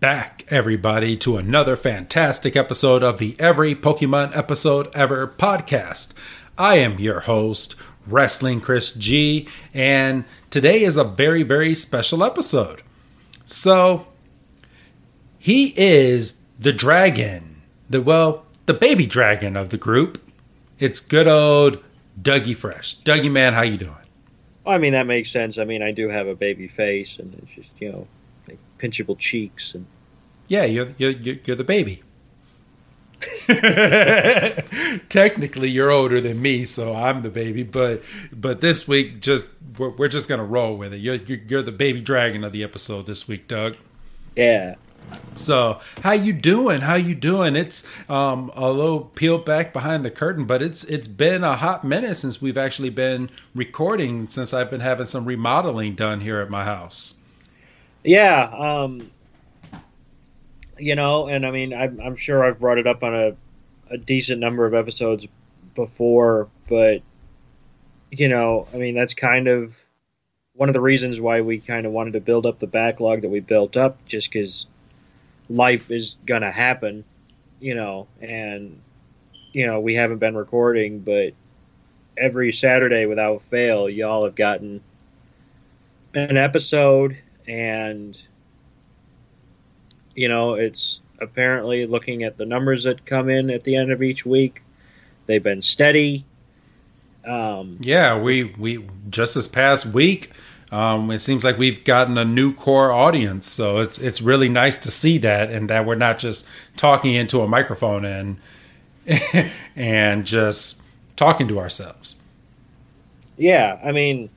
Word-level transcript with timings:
back, 0.00 0.44
everybody, 0.48 1.16
to 1.16 1.36
another 1.36 1.76
fantastic 1.76 2.56
episode 2.56 3.02
of 3.02 3.18
the 3.18 3.34
Every 3.40 3.74
Pokemon 3.74 4.36
Episode 4.36 4.94
Ever 4.94 5.26
podcast. 5.26 6.12
I 6.56 6.76
am 6.76 7.00
your 7.00 7.20
host, 7.20 7.74
Wrestling 8.06 8.60
Chris 8.60 8.94
G, 8.94 9.48
and 9.74 10.24
today 10.50 10.82
is 10.82 10.96
a 10.96 11.02
very, 11.02 11.42
very 11.42 11.74
special 11.74 12.22
episode. 12.22 12.82
So, 13.44 14.06
he 15.36 15.74
is 15.76 16.38
the 16.58 16.72
dragon, 16.72 17.62
the 17.90 18.00
well, 18.00 18.46
the 18.66 18.74
baby 18.74 19.06
dragon 19.06 19.56
of 19.56 19.70
the 19.70 19.78
group. 19.78 20.22
It's 20.78 21.00
good 21.00 21.26
old 21.26 21.82
Dougie 22.20 22.56
Fresh. 22.56 23.00
Dougie, 23.00 23.32
man, 23.32 23.52
how 23.52 23.62
you 23.62 23.76
doing? 23.76 23.94
I 24.64 24.78
mean, 24.78 24.92
that 24.92 25.06
makes 25.06 25.30
sense. 25.30 25.58
I 25.58 25.64
mean, 25.64 25.82
I 25.82 25.90
do 25.90 26.08
have 26.08 26.28
a 26.28 26.34
baby 26.36 26.68
face, 26.68 27.18
and 27.18 27.34
it's 27.42 27.52
just 27.52 27.70
you 27.80 27.90
know 27.90 28.06
pinchable 28.78 29.18
cheeks 29.18 29.74
and 29.74 29.86
yeah 30.46 30.64
you're 30.64 30.88
you're, 30.98 31.12
you're 31.12 31.56
the 31.56 31.64
baby. 31.64 32.02
Technically 35.08 35.68
you're 35.68 35.90
older 35.90 36.20
than 36.20 36.40
me 36.40 36.64
so 36.64 36.94
i'm 36.94 37.22
the 37.22 37.30
baby 37.30 37.64
but 37.64 38.00
but 38.32 38.60
this 38.60 38.86
week 38.86 39.20
just 39.20 39.44
we're, 39.78 39.90
we're 39.90 40.08
just 40.08 40.28
gonna 40.28 40.44
roll 40.44 40.76
with 40.76 40.92
it. 40.92 40.98
You're, 40.98 41.16
you're 41.16 41.62
the 41.62 41.72
baby 41.72 42.00
dragon 42.00 42.44
of 42.44 42.52
the 42.52 42.62
episode 42.62 43.06
this 43.06 43.28
week 43.28 43.48
doug. 43.48 43.76
Yeah. 44.36 44.74
So 45.36 45.80
how 46.02 46.12
you 46.12 46.34
doing? 46.34 46.82
How 46.82 46.96
you 46.96 47.14
doing? 47.14 47.56
It's 47.56 47.82
um 48.08 48.50
a 48.54 48.70
little 48.70 49.00
peeled 49.00 49.44
back 49.46 49.72
behind 49.72 50.04
the 50.04 50.10
curtain 50.10 50.44
but 50.44 50.60
it's 50.62 50.84
it's 50.84 51.08
been 51.08 51.44
a 51.44 51.56
hot 51.56 51.84
minute 51.84 52.16
since 52.16 52.42
we've 52.42 52.58
actually 52.58 52.90
been 52.90 53.30
recording 53.54 54.28
since 54.28 54.52
i've 54.52 54.70
been 54.70 54.80
having 54.80 55.06
some 55.06 55.24
remodeling 55.24 55.94
done 55.94 56.20
here 56.20 56.40
at 56.40 56.50
my 56.50 56.64
house 56.64 57.17
yeah, 58.08 58.44
um, 58.44 59.10
you 60.78 60.94
know, 60.94 61.28
and 61.28 61.44
I 61.44 61.50
mean, 61.50 61.74
I'm, 61.74 62.00
I'm 62.00 62.16
sure 62.16 62.42
I've 62.42 62.58
brought 62.58 62.78
it 62.78 62.86
up 62.86 63.02
on 63.02 63.14
a, 63.14 63.36
a 63.90 63.98
decent 63.98 64.40
number 64.40 64.64
of 64.64 64.72
episodes 64.72 65.26
before, 65.74 66.48
but 66.68 67.02
you 68.10 68.28
know, 68.28 68.66
I 68.72 68.78
mean, 68.78 68.94
that's 68.94 69.12
kind 69.12 69.46
of 69.46 69.76
one 70.54 70.70
of 70.70 70.72
the 70.72 70.80
reasons 70.80 71.20
why 71.20 71.42
we 71.42 71.58
kind 71.58 71.84
of 71.84 71.92
wanted 71.92 72.14
to 72.14 72.20
build 72.20 72.46
up 72.46 72.58
the 72.58 72.66
backlog 72.66 73.20
that 73.22 73.28
we 73.28 73.40
built 73.40 73.76
up, 73.76 74.02
just 74.06 74.32
because 74.32 74.66
life 75.50 75.90
is 75.90 76.16
gonna 76.24 76.50
happen, 76.50 77.04
you 77.60 77.74
know, 77.74 78.06
and 78.22 78.80
you 79.52 79.66
know, 79.66 79.80
we 79.80 79.94
haven't 79.94 80.18
been 80.18 80.34
recording, 80.34 81.00
but 81.00 81.34
every 82.16 82.52
Saturday 82.52 83.04
without 83.04 83.42
fail, 83.50 83.86
y'all 83.86 84.24
have 84.24 84.34
gotten 84.34 84.80
an 86.14 86.38
episode 86.38 87.18
and 87.48 88.20
you 90.14 90.28
know 90.28 90.54
it's 90.54 91.00
apparently 91.20 91.86
looking 91.86 92.22
at 92.22 92.36
the 92.36 92.46
numbers 92.46 92.84
that 92.84 93.04
come 93.04 93.28
in 93.28 93.50
at 93.50 93.64
the 93.64 93.74
end 93.74 93.90
of 93.90 94.02
each 94.02 94.24
week 94.24 94.62
they've 95.26 95.42
been 95.42 95.62
steady. 95.62 96.24
Um, 97.24 97.78
yeah 97.80 98.16
we 98.18 98.44
we 98.44 98.86
just 99.10 99.34
this 99.34 99.48
past 99.48 99.86
week 99.86 100.30
um, 100.70 101.10
it 101.10 101.20
seems 101.20 101.44
like 101.44 101.56
we've 101.58 101.82
gotten 101.82 102.18
a 102.18 102.26
new 102.26 102.52
core 102.52 102.92
audience. 102.92 103.50
So 103.50 103.78
it's 103.78 103.98
it's 103.98 104.20
really 104.20 104.50
nice 104.50 104.76
to 104.76 104.90
see 104.90 105.16
that 105.18 105.50
and 105.50 105.70
that 105.70 105.86
we're 105.86 105.94
not 105.94 106.18
just 106.18 106.46
talking 106.76 107.14
into 107.14 107.40
a 107.40 107.48
microphone 107.48 108.04
and 108.04 108.36
and 109.76 110.26
just 110.26 110.82
talking 111.16 111.48
to 111.48 111.58
ourselves. 111.58 112.22
Yeah 113.38 113.78
i 113.84 113.92
mean 113.92 114.30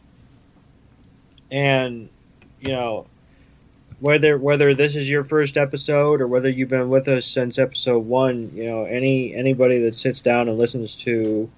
and 1.49 2.07
you 2.61 2.69
know, 2.69 3.05
whether 3.99 4.37
whether 4.37 4.73
this 4.73 4.95
is 4.95 5.09
your 5.09 5.23
first 5.23 5.57
episode 5.57 6.21
or 6.21 6.27
whether 6.27 6.49
you've 6.49 6.69
been 6.69 6.89
with 6.89 7.07
us 7.07 7.25
since 7.25 7.59
episode 7.59 7.99
one, 7.99 8.51
you 8.53 8.67
know, 8.67 8.85
any 8.85 9.35
anybody 9.35 9.79
that 9.83 9.97
sits 9.97 10.21
down 10.21 10.47
and 10.47 10.57
listens 10.57 10.95
to 10.97 11.49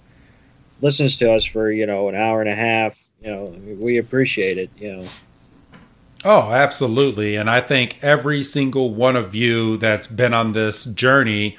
listens 0.82 1.18
to 1.18 1.32
us 1.32 1.46
for 1.46 1.72
you 1.72 1.86
know 1.86 2.10
an 2.10 2.16
hour 2.16 2.42
and 2.42 2.50
a 2.50 2.56
half, 2.56 2.98
you 3.22 3.30
know, 3.30 3.46
we 3.80 3.98
appreciate 3.98 4.58
it. 4.58 4.70
You 4.78 4.98
know. 4.98 5.08
Oh, 6.26 6.52
absolutely. 6.52 7.36
And 7.36 7.50
I 7.50 7.60
think 7.60 8.00
every 8.02 8.46
single 8.46 8.94
one 8.94 9.18
of 9.18 9.36
you 9.36 9.76
that's 9.76 10.08
been 10.08 10.34
on 10.34 10.54
this 10.54 10.86
journey 10.86 11.58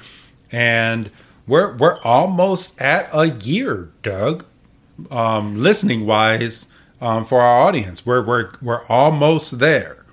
and 0.51 1.11
we're 1.47 1.75
we're 1.75 1.99
almost 2.01 2.81
at 2.81 3.09
a 3.13 3.29
year, 3.29 3.91
Doug. 4.01 4.45
Um, 5.11 5.61
listening 5.61 6.05
wise, 6.05 6.71
um, 7.01 7.25
for 7.25 7.41
our 7.41 7.67
audience. 7.67 8.05
We're 8.05 8.23
we're 8.23 8.51
we're 8.61 8.85
almost 8.85 9.59
there. 9.59 10.05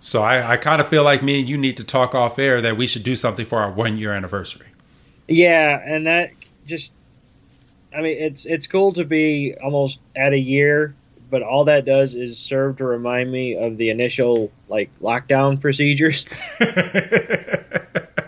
So 0.00 0.22
I, 0.22 0.52
I 0.52 0.56
kind 0.56 0.80
of 0.80 0.88
feel 0.88 1.02
like 1.02 1.22
me 1.22 1.40
and 1.40 1.48
you 1.48 1.58
need 1.58 1.76
to 1.78 1.84
talk 1.84 2.14
off 2.14 2.38
air 2.38 2.60
that 2.60 2.76
we 2.76 2.86
should 2.86 3.02
do 3.02 3.16
something 3.16 3.44
for 3.44 3.58
our 3.58 3.72
one 3.72 3.98
year 3.98 4.12
anniversary. 4.12 4.68
Yeah, 5.26 5.82
and 5.84 6.06
that 6.06 6.30
just 6.66 6.92
I 7.94 8.02
mean 8.02 8.16
it's 8.18 8.44
it's 8.44 8.66
cool 8.66 8.92
to 8.92 9.04
be 9.04 9.54
almost 9.62 10.00
at 10.14 10.32
a 10.32 10.38
year, 10.38 10.94
but 11.30 11.42
all 11.42 11.64
that 11.64 11.84
does 11.84 12.14
is 12.14 12.38
serve 12.38 12.76
to 12.76 12.84
remind 12.84 13.32
me 13.32 13.56
of 13.56 13.78
the 13.78 13.90
initial 13.90 14.52
like 14.68 14.90
lockdown 15.00 15.60
procedures. 15.60 16.26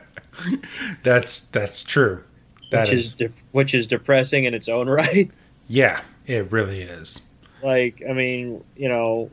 that's 1.03 1.41
that's 1.47 1.83
true. 1.83 2.25
That 2.71 2.89
which 2.89 2.93
is, 2.93 3.07
is 3.07 3.13
de- 3.13 3.33
which 3.53 3.75
is 3.75 3.87
depressing 3.87 4.45
in 4.45 4.55
its 4.55 4.69
own 4.69 4.89
right. 4.89 5.31
Yeah, 5.69 6.01
it 6.27 6.51
really 6.51 6.81
is. 6.81 7.28
Like, 7.63 8.03
I 8.09 8.13
mean, 8.13 8.63
you 8.77 8.89
know, 8.89 9.31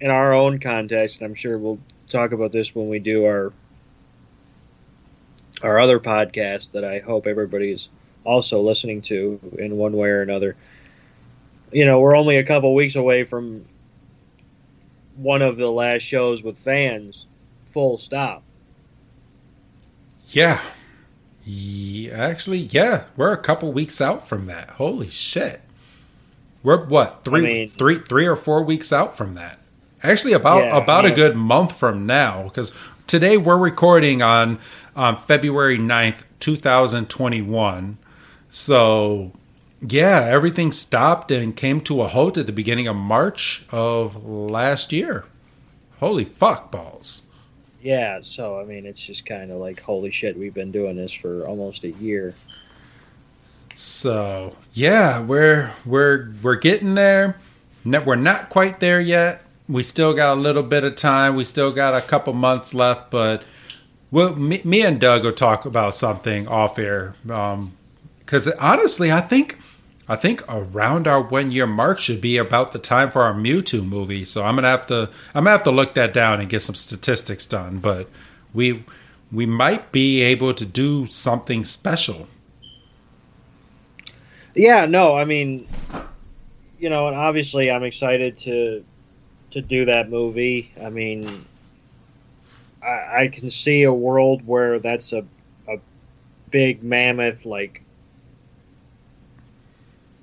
in 0.00 0.10
our 0.10 0.32
own 0.32 0.58
context, 0.58 1.22
I'm 1.22 1.34
sure 1.34 1.58
we'll 1.58 1.78
talk 2.08 2.32
about 2.32 2.52
this 2.52 2.74
when 2.74 2.88
we 2.88 2.98
do 2.98 3.24
our 3.24 3.52
our 5.62 5.78
other 5.78 5.98
podcast 5.98 6.72
that 6.72 6.84
I 6.84 6.98
hope 6.98 7.26
everybody's 7.26 7.88
also 8.24 8.60
listening 8.60 9.00
to 9.02 9.40
in 9.58 9.76
one 9.76 9.96
way 9.96 10.08
or 10.08 10.22
another. 10.22 10.56
You 11.72 11.86
know, 11.86 12.00
we're 12.00 12.16
only 12.16 12.36
a 12.36 12.44
couple 12.44 12.74
weeks 12.74 12.96
away 12.96 13.24
from 13.24 13.64
one 15.16 15.42
of 15.42 15.56
the 15.56 15.70
last 15.70 16.02
shows 16.02 16.42
with 16.42 16.58
fans, 16.58 17.24
full 17.72 17.98
stop. 17.98 18.42
Yeah. 20.28 20.60
yeah. 21.44 22.12
Actually, 22.12 22.58
yeah, 22.58 23.04
we're 23.16 23.32
a 23.32 23.38
couple 23.38 23.72
weeks 23.72 24.00
out 24.00 24.28
from 24.28 24.46
that. 24.46 24.70
Holy 24.70 25.08
shit. 25.08 25.62
We're 26.66 26.84
what 26.84 27.22
three, 27.22 27.38
I 27.38 27.44
mean, 27.44 27.70
three, 27.70 28.00
three 28.00 28.26
or 28.26 28.34
four 28.34 28.60
weeks 28.60 28.92
out 28.92 29.16
from 29.16 29.34
that. 29.34 29.60
Actually, 30.02 30.32
about 30.32 30.64
yeah, 30.64 30.76
about 30.76 31.04
yeah. 31.04 31.10
a 31.10 31.14
good 31.14 31.36
month 31.36 31.78
from 31.78 32.06
now, 32.06 32.42
because 32.42 32.72
today 33.06 33.36
we're 33.36 33.56
recording 33.56 34.20
on 34.20 34.58
um, 34.96 35.16
February 35.16 35.78
9th, 35.78 36.24
2021. 36.40 37.98
So, 38.50 39.30
yeah, 39.80 40.26
everything 40.28 40.72
stopped 40.72 41.30
and 41.30 41.54
came 41.54 41.80
to 41.82 42.02
a 42.02 42.08
halt 42.08 42.36
at 42.36 42.46
the 42.46 42.52
beginning 42.52 42.88
of 42.88 42.96
March 42.96 43.64
of 43.70 44.24
last 44.26 44.92
year. 44.92 45.24
Holy 46.00 46.24
fuck 46.24 46.72
balls. 46.72 47.28
Yeah, 47.80 48.18
so 48.24 48.58
I 48.58 48.64
mean, 48.64 48.86
it's 48.86 49.06
just 49.06 49.24
kind 49.24 49.52
of 49.52 49.58
like, 49.58 49.78
holy 49.78 50.10
shit, 50.10 50.36
we've 50.36 50.52
been 50.52 50.72
doing 50.72 50.96
this 50.96 51.12
for 51.12 51.46
almost 51.46 51.84
a 51.84 51.92
year. 51.92 52.34
So 53.76 54.56
yeah, 54.72 55.20
we're 55.20 55.70
we're 55.84 56.32
we're 56.42 56.56
getting 56.56 56.94
there. 56.94 57.36
We're 57.84 58.16
not 58.16 58.48
quite 58.48 58.80
there 58.80 59.00
yet. 59.00 59.42
We 59.68 59.82
still 59.82 60.14
got 60.14 60.32
a 60.36 60.40
little 60.40 60.62
bit 60.62 60.82
of 60.82 60.96
time. 60.96 61.36
We 61.36 61.44
still 61.44 61.72
got 61.72 61.94
a 61.94 62.00
couple 62.00 62.32
months 62.32 62.72
left, 62.72 63.10
but 63.10 63.42
we'll, 64.10 64.34
me, 64.34 64.62
me 64.64 64.82
and 64.82 64.98
Doug 64.98 65.24
will 65.24 65.32
talk 65.32 65.66
about 65.66 65.94
something 65.94 66.48
off 66.48 66.78
air 66.78 67.14
um, 67.30 67.76
because 68.20 68.48
honestly, 68.52 69.12
I 69.12 69.20
think 69.20 69.58
I 70.08 70.16
think 70.16 70.42
around 70.48 71.06
our 71.06 71.20
one 71.20 71.50
year 71.50 71.66
mark 71.66 72.00
should 72.00 72.22
be 72.22 72.38
about 72.38 72.72
the 72.72 72.78
time 72.78 73.10
for 73.10 73.22
our 73.22 73.34
Mewtwo 73.34 73.86
movie. 73.86 74.24
So 74.24 74.42
I'm 74.42 74.54
gonna 74.54 74.68
have 74.68 74.86
to 74.86 75.10
I'm 75.34 75.44
gonna 75.44 75.50
have 75.50 75.64
to 75.64 75.70
look 75.70 75.92
that 75.94 76.14
down 76.14 76.40
and 76.40 76.48
get 76.48 76.62
some 76.62 76.76
statistics 76.76 77.44
done. 77.44 77.80
But 77.80 78.08
we 78.54 78.84
we 79.30 79.44
might 79.44 79.92
be 79.92 80.22
able 80.22 80.54
to 80.54 80.64
do 80.64 81.04
something 81.04 81.66
special. 81.66 82.26
Yeah, 84.56 84.86
no, 84.86 85.14
I 85.14 85.26
mean, 85.26 85.68
you 86.78 86.88
know, 86.88 87.08
and 87.08 87.16
obviously 87.16 87.70
I'm 87.70 87.84
excited 87.84 88.38
to 88.38 88.82
to 89.50 89.60
do 89.60 89.84
that 89.84 90.08
movie. 90.08 90.72
I 90.82 90.88
mean, 90.88 91.44
I, 92.82 93.24
I 93.24 93.28
can 93.28 93.50
see 93.50 93.82
a 93.82 93.92
world 93.92 94.46
where 94.46 94.78
that's 94.78 95.12
a 95.12 95.26
a 95.68 95.76
big 96.50 96.82
mammoth 96.82 97.44
like 97.44 97.82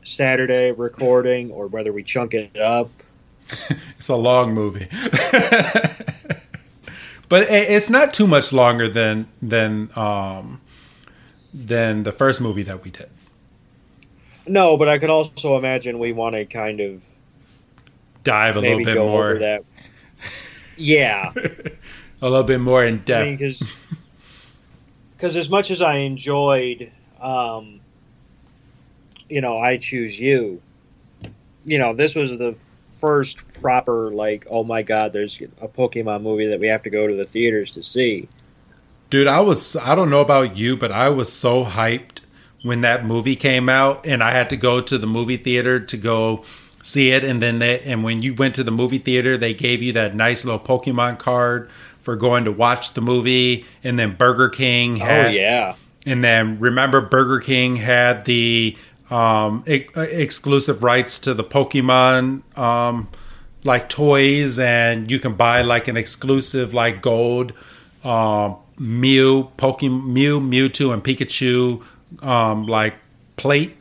Saturday 0.03 0.71
recording 0.71 1.51
or 1.51 1.67
whether 1.67 1.93
we 1.93 2.01
chunk 2.01 2.33
it 2.33 2.57
up. 2.57 2.89
it's 3.97 4.09
a 4.09 4.15
long 4.15 4.51
movie. 4.55 4.87
but 7.29 7.45
it's 7.49 7.91
not 7.91 8.15
too 8.15 8.25
much 8.25 8.51
longer 8.51 8.89
than 8.89 9.27
than 9.43 9.91
um 9.95 10.59
than 11.53 12.01
the 12.01 12.11
first 12.11 12.41
movie 12.41 12.63
that 12.63 12.83
we 12.83 12.89
did. 12.89 13.11
No, 14.45 14.77
but 14.77 14.89
I 14.89 14.97
could 14.99 15.09
also 15.09 15.57
imagine 15.57 15.99
we 15.99 16.11
want 16.11 16.35
to 16.35 16.45
kind 16.45 16.79
of 16.79 17.01
dive 18.23 18.55
a 18.57 18.61
little 18.61 18.83
bit 18.83 18.97
more. 18.97 19.35
That. 19.39 19.63
Yeah, 20.75 21.31
a 22.21 22.29
little 22.29 22.43
bit 22.43 22.59
more 22.59 22.83
in 22.83 22.99
depth. 23.03 23.39
Because 23.39 23.61
I 23.61 25.27
mean, 25.27 25.37
as 25.37 25.49
much 25.49 25.71
as 25.71 25.81
I 25.81 25.97
enjoyed 25.97 26.91
um, 27.23 27.79
you 29.29 29.41
know, 29.41 29.57
I 29.57 29.77
choose 29.77 30.19
you. 30.19 30.61
You 31.65 31.79
know, 31.79 31.95
this 31.95 32.13
was 32.13 32.31
the 32.31 32.55
first 32.97 33.39
proper 33.53 34.11
like, 34.11 34.45
oh 34.49 34.63
my 34.63 34.83
god, 34.83 35.13
there's 35.13 35.39
a 35.61 35.67
Pokemon 35.67 36.21
movie 36.21 36.47
that 36.47 36.59
we 36.59 36.67
have 36.67 36.83
to 36.83 36.89
go 36.89 37.07
to 37.07 37.15
the 37.15 37.23
theaters 37.23 37.71
to 37.71 37.81
see. 37.81 38.27
Dude, 39.09 39.27
I 39.27 39.39
was 39.39 39.75
I 39.77 39.95
don't 39.95 40.09
know 40.09 40.19
about 40.19 40.57
you, 40.57 40.75
but 40.75 40.91
I 40.91 41.09
was 41.09 41.31
so 41.31 41.63
hyped 41.63 42.12
when 42.63 42.81
that 42.81 43.05
movie 43.05 43.35
came 43.35 43.69
out 43.69 44.05
and 44.05 44.23
I 44.23 44.31
had 44.31 44.49
to 44.49 44.57
go 44.57 44.81
to 44.81 44.97
the 44.97 45.05
movie 45.05 45.37
theater 45.37 45.79
to 45.79 45.97
go 45.97 46.43
see 46.81 47.11
it 47.11 47.23
and 47.23 47.41
then 47.41 47.59
they, 47.59 47.79
and 47.81 48.03
when 48.03 48.23
you 48.23 48.33
went 48.33 48.55
to 48.55 48.63
the 48.63 48.71
movie 48.71 48.97
theater, 48.97 49.37
they 49.37 49.53
gave 49.53 49.81
you 49.81 49.93
that 49.93 50.15
nice 50.15 50.43
little 50.43 50.59
Pokemon 50.59 51.19
card 51.19 51.69
for 51.99 52.15
going 52.15 52.43
to 52.45 52.51
watch 52.51 52.93
the 52.93 53.01
movie 53.01 53.65
and 53.83 53.99
then 53.99 54.15
Burger 54.15 54.49
King 54.49 55.01
oh, 55.01 55.05
had 55.05 55.27
Oh 55.27 55.29
yeah. 55.29 55.75
And 56.05 56.23
then 56.23 56.59
remember 56.59 56.99
Burger 56.99 57.39
King 57.39 57.77
had 57.77 58.25
the 58.25 58.75
um, 59.09 59.63
exclusive 59.67 60.83
rights 60.83 61.19
to 61.19 61.33
the 61.33 61.43
Pokemon 61.43 62.41
um, 62.57 63.09
like 63.63 63.87
toys, 63.87 64.59
and 64.59 65.09
you 65.09 65.19
can 65.19 65.35
buy 65.35 65.61
like 65.61 65.87
an 65.87 65.95
exclusive 65.95 66.73
like 66.73 67.01
gold 67.01 67.53
uh, 68.03 68.53
Mew, 68.77 69.49
Pokemon, 69.57 70.07
Mew, 70.07 70.39
Mewtwo, 70.41 70.93
and 70.93 71.03
Pikachu 71.03 71.83
um, 72.21 72.67
like 72.67 72.95
plate. 73.35 73.77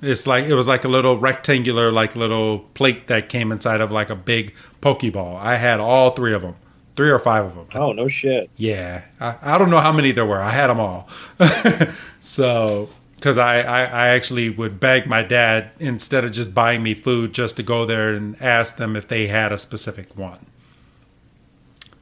It's 0.00 0.26
like 0.26 0.44
it 0.44 0.54
was 0.54 0.68
like 0.68 0.84
a 0.84 0.88
little 0.88 1.18
rectangular 1.18 1.90
like 1.90 2.14
little 2.14 2.60
plate 2.74 3.08
that 3.08 3.28
came 3.28 3.50
inside 3.50 3.80
of 3.80 3.90
like 3.90 4.10
a 4.10 4.16
big 4.16 4.54
Pokeball. 4.80 5.38
I 5.38 5.56
had 5.56 5.80
all 5.80 6.10
three 6.10 6.32
of 6.32 6.42
them, 6.42 6.54
three 6.94 7.10
or 7.10 7.18
five 7.18 7.44
of 7.44 7.54
them. 7.56 7.66
Oh 7.74 7.92
no 7.92 8.06
shit! 8.06 8.48
Yeah, 8.56 9.04
I, 9.20 9.36
I 9.42 9.58
don't 9.58 9.70
know 9.70 9.80
how 9.80 9.92
many 9.92 10.12
there 10.12 10.26
were. 10.26 10.40
I 10.40 10.50
had 10.50 10.68
them 10.68 10.78
all. 10.78 11.08
so 12.20 12.90
because 13.18 13.36
I, 13.36 13.62
I, 13.62 13.80
I, 13.82 14.08
actually 14.08 14.48
would 14.48 14.78
beg 14.78 15.06
my 15.06 15.24
dad 15.24 15.72
instead 15.80 16.24
of 16.24 16.30
just 16.30 16.54
buying 16.54 16.84
me 16.84 16.94
food 16.94 17.32
just 17.32 17.56
to 17.56 17.64
go 17.64 17.84
there 17.84 18.14
and 18.14 18.40
ask 18.40 18.76
them 18.76 18.94
if 18.94 19.08
they 19.08 19.26
had 19.26 19.50
a 19.50 19.58
specific 19.58 20.16
one 20.16 20.46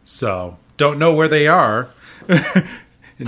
so 0.05 0.59
don't 0.77 0.99
know 0.99 1.15
where 1.15 1.29
they 1.29 1.49
are 1.49 1.89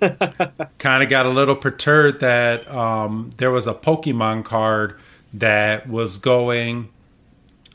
kind 0.78 1.02
of 1.02 1.08
got 1.08 1.26
a 1.26 1.30
little 1.30 1.56
perturbed 1.56 2.20
that 2.20 2.68
um, 2.68 3.30
there 3.36 3.50
was 3.50 3.66
a 3.66 3.74
pokemon 3.74 4.44
card 4.44 4.98
that 5.32 5.88
was 5.88 6.18
going 6.18 6.88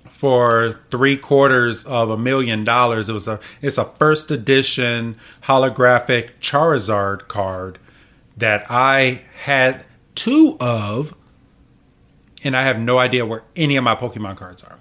for 0.06 0.80
three 0.92 1.18
quarters 1.18 1.84
of 1.86 2.10
a 2.10 2.18
million 2.18 2.64
dollars 2.64 3.10
it 3.10 3.14
was 3.14 3.28
a 3.28 3.40
it's 3.62 3.78
a 3.78 3.86
first 3.86 4.30
edition 4.30 5.16
holographic 5.44 6.32
charizard 6.40 7.28
card 7.28 7.80
that 8.38 8.66
I 8.70 9.22
had 9.44 9.86
two 10.16 10.58
of, 10.60 11.16
and 12.44 12.56
I 12.56 12.64
have 12.64 12.80
no 12.80 12.98
idea 12.98 13.26
where 13.26 13.44
any 13.56 13.76
of 13.78 13.84
my 13.84 13.96
Pokemon 13.96 14.38
cards 14.38 14.64
are. 14.64 14.80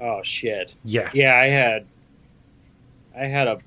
Oh 0.00 0.22
shit! 0.22 0.74
Yeah, 0.84 1.10
yeah. 1.12 1.36
I 1.36 1.46
had, 1.46 1.86
I 3.16 3.26
had 3.26 3.48
a 3.48 3.58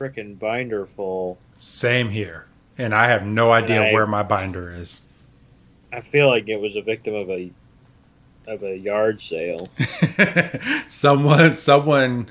freaking 0.00 0.38
binder 0.38 0.86
full. 0.86 1.38
Same 1.56 2.08
here, 2.08 2.46
and 2.78 2.94
I 2.94 3.08
have 3.08 3.24
no 3.24 3.52
idea 3.52 3.90
I, 3.90 3.92
where 3.92 4.06
my 4.06 4.22
binder 4.22 4.72
is. 4.72 5.02
I 5.92 6.00
feel 6.00 6.28
like 6.28 6.48
it 6.48 6.58
was 6.58 6.74
a 6.74 6.82
victim 6.82 7.14
of 7.14 7.28
a 7.28 7.50
of 8.46 8.62
a 8.62 8.76
yard 8.76 9.20
sale. 9.20 9.68
someone, 10.88 11.54
someone 11.54 12.28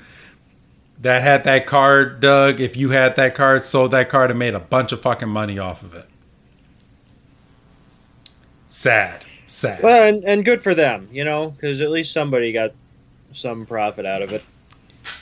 that 1.00 1.22
had 1.22 1.44
that 1.44 1.66
card, 1.66 2.20
Doug, 2.20 2.60
if 2.60 2.76
you 2.76 2.90
had 2.90 3.16
that 3.16 3.34
card, 3.34 3.64
sold 3.64 3.92
that 3.92 4.08
card, 4.08 4.30
and 4.30 4.38
made 4.38 4.54
a 4.54 4.60
bunch 4.60 4.92
of 4.92 5.00
fucking 5.00 5.28
money 5.28 5.58
off 5.58 5.82
of 5.82 5.94
it. 5.94 6.06
Sad, 8.68 9.24
sad. 9.46 9.82
Well, 9.82 10.02
and, 10.02 10.24
and 10.24 10.44
good 10.44 10.62
for 10.62 10.74
them, 10.74 11.08
you 11.12 11.24
know, 11.24 11.50
because 11.50 11.80
at 11.80 11.90
least 11.90 12.12
somebody 12.12 12.52
got 12.52 12.72
some 13.32 13.64
profit 13.64 14.04
out 14.04 14.22
of 14.22 14.32
it. 14.32 14.42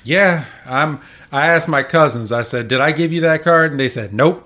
Yeah, 0.05 0.45
I'm. 0.67 1.01
I 1.31 1.47
asked 1.49 1.69
my 1.69 1.83
cousins. 1.83 2.33
I 2.33 2.43
said, 2.43 2.69
"Did 2.69 2.81
I 2.81 2.93
give 2.93 3.13
you 3.13 3.21
that 3.23 3.43
card?" 3.43 3.71
And 3.71 3.81
they 3.81 3.89
said, 3.89 4.13
"Nope." 4.13 4.45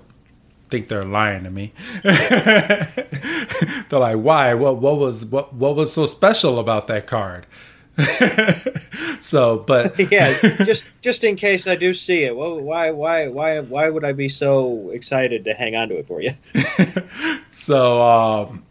think 0.73 0.87
they're 0.87 1.05
lying 1.05 1.43
to 1.43 1.51
me. 1.51 1.71
they're 2.03 2.87
like, 3.91 4.17
"Why? 4.17 4.55
What? 4.55 4.79
What 4.79 4.97
was? 4.97 5.23
What? 5.25 5.53
What 5.53 5.75
was 5.75 5.93
so 5.93 6.07
special 6.07 6.57
about 6.57 6.87
that 6.87 7.05
card?" 7.05 7.45
so, 9.19 9.59
but 9.59 9.99
yeah, 10.11 10.33
just 10.65 10.83
just 11.01 11.23
in 11.23 11.35
case 11.35 11.67
I 11.67 11.75
do 11.75 11.93
see 11.93 12.23
it, 12.23 12.35
well, 12.35 12.59
why 12.59 12.89
why 12.89 13.27
why 13.27 13.59
why 13.59 13.87
would 13.87 14.03
I 14.03 14.13
be 14.13 14.29
so 14.29 14.89
excited 14.89 15.45
to 15.45 15.53
hang 15.53 15.75
on 15.75 15.89
to 15.89 15.99
it 15.99 16.07
for 16.07 16.21
you? 16.21 16.33
so, 17.49 18.01
um, 18.01 18.63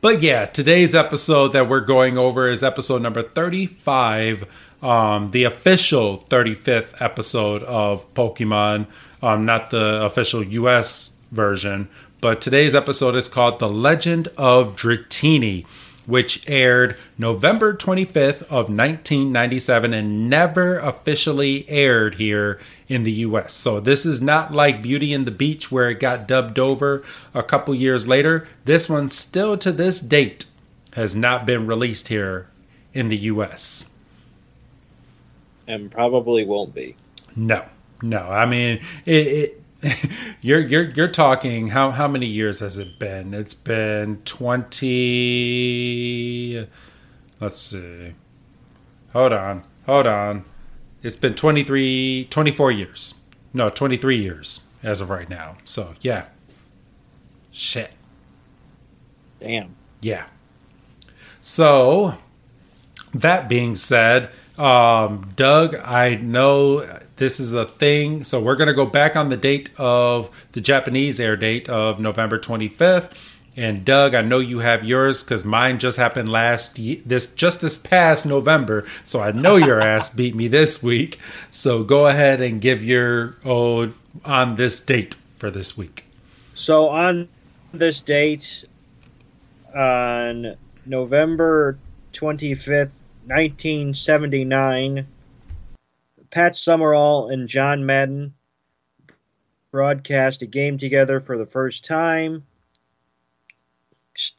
but 0.00 0.22
yeah, 0.22 0.46
today's 0.46 0.96
episode 0.96 1.52
that 1.52 1.68
we're 1.68 1.80
going 1.80 2.18
over 2.18 2.48
is 2.48 2.64
episode 2.64 3.02
number 3.02 3.22
thirty-five, 3.22 4.46
um, 4.82 5.28
the 5.28 5.44
official 5.44 6.18
thirty-fifth 6.28 7.00
episode 7.00 7.62
of 7.64 8.12
Pokemon, 8.14 8.86
um, 9.22 9.44
not 9.44 9.70
the 9.70 10.02
official 10.04 10.42
U.S. 10.42 11.12
version. 11.30 11.88
But 12.20 12.40
today's 12.40 12.74
episode 12.74 13.14
is 13.14 13.28
called 13.28 13.58
"The 13.58 13.68
Legend 13.68 14.28
of 14.36 14.76
Dratini." 14.76 15.66
which 16.06 16.42
aired 16.48 16.96
November 17.18 17.72
25th 17.72 18.42
of 18.44 18.68
1997 18.68 19.94
and 19.94 20.28
never 20.28 20.76
officially 20.78 21.68
aired 21.68 22.16
here 22.16 22.58
in 22.88 23.04
the 23.04 23.12
US. 23.12 23.52
So 23.52 23.78
this 23.78 24.04
is 24.04 24.20
not 24.20 24.52
like 24.52 24.82
Beauty 24.82 25.12
and 25.14 25.26
the 25.26 25.30
Beach 25.30 25.70
where 25.70 25.90
it 25.90 26.00
got 26.00 26.26
dubbed 26.26 26.58
over 26.58 27.04
a 27.32 27.44
couple 27.44 27.74
years 27.74 28.08
later. 28.08 28.48
This 28.64 28.88
one 28.88 29.08
still 29.08 29.56
to 29.58 29.70
this 29.70 30.00
date 30.00 30.46
has 30.94 31.14
not 31.14 31.46
been 31.46 31.66
released 31.66 32.08
here 32.08 32.48
in 32.92 33.08
the 33.08 33.18
US. 33.18 33.89
And 35.70 35.90
probably 35.90 36.44
won't 36.44 36.74
be. 36.74 36.96
No. 37.36 37.64
No. 38.02 38.28
I 38.28 38.44
mean, 38.46 38.80
it, 39.06 39.26
it 39.26 39.56
you're 40.42 40.60
you're 40.60 40.90
you're 40.90 41.08
talking 41.08 41.68
how 41.68 41.90
how 41.90 42.06
many 42.08 42.26
years 42.26 42.60
has 42.60 42.76
it 42.78 42.98
been? 42.98 43.34
It's 43.34 43.54
been 43.54 44.18
20 44.24 46.68
Let's 47.40 47.60
see. 47.60 48.12
Hold 49.12 49.32
on. 49.32 49.64
Hold 49.86 50.06
on. 50.06 50.44
It's 51.02 51.16
been 51.16 51.34
23 51.34 52.28
24 52.30 52.70
years. 52.70 53.14
No, 53.52 53.70
23 53.70 54.16
years 54.16 54.60
as 54.82 55.00
of 55.00 55.10
right 55.10 55.28
now. 55.28 55.56
So, 55.64 55.94
yeah. 56.00 56.26
Shit. 57.50 57.92
Damn. 59.40 59.74
Yeah. 60.00 60.26
So, 61.40 62.14
that 63.14 63.48
being 63.48 63.74
said, 63.74 64.30
um, 64.60 65.32
Doug, 65.36 65.74
I 65.76 66.16
know 66.16 66.86
this 67.16 67.40
is 67.40 67.54
a 67.54 67.64
thing. 67.64 68.24
So 68.24 68.40
we're 68.40 68.56
going 68.56 68.68
to 68.68 68.74
go 68.74 68.86
back 68.86 69.16
on 69.16 69.30
the 69.30 69.36
date 69.36 69.70
of 69.78 70.30
the 70.52 70.60
Japanese 70.60 71.18
air 71.18 71.36
date 71.36 71.68
of 71.68 71.98
November 71.98 72.38
25th. 72.38 73.12
And 73.56 73.84
Doug, 73.84 74.14
I 74.14 74.22
know 74.22 74.38
you 74.38 74.60
have 74.60 74.84
yours 74.84 75.22
because 75.22 75.44
mine 75.44 75.78
just 75.78 75.96
happened 75.96 76.28
last 76.28 76.76
this 76.76 77.28
just 77.28 77.60
this 77.60 77.78
past 77.78 78.26
November. 78.26 78.86
So 79.04 79.20
I 79.20 79.32
know 79.32 79.56
your 79.56 79.80
ass 79.82 80.10
beat 80.10 80.34
me 80.34 80.46
this 80.46 80.82
week. 80.82 81.18
So 81.50 81.82
go 81.82 82.06
ahead 82.06 82.40
and 82.40 82.60
give 82.60 82.84
your 82.84 83.36
oh 83.44 83.92
on 84.24 84.56
this 84.56 84.78
date 84.78 85.14
for 85.36 85.50
this 85.50 85.76
week. 85.76 86.04
So 86.54 86.88
on 86.88 87.28
this 87.72 88.00
date 88.00 88.64
on 89.74 90.56
November 90.86 91.78
25th, 92.12 92.90
1979, 93.26 95.06
Pat 96.30 96.56
Summerall 96.56 97.30
and 97.30 97.48
John 97.48 97.84
Madden 97.84 98.34
broadcast 99.70 100.42
a 100.42 100.46
game 100.46 100.78
together 100.78 101.20
for 101.20 101.38
the 101.38 101.46
first 101.46 101.84
time, 101.84 102.44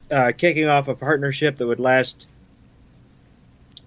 uh, 0.10 0.32
kicking 0.38 0.68
off 0.68 0.88
a 0.88 0.96
partnership 0.96 1.58
that 1.58 1.68
would 1.68 1.80
last 1.80 2.26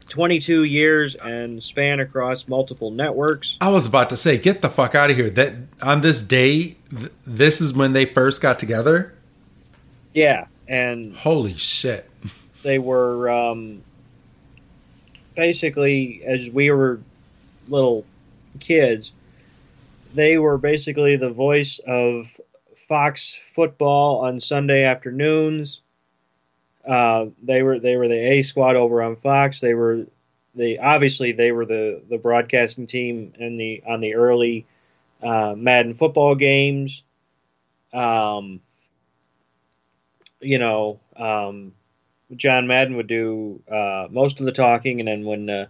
22 0.08 0.64
years 0.64 1.14
and 1.16 1.62
span 1.62 2.00
across 2.00 2.46
multiple 2.46 2.90
networks. 2.90 3.56
I 3.60 3.70
was 3.70 3.86
about 3.86 4.10
to 4.10 4.16
say, 4.16 4.38
get 4.38 4.62
the 4.62 4.68
fuck 4.68 4.94
out 4.94 5.10
of 5.10 5.16
here. 5.16 5.30
That 5.30 5.54
on 5.82 6.00
this 6.00 6.22
day, 6.22 6.76
th- 6.96 7.12
this 7.26 7.60
is 7.60 7.72
when 7.72 7.92
they 7.92 8.04
first 8.04 8.40
got 8.40 8.58
together. 8.58 9.14
Yeah, 10.12 10.46
and 10.68 11.14
holy 11.16 11.56
shit, 11.56 12.08
they 12.62 12.78
were 12.78 13.28
um, 13.28 13.82
basically 15.34 16.22
as 16.24 16.48
we 16.48 16.70
were 16.70 17.00
little 17.68 18.04
kids. 18.60 19.12
They 20.14 20.38
were 20.38 20.58
basically 20.58 21.16
the 21.16 21.30
voice 21.30 21.80
of 21.86 22.26
Fox 22.88 23.40
football 23.54 24.20
on 24.20 24.38
Sunday 24.38 24.84
afternoons 24.84 25.80
uh, 26.86 27.26
they 27.42 27.62
were 27.62 27.78
they 27.78 27.96
were 27.96 28.08
the 28.08 28.14
A 28.14 28.42
squad 28.42 28.76
over 28.76 29.02
on 29.02 29.16
Fox. 29.16 29.60
They 29.60 29.74
were 29.74 30.06
the 30.54 30.78
obviously 30.78 31.32
they 31.32 31.52
were 31.52 31.64
the 31.64 32.02
the 32.08 32.18
broadcasting 32.18 32.86
team 32.86 33.32
in 33.38 33.56
the 33.56 33.82
on 33.86 34.00
the 34.00 34.14
early 34.14 34.66
uh, 35.22 35.54
Madden 35.56 35.94
football 35.94 36.34
games. 36.34 37.02
Um, 37.92 38.60
you 40.40 40.58
know, 40.58 41.00
um, 41.16 41.72
John 42.36 42.66
Madden 42.66 42.96
would 42.96 43.06
do 43.06 43.62
uh, 43.70 44.08
most 44.10 44.40
of 44.40 44.46
the 44.46 44.52
talking, 44.52 45.00
and 45.00 45.08
then 45.08 45.24
when 45.24 45.50
uh, 45.50 45.66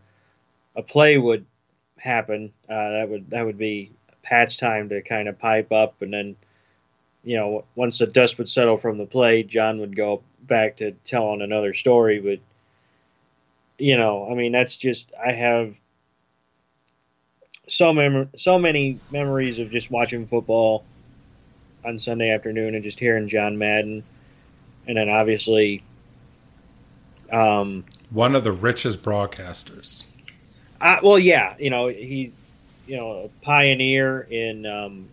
a 0.77 0.83
play 0.83 1.19
would 1.19 1.47
happen, 1.99 2.53
uh, 2.69 2.91
that 2.91 3.09
would 3.09 3.31
that 3.31 3.45
would 3.45 3.59
be 3.59 3.93
Pat's 4.23 4.57
time 4.57 4.89
to 4.89 5.03
kind 5.03 5.29
of 5.29 5.39
pipe 5.39 5.73
up, 5.73 6.03
and 6.03 6.13
then 6.13 6.37
you 7.23 7.37
know 7.37 7.65
once 7.75 7.99
the 7.99 8.07
dust 8.07 8.39
would 8.39 8.49
settle 8.49 8.77
from 8.77 8.99
the 8.99 9.07
play, 9.07 9.43
John 9.43 9.81
would 9.81 9.97
go 9.97 10.23
back 10.43 10.77
to 10.79 10.93
telling 11.05 11.43
another 11.43 11.75
story, 11.75 12.21
but 12.21 12.41
you 13.79 13.97
know, 13.97 14.29
I 14.31 14.35
mean, 14.35 14.53
that's 14.53 14.77
just 14.77 15.13
I 15.23 15.33
have 15.33 15.75
so 17.69 17.93
mem- 17.93 18.31
so 18.37 18.59
many 18.59 18.99
memories 19.11 19.59
of 19.59 19.71
just 19.71 19.91
watching 19.91 20.27
football 20.27 20.85
on 21.85 21.99
Sunday 21.99 22.31
afternoon 22.31 22.75
and 22.75 22.85
just 22.85 22.99
hearing 22.99 23.29
John 23.29 23.59
Madden, 23.59 24.05
and 24.87 24.97
then 24.97 25.09
obviously, 25.09 25.83
um, 27.33 27.85
one 28.11 28.35
of 28.35 28.45
the 28.45 28.53
richest 28.53 29.03
broadcasters. 29.03 30.07
Uh, 30.81 30.99
well, 31.03 31.19
yeah, 31.19 31.55
you 31.59 31.71
know 31.71 31.89
he, 31.89 32.33
you 32.87 32.97
know, 32.97 33.25
a 33.25 33.45
pioneer 33.45 34.21
in 34.23 34.67
um, 34.67 35.09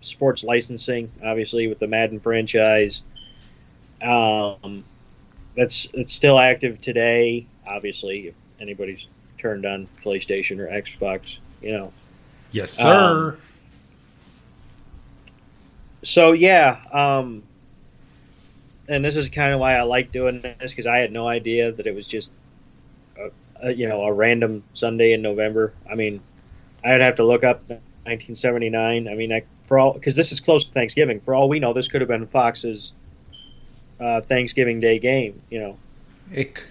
sports 0.00 0.44
licensing, 0.44 1.10
obviously 1.24 1.68
with 1.68 1.78
the 1.78 1.86
Madden 1.86 2.20
franchise. 2.20 3.02
Um, 4.00 4.84
that's 5.56 5.88
it's 5.92 6.12
still 6.12 6.38
active 6.38 6.80
today. 6.80 7.46
Obviously, 7.68 8.28
if 8.28 8.34
anybody's 8.60 9.06
turned 9.38 9.66
on 9.66 9.88
PlayStation 10.04 10.58
or 10.58 10.68
Xbox, 10.68 11.36
you 11.60 11.72
know. 11.72 11.92
Yes, 12.52 12.72
sir. 12.72 13.30
Um, 13.30 13.36
so 16.02 16.32
yeah, 16.32 16.80
um, 16.92 17.42
and 18.92 19.04
this 19.04 19.16
is 19.16 19.28
kind 19.30 19.52
of 19.52 19.60
why 19.60 19.76
I 19.76 19.82
like 19.82 20.12
doing 20.12 20.42
this 20.42 20.72
because 20.72 20.86
I 20.86 20.98
had 20.98 21.12
no 21.12 21.26
idea 21.26 21.72
that 21.72 21.86
it 21.86 21.94
was 21.94 22.06
just, 22.06 22.30
a, 23.16 23.30
a, 23.68 23.72
you 23.72 23.88
know, 23.88 24.02
a 24.02 24.12
random 24.12 24.62
Sunday 24.74 25.12
in 25.12 25.22
November. 25.22 25.72
I 25.90 25.94
mean, 25.94 26.20
I'd 26.84 27.00
have 27.00 27.16
to 27.16 27.24
look 27.24 27.42
up 27.42 27.62
1979. 27.68 29.08
I 29.08 29.14
mean, 29.14 29.32
I, 29.32 29.44
for 29.66 29.78
all 29.78 29.92
because 29.94 30.14
this 30.14 30.32
is 30.32 30.40
close 30.40 30.64
to 30.64 30.72
Thanksgiving. 30.72 31.20
For 31.20 31.34
all 31.34 31.48
we 31.48 31.58
know, 31.58 31.72
this 31.72 31.88
could 31.88 32.00
have 32.00 32.08
been 32.08 32.26
Fox's 32.26 32.92
uh, 33.98 34.20
Thanksgiving 34.22 34.80
Day 34.80 34.98
game. 34.98 35.40
You 35.50 35.60
know, 35.60 35.78
it. 36.30 36.64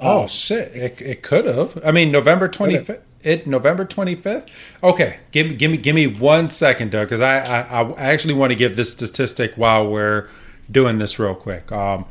Oh 0.00 0.22
um, 0.22 0.28
shit! 0.28 0.74
It, 0.74 1.00
it 1.00 1.22
could 1.22 1.46
have. 1.46 1.80
I 1.84 1.92
mean, 1.92 2.10
November 2.10 2.48
twenty 2.48 2.78
fifth. 2.78 3.04
It 3.22 3.46
November 3.46 3.84
twenty 3.84 4.14
fifth. 4.14 4.46
Okay, 4.82 5.18
give 5.30 5.48
me 5.48 5.54
give 5.54 5.70
me 5.70 5.76
give 5.76 5.94
me 5.94 6.06
one 6.06 6.48
second, 6.48 6.90
Doug, 6.90 7.06
because 7.06 7.20
I, 7.20 7.38
I 7.38 7.82
I 7.82 8.12
actually 8.12 8.34
want 8.34 8.50
to 8.50 8.56
give 8.56 8.76
this 8.76 8.92
statistic 8.92 9.54
while 9.54 9.90
we're 9.90 10.28
doing 10.70 10.98
this 10.98 11.18
real 11.18 11.34
quick. 11.34 11.70
Um, 11.72 12.04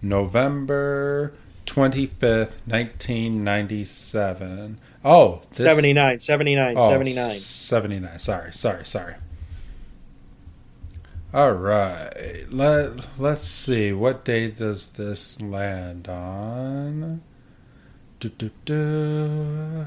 November 0.00 1.32
twenty 1.66 2.06
fifth, 2.06 2.60
nineteen 2.66 3.44
ninety 3.44 3.84
seven. 3.84 4.78
Oh, 5.04 5.42
this, 5.56 5.66
79, 5.66 6.20
79, 6.20 6.74
oh, 6.78 6.88
79. 6.90 7.30
79. 7.30 8.18
Sorry, 8.20 8.54
sorry, 8.54 8.86
sorry. 8.86 9.14
All 11.34 11.52
right. 11.52 12.44
Let 12.50 13.18
let's 13.18 13.48
see. 13.48 13.92
What 13.92 14.24
day 14.24 14.50
does 14.50 14.92
this 14.92 15.40
land 15.40 16.06
on? 16.08 17.22
Du, 18.20 18.28
du, 18.28 18.50
du. 18.64 19.86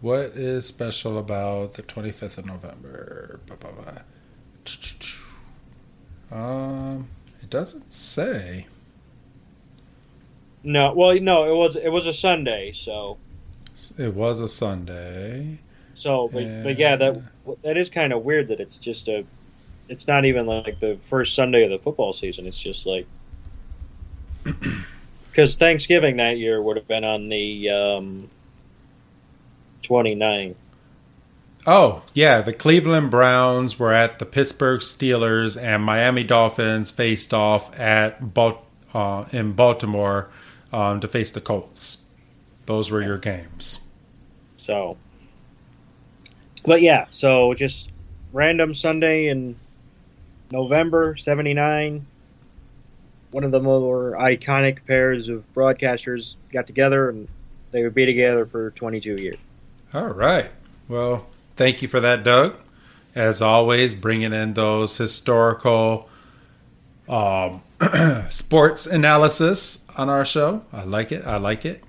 What 0.00 0.36
is 0.36 0.66
special 0.66 1.16
about 1.16 1.74
the 1.74 1.82
25th 1.82 2.38
of 2.38 2.46
November? 2.46 3.40
Um, 6.30 7.08
it 7.42 7.50
doesn't 7.50 7.92
say. 7.92 8.66
No, 10.62 10.92
well, 10.92 11.18
no, 11.20 11.50
it 11.50 11.56
was 11.56 11.76
it 11.76 11.90
was 11.90 12.06
a 12.06 12.14
Sunday, 12.14 12.72
so. 12.72 13.16
It 13.96 14.14
was 14.14 14.40
a 14.40 14.48
Sunday. 14.48 15.58
So, 15.94 16.28
but, 16.28 16.42
and... 16.42 16.64
but 16.64 16.78
yeah, 16.78 16.96
that 16.96 17.22
that 17.62 17.76
is 17.76 17.90
kind 17.90 18.12
of 18.12 18.24
weird 18.24 18.48
that 18.48 18.60
it's 18.60 18.78
just 18.78 19.08
a. 19.08 19.24
It's 19.88 20.06
not 20.06 20.26
even 20.26 20.46
like 20.46 20.80
the 20.80 20.98
first 21.08 21.34
Sunday 21.34 21.64
of 21.64 21.70
the 21.70 21.78
football 21.78 22.12
season. 22.12 22.46
It's 22.46 22.58
just 22.58 22.84
like 22.84 23.06
because 25.30 25.56
Thanksgiving 25.56 26.16
that 26.18 26.38
year 26.38 26.60
would 26.60 26.76
have 26.76 26.88
been 26.88 27.04
on 27.04 27.28
the 27.28 27.70
um, 27.70 28.30
29th. 29.82 30.56
Oh, 31.70 32.02
yeah. 32.14 32.40
The 32.40 32.54
Cleveland 32.54 33.10
Browns 33.10 33.78
were 33.78 33.92
at 33.92 34.18
the 34.18 34.24
Pittsburgh 34.24 34.80
Steelers, 34.80 35.62
and 35.62 35.82
Miami 35.82 36.24
Dolphins 36.24 36.90
faced 36.90 37.34
off 37.34 37.78
at 37.78 38.22
uh, 38.94 39.24
in 39.32 39.52
Baltimore 39.52 40.30
um, 40.72 40.98
to 41.00 41.06
face 41.06 41.30
the 41.30 41.42
Colts. 41.42 42.04
Those 42.64 42.90
were 42.90 43.02
your 43.02 43.18
games. 43.18 43.86
So, 44.56 44.96
but 46.64 46.80
yeah, 46.80 47.04
so 47.10 47.52
just 47.52 47.90
random 48.32 48.72
Sunday 48.72 49.28
in 49.28 49.54
November 50.50 51.16
'79. 51.18 52.06
One 53.30 53.44
of 53.44 53.50
the 53.50 53.60
more 53.60 54.12
iconic 54.12 54.78
pairs 54.86 55.28
of 55.28 55.44
broadcasters 55.52 56.36
got 56.50 56.66
together, 56.66 57.10
and 57.10 57.28
they 57.72 57.82
would 57.82 57.94
be 57.94 58.06
together 58.06 58.46
for 58.46 58.70
22 58.70 59.16
years. 59.16 59.36
All 59.92 60.08
right. 60.08 60.50
Well, 60.88 61.26
thank 61.58 61.82
you 61.82 61.88
for 61.88 62.00
that, 62.00 62.24
Doug. 62.24 62.56
As 63.14 63.42
always, 63.42 63.94
bringing 63.94 64.32
in 64.32 64.54
those 64.54 64.96
historical 64.96 66.08
um, 67.08 67.62
sports 68.30 68.86
analysis 68.86 69.84
on 69.96 70.08
our 70.08 70.24
show. 70.24 70.62
I 70.72 70.84
like 70.84 71.12
it. 71.12 71.26
I 71.26 71.36
like 71.36 71.66
it. 71.66 71.82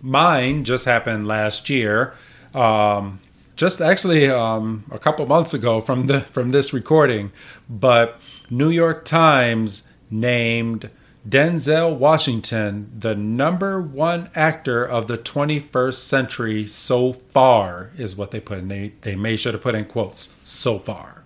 Mine 0.00 0.64
just 0.64 0.84
happened 0.86 1.26
last 1.26 1.68
year. 1.68 2.14
Um, 2.54 3.20
just 3.56 3.80
actually 3.80 4.30
um, 4.30 4.84
a 4.90 4.98
couple 4.98 5.26
months 5.26 5.52
ago 5.52 5.80
from 5.80 6.06
the 6.06 6.22
from 6.22 6.50
this 6.50 6.72
recording, 6.72 7.32
but 7.68 8.18
New 8.48 8.70
York 8.70 9.04
Times 9.04 9.86
named 10.10 10.88
Denzel 11.30 11.96
Washington 11.96 12.90
the 12.98 13.14
number 13.14 13.80
one 13.80 14.30
actor 14.34 14.84
of 14.84 15.06
the 15.06 15.16
21st 15.16 15.94
century 15.94 16.66
so 16.66 17.12
far 17.12 17.92
is 17.96 18.16
what 18.16 18.32
they 18.32 18.40
put 18.40 18.58
in. 18.58 18.68
They 18.68 18.92
they 19.02 19.14
may 19.14 19.36
should 19.36 19.54
have 19.54 19.62
put 19.62 19.76
in 19.76 19.84
quotes 19.84 20.34
so 20.42 20.78
far. 20.78 21.22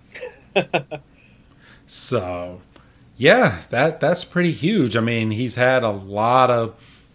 so, 1.87 2.61
yeah, 3.17 3.63
that 3.71 4.01
that's 4.01 4.25
pretty 4.25 4.53
huge. 4.53 4.95
I 4.95 5.01
mean, 5.01 5.31
he's 5.31 5.55
had 5.55 5.83
a 5.83 5.91
lot 5.91 6.51
of 6.51 6.75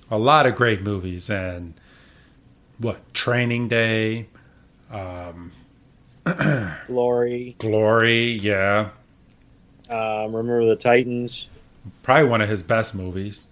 a 0.10 0.18
lot 0.18 0.48
of 0.48 0.56
great 0.56 0.82
movies 0.82 1.30
and 1.30 1.76
what 2.80 3.14
Training 3.14 3.68
Day, 3.68 4.28
um, 4.92 5.52
Glory. 6.88 7.56
Glory, 7.60 8.32
yeah. 8.32 8.90
Um, 9.90 10.36
Remember 10.36 10.66
the 10.66 10.76
Titans. 10.76 11.49
Probably 12.10 12.28
one 12.28 12.42
of 12.42 12.50
his 12.50 12.64
best 12.64 12.96
movies. 12.96 13.46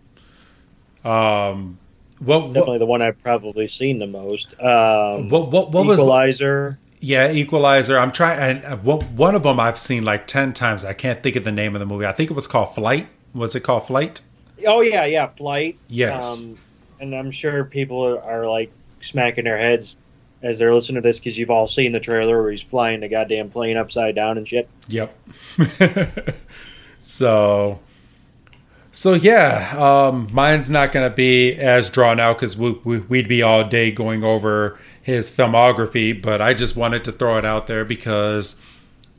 Um, 1.06 1.78
what, 2.18 2.54
definitely 2.54 2.80
the 2.80 2.88
one 2.88 3.04
I've 3.04 3.22
probably 3.22 3.68
seen 3.68 4.00
the 4.00 4.08
most. 4.08 4.60
Um, 4.60 5.30
what 5.30 5.52
what 5.52 5.72
what 5.72 5.86
Equalizer. 5.86 6.80
was 6.82 7.00
Yeah, 7.00 7.32
Equalizer. 7.32 8.00
I'm 8.00 8.12
trying, 8.12 8.40
and 8.40 8.66
uh, 8.66 8.78
one 8.78 9.36
of 9.36 9.44
them 9.44 9.60
I've 9.60 9.78
seen 9.78 10.04
like 10.04 10.26
ten 10.26 10.54
times. 10.54 10.84
I 10.84 10.94
can't 10.94 11.22
think 11.22 11.36
of 11.36 11.44
the 11.44 11.52
name 11.52 11.76
of 11.76 11.80
the 11.82 11.86
movie. 11.86 12.08
I 12.08 12.14
think 12.14 12.32
it 12.32 12.34
was 12.34 12.48
called 12.48 12.74
Flight. 12.74 13.10
Was 13.32 13.54
it 13.54 13.60
called 13.60 13.86
Flight? 13.86 14.22
Oh 14.66 14.82
yeah, 14.82 15.06
yeah, 15.06 15.28
Flight. 15.28 15.78
Yes. 15.88 16.42
Um, 16.42 16.58
and 17.00 17.14
I'm 17.14 17.30
sure 17.30 17.64
people 17.64 18.08
are, 18.08 18.24
are, 18.24 18.48
like 18.48 18.72
smacking 19.02 19.44
their 19.44 19.60
heads 19.60 19.96
as 20.42 20.58
they're 20.58 20.74
listening 20.74 21.04
to 21.04 21.08
this 21.08 21.20
because 21.20 21.38
you've 21.38 21.52
all 21.52 21.68
seen 21.68 21.92
the 21.92 22.00
trailer 22.00 22.42
where 22.42 22.50
he's 22.50 22.64
flying 22.64 23.02
the 23.02 23.08
goddamn 23.08 23.52
plane 23.52 23.78
upside 23.78 24.16
down 24.16 24.40
and 24.40 24.48
shit. 24.48 24.68
Yep. 24.88 25.16
so 27.00 27.82
so 28.98 29.14
yeah, 29.14 29.76
um, 29.78 30.28
mine's 30.34 30.72
not 30.72 30.92
going 30.92 31.08
to 31.08 31.16
be 31.16 31.54
as 31.54 31.88
drawn 31.88 32.20
out 32.20 32.38
because 32.38 32.58
we, 32.58 32.72
we, 32.84 32.98
we'd 32.98 33.28
be 33.28 33.44
all 33.44 33.64
day 33.64 33.92
going 33.92 34.24
over 34.24 34.80
his 35.04 35.30
filmography. 35.30 36.20
But 36.20 36.42
I 36.42 36.56
just 36.56 36.76
wanted 36.76 37.04
to 37.04 37.12
throw 37.12 37.38
it 37.38 37.46
out 37.46 37.68
there 37.68 37.86
because 37.86 38.56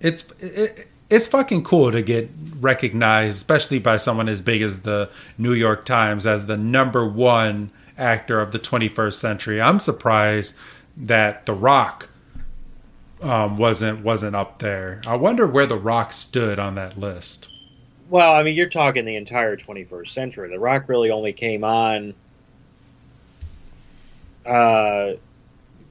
it's 0.00 0.28
it, 0.40 0.88
it's 1.08 1.28
fucking 1.28 1.62
cool 1.62 1.92
to 1.92 2.02
get 2.02 2.28
recognized, 2.58 3.36
especially 3.36 3.78
by 3.78 3.98
someone 3.98 4.28
as 4.28 4.42
big 4.42 4.62
as 4.62 4.82
the 4.82 5.10
New 5.38 5.52
York 5.52 5.84
Times, 5.84 6.26
as 6.26 6.46
the 6.46 6.56
number 6.56 7.08
one 7.08 7.70
actor 7.96 8.40
of 8.40 8.50
the 8.50 8.58
21st 8.58 9.14
century. 9.14 9.62
I'm 9.62 9.78
surprised 9.78 10.56
that 10.96 11.46
The 11.46 11.54
Rock 11.54 12.08
um, 13.22 13.56
wasn't 13.56 14.02
wasn't 14.02 14.34
up 14.34 14.58
there. 14.58 15.02
I 15.06 15.14
wonder 15.14 15.46
where 15.46 15.66
The 15.66 15.78
Rock 15.78 16.12
stood 16.12 16.58
on 16.58 16.74
that 16.74 16.98
list. 16.98 17.48
Well, 18.08 18.32
I 18.32 18.42
mean, 18.42 18.54
you're 18.54 18.68
talking 18.68 19.04
the 19.04 19.16
entire 19.16 19.56
21st 19.56 20.08
century. 20.08 20.48
The 20.48 20.58
Rock 20.58 20.88
really 20.88 21.10
only 21.10 21.32
came 21.32 21.62
on, 21.62 22.14
uh, 24.46 25.12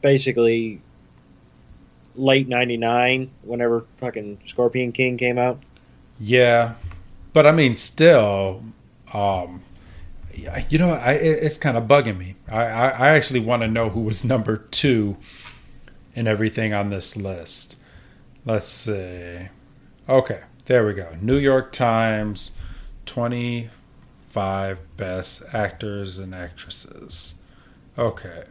basically 0.02 0.82
late 2.16 2.48
'99, 2.48 3.30
whenever 3.44 3.86
fucking 3.98 4.40
Scorpion 4.48 4.92
King 4.92 5.18
came 5.18 5.38
out. 5.38 5.60
Yeah, 6.20 6.74
but 7.34 7.46
I 7.46 7.52
mean, 7.52 7.76
still, 7.76 8.64
um, 9.14 9.62
you 10.70 10.80
know, 10.80 10.92
I, 10.92 11.14
it's 11.14 11.58
kind 11.58 11.78
of 11.78 11.84
bugging 11.84 12.18
me. 12.18 12.36
I, 12.50 12.64
I, 12.64 12.88
I 12.90 13.08
actually 13.10 13.42
want 13.42 13.62
to 13.62 13.68
know 13.68 13.90
who 13.90 14.02
was 14.02 14.24
number 14.24 14.58
two 14.58 15.18
and 16.16 16.28
everything 16.28 16.74
on 16.74 16.90
this 16.90 17.16
list. 17.16 17.76
Let's 18.46 18.68
see. 18.68 19.50
Okay. 20.10 20.42
There 20.68 20.86
we 20.86 20.94
go. 20.94 21.16
New 21.22 21.38
York 21.38 21.72
Times 21.72 22.52
25 23.06 24.82
best 24.98 25.44
actors 25.54 26.20
and 26.20 26.36
actresses. 26.36 27.36
Okay. 27.98 28.44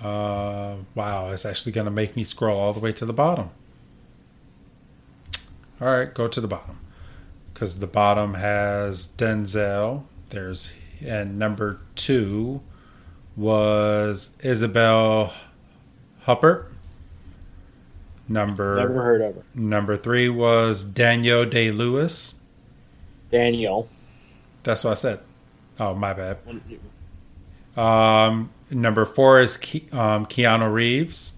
Uh, 0.00 0.76
wow, 0.94 1.30
it's 1.30 1.44
actually 1.44 1.72
going 1.72 1.86
to 1.86 1.90
make 1.90 2.14
me 2.14 2.22
scroll 2.22 2.56
all 2.56 2.72
the 2.72 2.78
way 2.78 2.92
to 2.92 3.04
the 3.04 3.12
bottom. 3.12 3.50
All 5.80 5.88
right, 5.88 6.14
go 6.14 6.28
to 6.28 6.40
the 6.40 6.46
bottom. 6.46 6.78
Because 7.52 7.80
the 7.80 7.88
bottom 7.88 8.34
has 8.34 9.08
Denzel. 9.08 10.04
There's, 10.30 10.70
and 11.04 11.36
number 11.36 11.80
two 11.96 12.60
was 13.34 14.30
Isabelle 14.44 15.32
Huppert. 16.26 16.75
Number 18.28 18.76
never 18.76 19.02
heard 19.02 19.20
of 19.20 19.36
her. 19.36 19.42
Number 19.54 19.96
three 19.96 20.28
was 20.28 20.82
Daniel 20.84 21.44
Day 21.44 21.70
Lewis. 21.70 22.34
Daniel. 23.30 23.88
That's 24.62 24.82
what 24.84 24.92
I 24.92 24.94
said. 24.94 25.20
Oh, 25.78 25.94
my 25.94 26.12
bad. 26.12 26.38
Um, 27.76 28.50
number 28.70 29.04
four 29.04 29.40
is 29.40 29.56
Ke- 29.56 29.92
um, 29.94 30.26
Keanu 30.26 30.72
Reeves. 30.72 31.36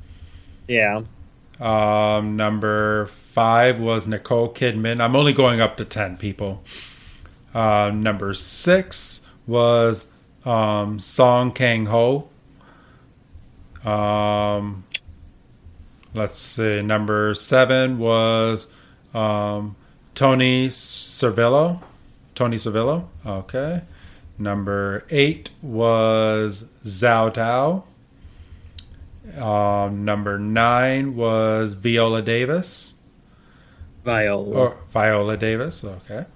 Yeah. 0.67 1.03
Um, 1.61 2.37
number 2.37 3.07
five 3.07 3.81
was 3.81 4.07
Nicole 4.07 4.53
Kidman. 4.53 5.01
I'm 5.01 5.17
only 5.17 5.33
going 5.33 5.61
up 5.61 5.77
to 5.79 5.85
ten 5.85 6.17
people. 6.17 6.63
Uh, 7.53 7.91
number 7.95 8.33
six 8.35 9.27
was 9.47 10.07
um, 10.45 11.01
Song 11.01 11.53
Kang 11.53 11.87
Ho. 11.87 12.29
Um, 13.85 14.85
let's 16.15 16.39
see, 16.39 16.83
number 16.83 17.35
seven 17.35 17.99
was 17.99 18.73
um, 19.15 19.77
Toni 20.15 20.69
Servillo. 20.69 21.83
Toni 22.35 22.57
Servillo. 22.57 23.07
Okay. 23.27 23.83
Number 24.39 25.05
eight 25.11 25.51
was 25.61 26.71
Zhao 26.85 27.33
Tao. 27.33 27.85
Um, 29.37 30.05
number 30.05 30.39
nine 30.39 31.17
was 31.17 31.75
Viola 31.75 32.23
Davis. 32.23 32.95
Viola. 34.05 34.57
Or 34.57 34.77
Viola 34.91 35.37
Davis. 35.37 35.85
Okay. 35.85 36.27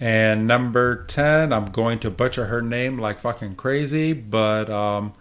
And 0.00 0.46
number 0.46 1.04
10, 1.04 1.52
I'm 1.52 1.66
going 1.66 1.98
to 2.00 2.10
butcher 2.10 2.46
her 2.46 2.62
name 2.62 2.98
like 2.98 3.18
fucking 3.20 3.56
crazy, 3.56 4.12
but 4.12 4.70
um, 4.70 5.14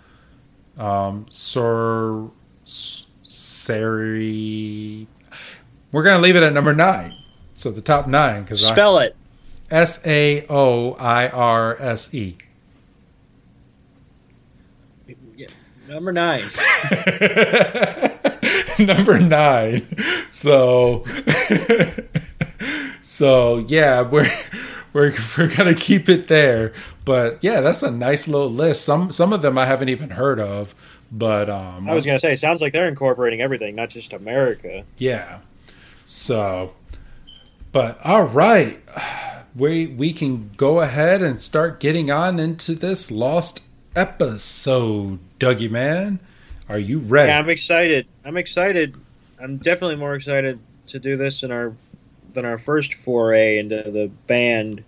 um, 0.77 1.25
Sir. 1.29 2.29
Sari. 3.67 5.07
We're 5.91 6.03
going 6.03 6.17
to 6.17 6.21
leave 6.21 6.37
it 6.37 6.43
at 6.43 6.53
number 6.53 6.73
nine. 6.73 7.15
So 7.53 7.69
the 7.69 7.81
top 7.81 8.07
nine. 8.07 8.43
because 8.43 8.65
Spell 8.65 8.97
I, 8.97 9.05
it. 9.05 9.15
S 9.69 9.99
A 10.05 10.45
O 10.49 10.93
I 10.93 11.27
R 11.27 11.75
S 11.79 12.13
E. 12.13 12.37
Number 15.89 16.11
nine. 16.11 16.43
number 18.79 19.19
nine. 19.19 19.87
So, 20.29 21.05
so 23.01 23.59
yeah, 23.59 24.01
we're 24.01 24.29
we're 24.91 25.13
we're 25.37 25.55
gonna 25.55 25.73
keep 25.73 26.09
it 26.09 26.27
there. 26.27 26.73
But 27.05 27.37
yeah, 27.41 27.61
that's 27.61 27.83
a 27.83 27.91
nice 27.91 28.27
little 28.27 28.51
list. 28.51 28.83
Some 28.83 29.13
some 29.13 29.31
of 29.31 29.41
them 29.41 29.57
I 29.57 29.65
haven't 29.65 29.87
even 29.87 30.09
heard 30.11 30.41
of. 30.41 30.75
But 31.11 31.49
um, 31.49 31.89
I 31.89 31.93
was 31.93 32.05
gonna 32.05 32.19
say, 32.19 32.33
it 32.33 32.39
sounds 32.39 32.61
like 32.61 32.73
they're 32.73 32.87
incorporating 32.87 33.41
everything, 33.41 33.75
not 33.75 33.89
just 33.89 34.13
America. 34.13 34.83
Yeah. 34.97 35.39
So, 36.05 36.73
but 37.71 37.99
all 38.03 38.23
right, 38.23 38.81
we 39.55 39.87
we 39.87 40.13
can 40.13 40.51
go 40.57 40.81
ahead 40.81 41.21
and 41.21 41.41
start 41.41 41.79
getting 41.79 42.11
on 42.11 42.39
into 42.39 42.75
this 42.75 43.09
lost 43.09 43.63
episode. 43.95 45.19
Dougie 45.39 45.71
man, 45.71 46.19
are 46.69 46.79
you 46.79 46.99
ready? 46.99 47.29
Yeah, 47.29 47.39
I'm 47.39 47.49
excited. 47.49 48.07
I'm 48.25 48.37
excited. 48.37 48.95
I'm 49.39 49.57
definitely 49.57 49.95
more 49.95 50.15
excited 50.15 50.59
to 50.87 50.99
do 50.99 51.15
this 51.17 51.41
than 51.41 51.51
our 51.51 51.73
than 52.33 52.45
our 52.45 52.57
first 52.57 52.93
foray 52.95 53.57
into 53.59 53.89
the 53.91 54.11
band 54.27 54.83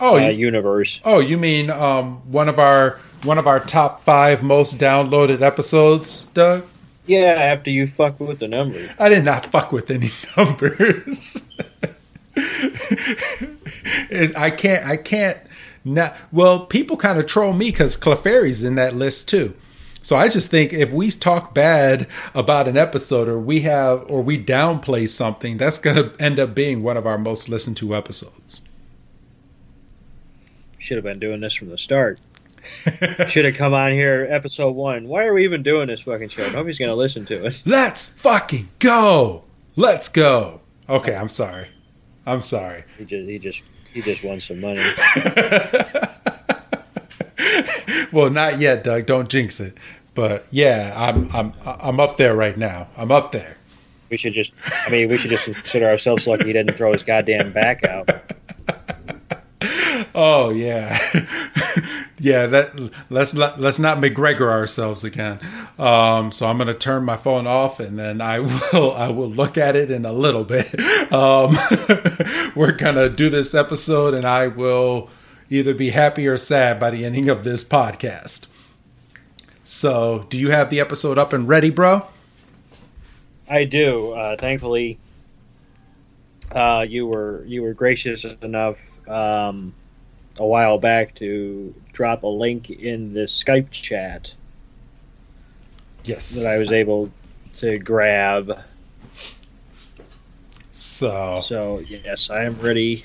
oh, 0.00 0.16
uh, 0.16 0.28
you, 0.28 0.46
universe. 0.46 1.00
Oh, 1.04 1.20
you 1.20 1.36
mean 1.36 1.70
um, 1.70 2.16
one 2.30 2.48
of 2.48 2.58
our 2.58 3.00
one 3.24 3.38
of 3.38 3.46
our 3.46 3.60
top 3.60 4.02
five 4.02 4.42
most 4.42 4.78
downloaded 4.78 5.40
episodes, 5.40 6.24
Doug? 6.26 6.64
Yeah, 7.06 7.32
after 7.32 7.70
you 7.70 7.86
fuck 7.86 8.20
with 8.20 8.38
the 8.38 8.48
numbers. 8.48 8.90
I 8.98 9.08
did 9.08 9.24
not 9.24 9.46
fuck 9.46 9.72
with 9.72 9.90
any 9.90 10.10
numbers. 10.36 11.48
I 14.36 14.50
can't. 14.56 14.86
I 14.86 14.96
can't. 14.96 15.38
Not 15.84 16.14
well. 16.30 16.66
People 16.66 16.96
kind 16.96 17.18
of 17.18 17.26
troll 17.26 17.52
me 17.52 17.70
because 17.70 17.96
Clefairy's 17.96 18.62
in 18.62 18.74
that 18.74 18.94
list 18.94 19.28
too. 19.28 19.54
So 20.02 20.16
I 20.16 20.28
just 20.28 20.50
think 20.50 20.72
if 20.72 20.90
we 20.92 21.10
talk 21.10 21.54
bad 21.54 22.06
about 22.34 22.68
an 22.68 22.76
episode 22.76 23.28
or 23.28 23.38
we 23.38 23.60
have 23.60 24.04
or 24.08 24.22
we 24.22 24.42
downplay 24.42 25.08
something, 25.08 25.56
that's 25.56 25.78
going 25.78 25.96
to 25.96 26.12
end 26.22 26.38
up 26.38 26.54
being 26.54 26.82
one 26.82 26.96
of 26.96 27.06
our 27.06 27.18
most 27.18 27.48
listened 27.48 27.76
to 27.78 27.94
episodes. 27.94 28.62
Should 30.78 30.96
have 30.96 31.04
been 31.04 31.18
doing 31.18 31.40
this 31.40 31.54
from 31.54 31.68
the 31.68 31.78
start. 31.78 32.20
Should 33.28 33.44
have 33.44 33.56
come 33.56 33.74
on 33.74 33.92
here 33.92 34.26
episode 34.30 34.72
one. 34.72 35.08
Why 35.08 35.26
are 35.26 35.34
we 35.34 35.44
even 35.44 35.62
doing 35.62 35.88
this 35.88 36.02
fucking 36.02 36.30
show? 36.30 36.48
Nobody's 36.50 36.78
gonna 36.78 36.94
listen 36.94 37.26
to 37.26 37.46
it. 37.46 37.62
Let's 37.64 38.08
fucking 38.08 38.68
go. 38.78 39.44
Let's 39.76 40.08
go. 40.08 40.60
Okay, 40.88 41.14
I'm 41.14 41.28
sorry. 41.28 41.68
I'm 42.26 42.42
sorry. 42.42 42.84
He 42.98 43.04
just 43.04 43.28
he 43.28 43.38
just 43.38 43.62
he 43.92 44.02
just 44.02 44.24
won 44.24 44.40
some 44.40 44.60
money. 44.60 44.80
well, 48.12 48.30
not 48.30 48.58
yet, 48.58 48.84
Doug. 48.84 49.06
Don't 49.06 49.28
jinx 49.28 49.60
it. 49.60 49.76
But 50.14 50.46
yeah, 50.50 50.92
I'm 50.96 51.30
I'm 51.34 51.54
I'm 51.64 52.00
up 52.00 52.16
there 52.16 52.34
right 52.34 52.56
now. 52.56 52.88
I'm 52.96 53.12
up 53.12 53.32
there. 53.32 53.56
We 54.10 54.16
should 54.16 54.32
just 54.32 54.52
I 54.86 54.90
mean, 54.90 55.08
we 55.08 55.18
should 55.18 55.30
just 55.30 55.44
consider 55.44 55.86
ourselves 55.86 56.26
lucky 56.26 56.46
he 56.46 56.52
didn't 56.52 56.76
throw 56.76 56.92
his 56.92 57.02
goddamn 57.02 57.52
back 57.52 57.84
out. 57.84 58.10
Oh 60.20 60.50
yeah, 60.50 60.98
yeah. 62.18 62.46
That 62.46 62.90
let's 63.08 63.34
not 63.34 63.60
let's 63.60 63.78
not 63.78 63.98
McGregor 63.98 64.50
ourselves 64.50 65.04
again. 65.04 65.38
Um, 65.78 66.32
so 66.32 66.48
I'm 66.48 66.58
gonna 66.58 66.74
turn 66.74 67.04
my 67.04 67.16
phone 67.16 67.46
off, 67.46 67.78
and 67.78 67.96
then 67.96 68.20
I 68.20 68.40
will 68.72 68.90
I 68.96 69.10
will 69.10 69.30
look 69.30 69.56
at 69.56 69.76
it 69.76 69.92
in 69.92 70.04
a 70.04 70.12
little 70.12 70.42
bit. 70.42 70.74
Um, 71.12 71.56
we're 72.56 72.72
gonna 72.72 73.08
do 73.08 73.30
this 73.30 73.54
episode, 73.54 74.12
and 74.12 74.26
I 74.26 74.48
will 74.48 75.08
either 75.50 75.72
be 75.72 75.90
happy 75.90 76.26
or 76.26 76.36
sad 76.36 76.80
by 76.80 76.90
the 76.90 77.04
ending 77.04 77.28
of 77.28 77.44
this 77.44 77.62
podcast. 77.62 78.46
So, 79.62 80.26
do 80.30 80.36
you 80.36 80.50
have 80.50 80.68
the 80.68 80.80
episode 80.80 81.16
up 81.16 81.32
and 81.32 81.46
ready, 81.46 81.70
bro? 81.70 82.08
I 83.48 83.62
do. 83.62 84.14
Uh, 84.14 84.36
thankfully, 84.36 84.98
uh, 86.50 86.84
you 86.88 87.06
were 87.06 87.44
you 87.44 87.62
were 87.62 87.72
gracious 87.72 88.24
enough 88.42 88.80
um, 89.08 89.74
a 90.38 90.46
while 90.46 90.78
back 90.78 91.14
to 91.16 91.74
drop 91.92 92.22
a 92.22 92.28
link 92.28 92.70
in 92.70 93.12
the 93.12 93.22
Skype 93.22 93.70
chat. 93.70 94.32
Yes, 96.04 96.30
that 96.42 96.48
I 96.48 96.58
was 96.58 96.72
able 96.72 97.10
to 97.56 97.76
grab. 97.78 98.60
So, 100.72 101.40
so 101.42 101.80
yes, 101.80 102.30
I 102.30 102.44
am 102.44 102.58
ready 102.60 103.04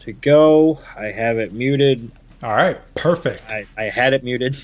to 0.00 0.12
go. 0.12 0.80
I 0.96 1.06
have 1.06 1.38
it 1.38 1.52
muted. 1.52 2.10
All 2.42 2.54
right, 2.54 2.78
perfect. 2.94 3.50
I, 3.50 3.66
I 3.78 3.84
had 3.84 4.12
it 4.12 4.22
muted. 4.22 4.56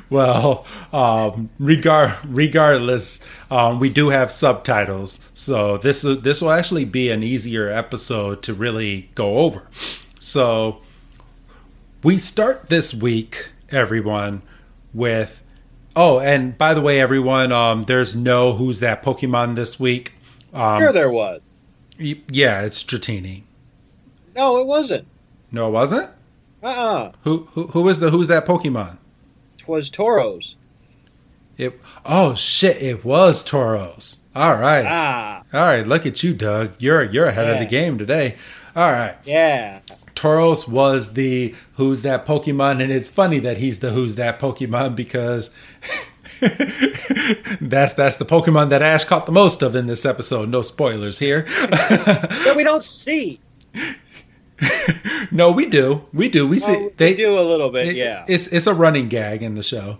well, 0.10 0.64
um, 0.94 1.50
regard 1.58 2.16
regardless, 2.24 3.20
um, 3.50 3.78
we 3.80 3.90
do 3.90 4.08
have 4.08 4.32
subtitles, 4.32 5.20
so 5.34 5.76
this 5.76 6.00
this 6.02 6.40
will 6.40 6.52
actually 6.52 6.86
be 6.86 7.10
an 7.10 7.22
easier 7.22 7.68
episode 7.68 8.42
to 8.44 8.54
really 8.54 9.10
go 9.14 9.38
over. 9.38 9.68
So 10.18 10.80
we 12.02 12.16
start 12.16 12.70
this 12.70 12.94
week, 12.94 13.50
everyone, 13.70 14.40
with 14.94 15.42
oh, 15.94 16.18
and 16.18 16.56
by 16.56 16.72
the 16.72 16.80
way, 16.80 16.98
everyone, 16.98 17.52
um, 17.52 17.82
there's 17.82 18.16
no 18.16 18.54
who's 18.54 18.80
that 18.80 19.02
Pokemon 19.02 19.54
this 19.54 19.78
week. 19.78 20.14
Um, 20.54 20.80
sure, 20.80 20.92
there 20.92 21.10
was. 21.10 21.42
Yeah, 21.98 22.62
it's 22.62 22.82
Dratini. 22.82 23.42
No, 24.34 24.58
it 24.58 24.66
wasn't. 24.66 25.06
No, 25.52 25.68
it 25.68 25.72
wasn't. 25.72 26.10
Uh. 26.62 26.66
Uh-uh. 26.66 27.12
Who 27.22 27.48
who 27.52 27.66
who 27.68 27.88
is 27.88 28.00
the 28.00 28.10
who's 28.10 28.28
that 28.28 28.46
Pokemon? 28.46 28.98
Twas 29.58 29.90
Tauros. 29.90 30.54
It. 31.56 31.78
Oh 32.04 32.34
shit! 32.34 32.82
It 32.82 33.04
was 33.04 33.44
Tauros. 33.44 34.20
All 34.34 34.54
right. 34.54 34.84
Ah. 34.86 35.42
All 35.52 35.60
right. 35.60 35.86
Look 35.86 36.06
at 36.06 36.22
you, 36.22 36.34
Doug. 36.34 36.72
You're 36.78 37.02
you're 37.02 37.26
ahead 37.26 37.46
yeah. 37.46 37.54
of 37.54 37.58
the 37.58 37.66
game 37.66 37.98
today. 37.98 38.36
All 38.76 38.92
right. 38.92 39.16
Yeah. 39.24 39.80
Tauros 40.14 40.68
was 40.68 41.14
the 41.14 41.54
who's 41.74 42.02
that 42.02 42.26
Pokemon, 42.26 42.82
and 42.82 42.92
it's 42.92 43.08
funny 43.08 43.38
that 43.40 43.56
he's 43.56 43.80
the 43.80 43.90
who's 43.90 44.14
that 44.16 44.38
Pokemon 44.38 44.94
because 44.94 45.50
that's 46.40 47.94
that's 47.94 48.18
the 48.18 48.26
Pokemon 48.26 48.68
that 48.68 48.82
Ash 48.82 49.04
caught 49.04 49.26
the 49.26 49.32
most 49.32 49.62
of 49.62 49.74
in 49.74 49.86
this 49.86 50.04
episode. 50.04 50.48
No 50.48 50.62
spoilers 50.62 51.18
here. 51.18 51.42
that 51.70 52.54
we 52.56 52.64
don't 52.64 52.84
see. 52.84 53.40
no, 55.30 55.50
we 55.50 55.66
do. 55.66 56.06
We 56.12 56.28
do. 56.28 56.46
We 56.46 56.58
see 56.58 56.72
well, 56.72 56.90
they 56.96 57.14
do 57.14 57.38
a 57.38 57.40
little 57.40 57.70
bit. 57.70 57.88
It, 57.88 57.96
yeah, 57.96 58.24
it's 58.28 58.46
it's 58.48 58.66
a 58.66 58.74
running 58.74 59.08
gag 59.08 59.42
in 59.42 59.54
the 59.54 59.62
show, 59.62 59.98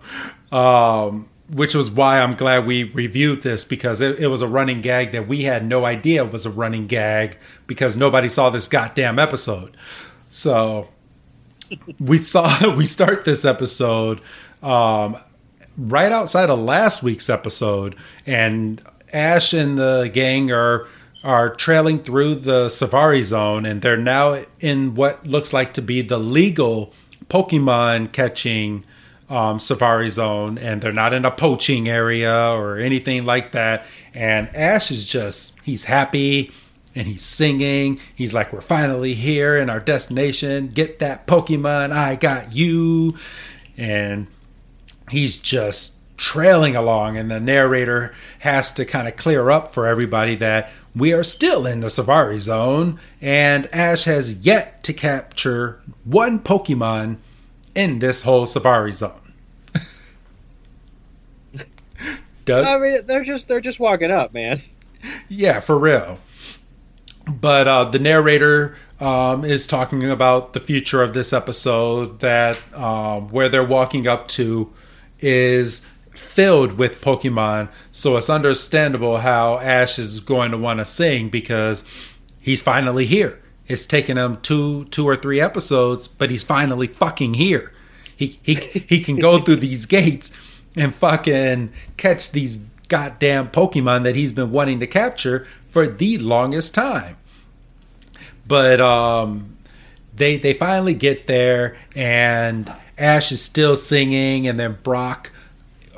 um, 0.53 1.29
which 1.51 1.75
was 1.75 1.91
why 1.91 2.21
I'm 2.21 2.35
glad 2.35 2.67
we 2.67 2.85
reviewed 2.85 3.43
this 3.43 3.65
because 3.65 4.01
it, 4.01 4.19
it 4.19 4.29
was 4.29 4.43
a 4.43 4.49
running 4.49 4.81
gag 4.81 5.13
that 5.13 5.27
we 5.29 5.43
had 5.43 5.65
no 5.65 5.85
idea 5.85 6.25
was 6.25 6.47
a 6.47 6.51
running 6.51 6.87
gag 6.87 7.39
because 7.67 7.97
nobody 7.97 8.29
saw 8.29 8.51
this 8.51 8.69
goddamn 8.69 9.19
episode. 9.19 9.77
So 10.29 10.89
we 12.01 12.19
saw 12.19 12.75
we 12.77 12.87
start 12.87 13.25
this 13.25 13.45
episode 13.45 14.21
um, 14.63 15.17
right 15.77 16.13
outside 16.13 16.51
of 16.51 16.59
last 16.59 17.03
week's 17.03 17.31
episode, 17.31 17.97
and 18.27 18.83
Ash 19.13 19.53
and 19.53 19.79
the 19.79 20.11
gang 20.13 20.51
are 20.53 20.87
are 21.23 21.55
trailing 21.55 22.03
through 22.03 22.37
the 22.37 22.69
safari 22.69 23.23
Zone, 23.23 23.67
and 23.67 23.83
they're 23.83 23.97
now 23.97 24.45
in 24.61 24.95
what 24.95 25.27
looks 25.27 25.53
like 25.53 25.75
to 25.75 25.83
be 25.83 26.03
the 26.03 26.19
legal 26.19 26.93
Pokemon 27.29 28.13
catching 28.13 28.85
um, 29.29 29.59
Safari 29.59 30.11
Zone, 30.11 30.59
and 30.59 30.81
they're 30.81 30.93
not 30.93 31.13
in 31.13 31.25
a 31.25 31.31
poaching 31.31 31.89
area 31.89 32.53
or 32.53 32.77
anything 32.77 33.25
like 33.25 33.53
that. 33.53 33.87
And 34.13 34.55
Ash 34.57 34.91
is 34.91 35.07
just, 35.07 35.57
he's 35.63 35.85
happy 35.85 36.51
and 36.95 37.07
he's 37.07 37.23
singing. 37.23 38.01
He's 38.15 38.35
like, 38.35 38.53
We're 38.53 38.61
finally 38.61 39.15
here 39.15 39.57
in 39.57 39.71
our 39.71 39.79
destination. 39.79 40.69
Get 40.69 40.99
that 40.99 41.29
Pokemon. 41.29 41.93
I 41.93 42.17
got 42.17 42.53
you. 42.53 43.17
And 43.77 44.27
he's 45.11 45.37
just 45.37 45.97
trailing 46.17 46.77
along, 46.77 47.17
and 47.17 47.31
the 47.31 47.41
narrator 47.41 48.13
has 48.41 48.71
to 48.73 48.85
kind 48.85 49.09
of 49.09 49.17
clear 49.17 49.51
up 49.51 49.73
for 49.73 49.87
everybody 49.87 50.35
that 50.37 50.71
we 50.95 51.13
are 51.13 51.23
still 51.23 51.67
in 51.67 51.81
the 51.81 51.91
Safari 51.91 52.39
zone, 52.39 52.99
and 53.21 53.73
Ash 53.75 54.05
has 54.05 54.35
yet 54.35 54.83
to 54.85 54.93
capture 54.93 55.81
one 56.05 56.41
Pokemon 56.41 57.17
in 57.75 58.01
this 58.01 58.23
whole 58.23 58.47
Safari 58.47 58.93
zone. 58.93 59.33
Doug? 62.45 62.65
I 62.65 62.79
mean, 62.79 63.07
they're 63.07 63.25
just 63.25 63.49
they're 63.49 63.61
just 63.61 63.79
walking 63.79 64.11
up, 64.11 64.35
man. 64.35 64.61
Yeah, 65.29 65.61
for 65.61 65.79
real. 65.79 66.19
But 67.27 67.69
uh, 67.69 67.85
the 67.85 67.99
narrator 67.99 68.77
um, 68.99 69.45
is 69.45 69.67
talking 69.67 70.05
about 70.11 70.53
the 70.53 70.61
future 70.61 71.03
of 71.03 71.15
this 71.15 71.33
episode. 71.33 72.21
That 72.21 72.59
um, 72.75 73.29
where 73.29 73.49
they're 73.49 73.65
walking 73.65 74.07
up 74.09 74.27
to 74.29 74.73
is 75.21 75.87
filled 76.21 76.79
with 76.79 77.01
Pokemon. 77.01 77.69
So 77.91 78.17
it's 78.17 78.31
understandable 78.31 79.19
how 79.19 79.59
Ash 79.59 79.99
is 79.99 80.21
going 80.21 80.51
to 80.53 80.59
want 80.59 80.79
to 80.79 80.85
sing 80.85 81.29
because 81.29 81.83
he's 82.39 82.63
finally 82.63 83.07
here. 83.07 83.41
It's 83.67 83.87
taken 83.87 84.19
him 84.19 84.41
two 84.41 84.85
two 84.87 85.07
or 85.09 85.17
three 85.17 85.41
episodes, 85.41 86.09
but 86.09 86.31
he's 86.31 86.45
finally 86.45 86.87
fucking 86.87 87.35
here. 87.35 87.73
He 88.17 88.39
he 88.43 88.55
he 88.55 89.01
can 89.01 89.17
go 89.17 89.41
through 89.41 89.57
these 89.67 89.87
gates 89.87 90.33
and 90.77 90.95
fucking 90.95 91.73
catch 91.97 92.33
these 92.33 92.59
goddamn 92.89 93.51
Pokemon 93.51 94.03
that 94.05 94.17
he's 94.17 94.33
been 94.33 94.51
wanting 94.51 94.81
to 94.81 94.87
capture 94.87 95.47
for 95.69 95.87
the 95.87 96.19
longest 96.19 96.75
time. 96.75 97.17
But 98.47 98.81
um 98.81 99.57
they 100.15 100.37
they 100.37 100.53
finally 100.53 100.95
get 100.95 101.27
there 101.27 101.77
and 101.95 102.73
Ash 102.99 103.33
is 103.33 103.41
still 103.41 103.77
singing 103.77 104.47
and 104.47 104.59
then 104.59 104.79
Brock 104.83 105.31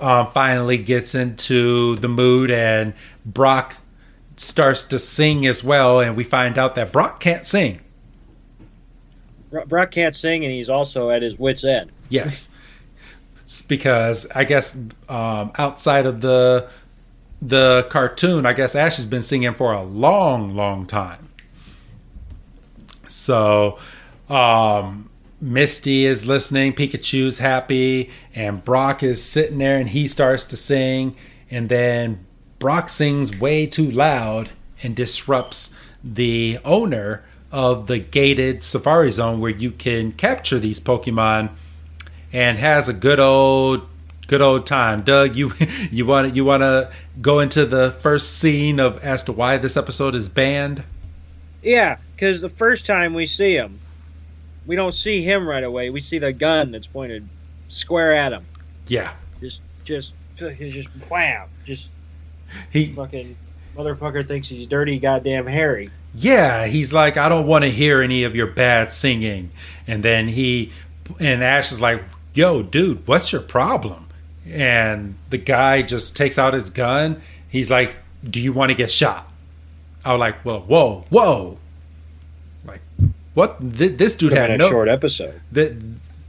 uh, 0.02 0.26
finally 0.26 0.76
gets 0.76 1.14
into 1.14 1.96
the 1.96 2.08
mood 2.08 2.50
and 2.50 2.92
Brock 3.24 3.76
starts 4.36 4.82
to 4.82 4.98
sing 4.98 5.46
as 5.46 5.62
well, 5.62 6.00
and 6.00 6.16
we 6.16 6.24
find 6.24 6.58
out 6.58 6.74
that 6.74 6.92
Brock 6.92 7.20
can't 7.20 7.46
sing. 7.46 7.80
Brock 9.68 9.92
can't 9.92 10.14
sing, 10.14 10.44
and 10.44 10.52
he's 10.52 10.68
also 10.68 11.10
at 11.10 11.22
his 11.22 11.38
wits' 11.38 11.62
end. 11.62 11.92
Yes, 12.08 12.48
because 13.68 14.26
I 14.34 14.44
guess 14.44 14.76
um, 15.08 15.52
outside 15.56 16.04
of 16.06 16.20
the 16.20 16.68
the 17.40 17.86
cartoon, 17.90 18.44
I 18.44 18.54
guess 18.54 18.74
Ash 18.74 18.96
has 18.96 19.06
been 19.06 19.22
singing 19.22 19.54
for 19.54 19.72
a 19.72 19.82
long, 19.82 20.56
long 20.56 20.86
time. 20.86 21.28
So, 23.08 23.78
um, 24.28 25.10
Misty 25.42 26.06
is 26.06 26.24
listening, 26.24 26.72
Pikachu's 26.72 27.38
happy, 27.38 28.10
and 28.32 28.64
Brock 28.64 29.02
is 29.02 29.20
sitting 29.20 29.58
there 29.58 29.76
and 29.76 29.88
he 29.88 30.06
starts 30.06 30.44
to 30.44 30.56
sing, 30.56 31.16
and 31.50 31.68
then 31.68 32.24
Brock 32.60 32.88
sings 32.88 33.36
way 33.36 33.66
too 33.66 33.90
loud 33.90 34.50
and 34.84 34.94
disrupts 34.94 35.76
the 36.04 36.58
owner 36.64 37.24
of 37.50 37.88
the 37.88 37.98
gated 37.98 38.62
safari 38.62 39.10
Zone 39.10 39.40
where 39.40 39.50
you 39.50 39.72
can 39.72 40.12
capture 40.12 40.60
these 40.60 40.78
Pokemon 40.78 41.50
and 42.32 42.58
has 42.58 42.88
a 42.88 42.92
good 42.92 43.18
old 43.18 43.88
good 44.28 44.40
old 44.40 44.64
time. 44.64 45.02
Doug, 45.02 45.34
you 45.34 45.52
you 45.90 46.06
want 46.06 46.36
you 46.36 46.44
want 46.44 46.62
to 46.62 46.88
go 47.20 47.40
into 47.40 47.66
the 47.66 47.90
first 47.90 48.38
scene 48.38 48.78
of 48.78 49.02
as 49.02 49.24
to 49.24 49.32
why 49.32 49.58
this 49.58 49.76
episode 49.76 50.14
is 50.14 50.28
banned? 50.28 50.84
Yeah, 51.64 51.96
because 52.14 52.40
the 52.40 52.48
first 52.48 52.86
time 52.86 53.12
we 53.12 53.26
see 53.26 53.54
him, 53.54 53.80
we 54.66 54.76
don't 54.76 54.92
see 54.92 55.22
him 55.22 55.48
right 55.48 55.64
away. 55.64 55.90
We 55.90 56.00
see 56.00 56.18
the 56.18 56.32
gun 56.32 56.72
that's 56.72 56.86
pointed 56.86 57.28
square 57.68 58.14
at 58.14 58.32
him. 58.32 58.46
Yeah. 58.86 59.12
Just, 59.40 59.60
just, 59.84 60.14
just, 60.36 60.88
wham! 61.10 61.48
Just 61.64 61.88
he 62.70 62.92
fucking 62.92 63.36
motherfucker 63.76 64.26
thinks 64.26 64.48
he's 64.48 64.66
dirty, 64.66 64.98
goddamn 64.98 65.46
Harry. 65.46 65.90
Yeah, 66.14 66.66
he's 66.66 66.92
like, 66.92 67.16
I 67.16 67.28
don't 67.28 67.46
want 67.46 67.64
to 67.64 67.70
hear 67.70 68.02
any 68.02 68.24
of 68.24 68.36
your 68.36 68.46
bad 68.46 68.92
singing. 68.92 69.50
And 69.86 70.02
then 70.02 70.28
he, 70.28 70.72
and 71.18 71.42
Ash 71.42 71.72
is 71.72 71.80
like, 71.80 72.02
Yo, 72.34 72.62
dude, 72.62 73.06
what's 73.06 73.32
your 73.32 73.42
problem? 73.42 74.08
And 74.46 75.16
the 75.30 75.38
guy 75.38 75.82
just 75.82 76.16
takes 76.16 76.38
out 76.38 76.54
his 76.54 76.70
gun. 76.70 77.20
He's 77.48 77.70
like, 77.70 77.96
Do 78.28 78.40
you 78.40 78.52
want 78.52 78.70
to 78.70 78.74
get 78.74 78.90
shot? 78.90 79.30
I 80.04 80.12
was 80.12 80.20
like, 80.20 80.44
Well, 80.44 80.60
whoa, 80.60 81.04
whoa. 81.08 81.58
What 83.34 83.58
th- 83.60 83.96
this 83.96 84.14
dude 84.14 84.32
had 84.32 84.58
no 84.58 84.68
short 84.68 84.88
episode. 84.88 85.40
That 85.52 85.74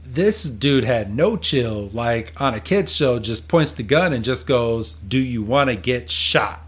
this 0.06 0.44
dude 0.44 0.84
had 0.84 1.14
no 1.14 1.36
chill. 1.36 1.90
Like 1.92 2.32
on 2.40 2.54
a 2.54 2.60
kids 2.60 2.94
show, 2.94 3.18
just 3.18 3.48
points 3.48 3.72
the 3.72 3.82
gun 3.82 4.12
and 4.12 4.24
just 4.24 4.46
goes, 4.46 4.94
"Do 4.94 5.18
you 5.18 5.42
want 5.42 5.70
to 5.70 5.76
get 5.76 6.10
shot?" 6.10 6.62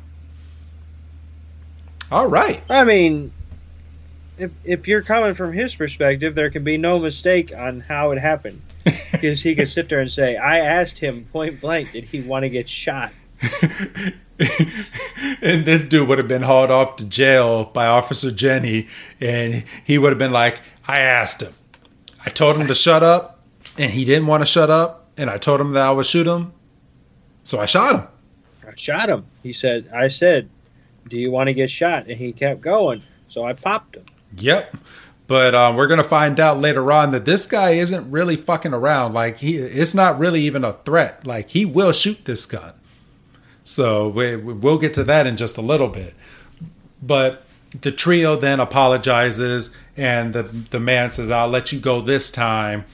All 2.10 2.26
right. 2.26 2.62
I 2.68 2.84
mean, 2.84 3.32
if 4.38 4.52
if 4.64 4.86
you're 4.86 5.02
coming 5.02 5.34
from 5.34 5.52
his 5.52 5.74
perspective, 5.74 6.34
there 6.34 6.50
can 6.50 6.64
be 6.64 6.76
no 6.76 6.98
mistake 6.98 7.52
on 7.56 7.80
how 7.80 8.10
it 8.10 8.18
happened 8.18 8.60
because 9.12 9.40
he 9.40 9.54
could 9.54 9.68
sit 9.68 9.88
there 9.88 10.00
and 10.00 10.10
say, 10.10 10.36
"I 10.36 10.58
asked 10.58 10.98
him 10.98 11.26
point 11.32 11.60
blank, 11.60 11.92
did 11.92 12.04
he 12.04 12.20
want 12.20 12.42
to 12.42 12.50
get 12.50 12.68
shot?" 12.68 13.12
and 15.40 15.64
this 15.64 15.82
dude 15.82 16.08
would 16.08 16.18
have 16.18 16.28
been 16.28 16.42
hauled 16.42 16.70
off 16.70 16.96
to 16.96 17.04
jail 17.04 17.64
by 17.64 17.86
Officer 17.86 18.30
Jenny, 18.30 18.86
and 19.20 19.64
he 19.84 19.96
would 19.96 20.10
have 20.10 20.18
been 20.18 20.32
like, 20.32 20.60
"I 20.86 21.00
asked 21.00 21.42
him. 21.42 21.54
I 22.24 22.30
told 22.30 22.56
him 22.56 22.66
to 22.66 22.74
shut 22.74 23.02
up, 23.02 23.40
and 23.78 23.92
he 23.92 24.04
didn't 24.04 24.26
want 24.26 24.42
to 24.42 24.46
shut 24.46 24.68
up, 24.68 25.08
and 25.16 25.30
I 25.30 25.38
told 25.38 25.60
him 25.60 25.72
that 25.72 25.86
I 25.86 25.90
would 25.90 26.04
shoot 26.04 26.26
him, 26.26 26.52
so 27.44 27.60
I 27.60 27.66
shot 27.66 27.94
him." 27.94 28.08
I 28.66 28.72
shot 28.76 29.08
him. 29.08 29.24
He 29.42 29.54
said, 29.54 29.88
"I 29.94 30.08
said, 30.08 30.50
do 31.08 31.16
you 31.16 31.30
want 31.30 31.46
to 31.46 31.54
get 31.54 31.70
shot?" 31.70 32.06
And 32.06 32.16
he 32.16 32.32
kept 32.32 32.60
going, 32.60 33.02
so 33.28 33.44
I 33.44 33.54
popped 33.54 33.96
him. 33.96 34.04
Yep. 34.36 34.76
But 35.26 35.54
um, 35.54 35.76
we're 35.76 35.86
gonna 35.86 36.04
find 36.04 36.38
out 36.38 36.60
later 36.60 36.92
on 36.92 37.10
that 37.12 37.24
this 37.24 37.46
guy 37.46 37.70
isn't 37.70 38.10
really 38.10 38.36
fucking 38.36 38.74
around. 38.74 39.14
Like 39.14 39.38
he, 39.38 39.56
it's 39.56 39.94
not 39.94 40.18
really 40.18 40.42
even 40.42 40.62
a 40.62 40.74
threat. 40.74 41.26
Like 41.26 41.50
he 41.50 41.64
will 41.64 41.92
shoot 41.92 42.24
this 42.26 42.44
gun. 42.46 42.74
So 43.66 44.08
we, 44.08 44.36
we'll 44.36 44.78
get 44.78 44.94
to 44.94 45.02
that 45.02 45.26
in 45.26 45.36
just 45.36 45.56
a 45.56 45.60
little 45.60 45.88
bit. 45.88 46.14
But 47.02 47.44
the 47.80 47.90
trio 47.90 48.36
then 48.36 48.60
apologizes, 48.60 49.70
and 49.96 50.32
the 50.32 50.44
the 50.44 50.78
man 50.78 51.10
says, 51.10 51.30
"I'll 51.32 51.48
let 51.48 51.72
you 51.72 51.80
go 51.80 52.00
this 52.00 52.30
time," 52.30 52.84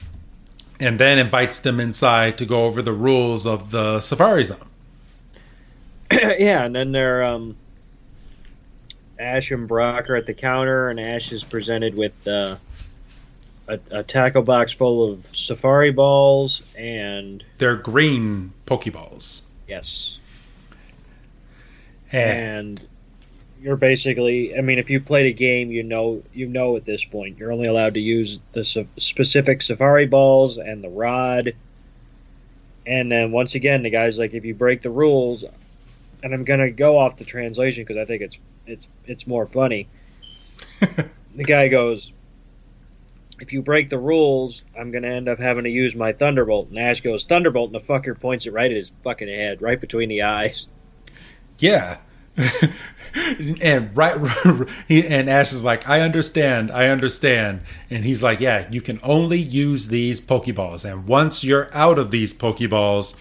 and 0.79 0.99
then 0.99 1.19
invites 1.19 1.59
them 1.59 1.79
inside 1.79 2.39
to 2.39 2.45
go 2.47 2.65
over 2.65 2.81
the 2.81 2.91
rules 2.91 3.45
of 3.45 3.69
the 3.69 3.99
safari 3.99 4.45
zone. 4.45 4.67
yeah, 6.11 6.65
and 6.65 6.75
then 6.75 6.91
they're 6.91 7.23
um, 7.23 7.55
Ash 9.19 9.51
and 9.51 9.67
Brock 9.67 10.09
are 10.09 10.15
at 10.15 10.25
the 10.25 10.33
counter, 10.33 10.89
and 10.89 10.99
Ash 10.99 11.31
is 11.31 11.43
presented 11.43 11.95
with 11.95 12.27
uh, 12.27 12.57
a, 13.67 13.79
a 13.91 14.03
tackle 14.03 14.41
box 14.41 14.73
full 14.73 15.11
of 15.11 15.29
safari 15.35 15.91
balls 15.91 16.63
and 16.75 17.43
they're 17.59 17.75
green 17.75 18.53
Pokeballs. 18.65 19.43
Yes, 19.67 20.19
and, 22.13 22.79
and 22.79 22.87
you're 23.61 23.75
basically, 23.75 24.57
I 24.57 24.61
mean, 24.61 24.79
if 24.79 24.89
you 24.89 24.99
played 24.99 25.25
a 25.25 25.33
game, 25.33 25.71
you 25.71 25.83
know, 25.83 26.23
you 26.33 26.47
know 26.47 26.75
at 26.75 26.85
this 26.85 27.03
point, 27.03 27.37
you're 27.37 27.51
only 27.51 27.67
allowed 27.67 27.93
to 27.95 27.99
use 27.99 28.39
the 28.51 28.85
specific 28.97 29.61
safari 29.61 30.05
balls 30.05 30.57
and 30.57 30.83
the 30.83 30.89
rod. 30.89 31.53
And 32.85 33.11
then 33.11 33.31
once 33.31 33.55
again, 33.55 33.83
the 33.83 33.89
guy's 33.89 34.19
like, 34.19 34.33
if 34.33 34.43
you 34.43 34.53
break 34.53 34.81
the 34.81 34.89
rules, 34.89 35.45
and 36.23 36.33
I'm 36.33 36.45
gonna 36.45 36.71
go 36.71 36.97
off 36.97 37.17
the 37.17 37.25
translation 37.25 37.83
because 37.83 37.97
I 37.97 38.05
think 38.05 38.21
it's 38.21 38.39
it's 38.65 38.87
it's 39.05 39.27
more 39.27 39.45
funny. 39.45 39.87
the 40.79 41.43
guy 41.43 41.67
goes, 41.67 42.11
"If 43.41 43.51
you 43.51 43.61
break 43.61 43.89
the 43.89 43.99
rules, 43.99 44.63
I'm 44.77 44.91
gonna 44.91 45.09
end 45.09 45.27
up 45.27 45.39
having 45.39 45.65
to 45.65 45.69
use 45.69 45.93
my 45.93 46.13
thunderbolt." 46.13 46.69
And 46.69 46.79
Ash 46.79 47.01
goes, 47.01 47.25
"Thunderbolt," 47.25 47.73
and 47.73 47.81
the 47.81 47.85
fucker 47.85 48.17
points 48.17 48.45
it 48.45 48.53
right 48.53 48.71
at 48.71 48.77
his 48.77 48.91
fucking 49.03 49.27
head, 49.27 49.61
right 49.61 49.79
between 49.79 50.07
the 50.07 50.23
eyes. 50.23 50.65
Yeah. 51.63 51.99
and 53.61 53.95
right 53.95 54.17
and 54.89 55.29
Ash 55.29 55.53
is 55.53 55.63
like, 55.63 55.87
I 55.87 56.01
understand, 56.01 56.69
I 56.69 56.87
understand. 56.87 57.61
And 57.89 58.03
he's 58.03 58.21
like, 58.21 58.41
Yeah, 58.41 58.67
you 58.69 58.81
can 58.81 58.99
only 59.01 59.39
use 59.39 59.87
these 59.87 60.19
Pokeballs. 60.19 60.83
And 60.83 61.07
once 61.07 61.41
you're 61.41 61.69
out 61.73 61.97
of 61.97 62.11
these 62.11 62.33
Pokeballs, 62.33 63.15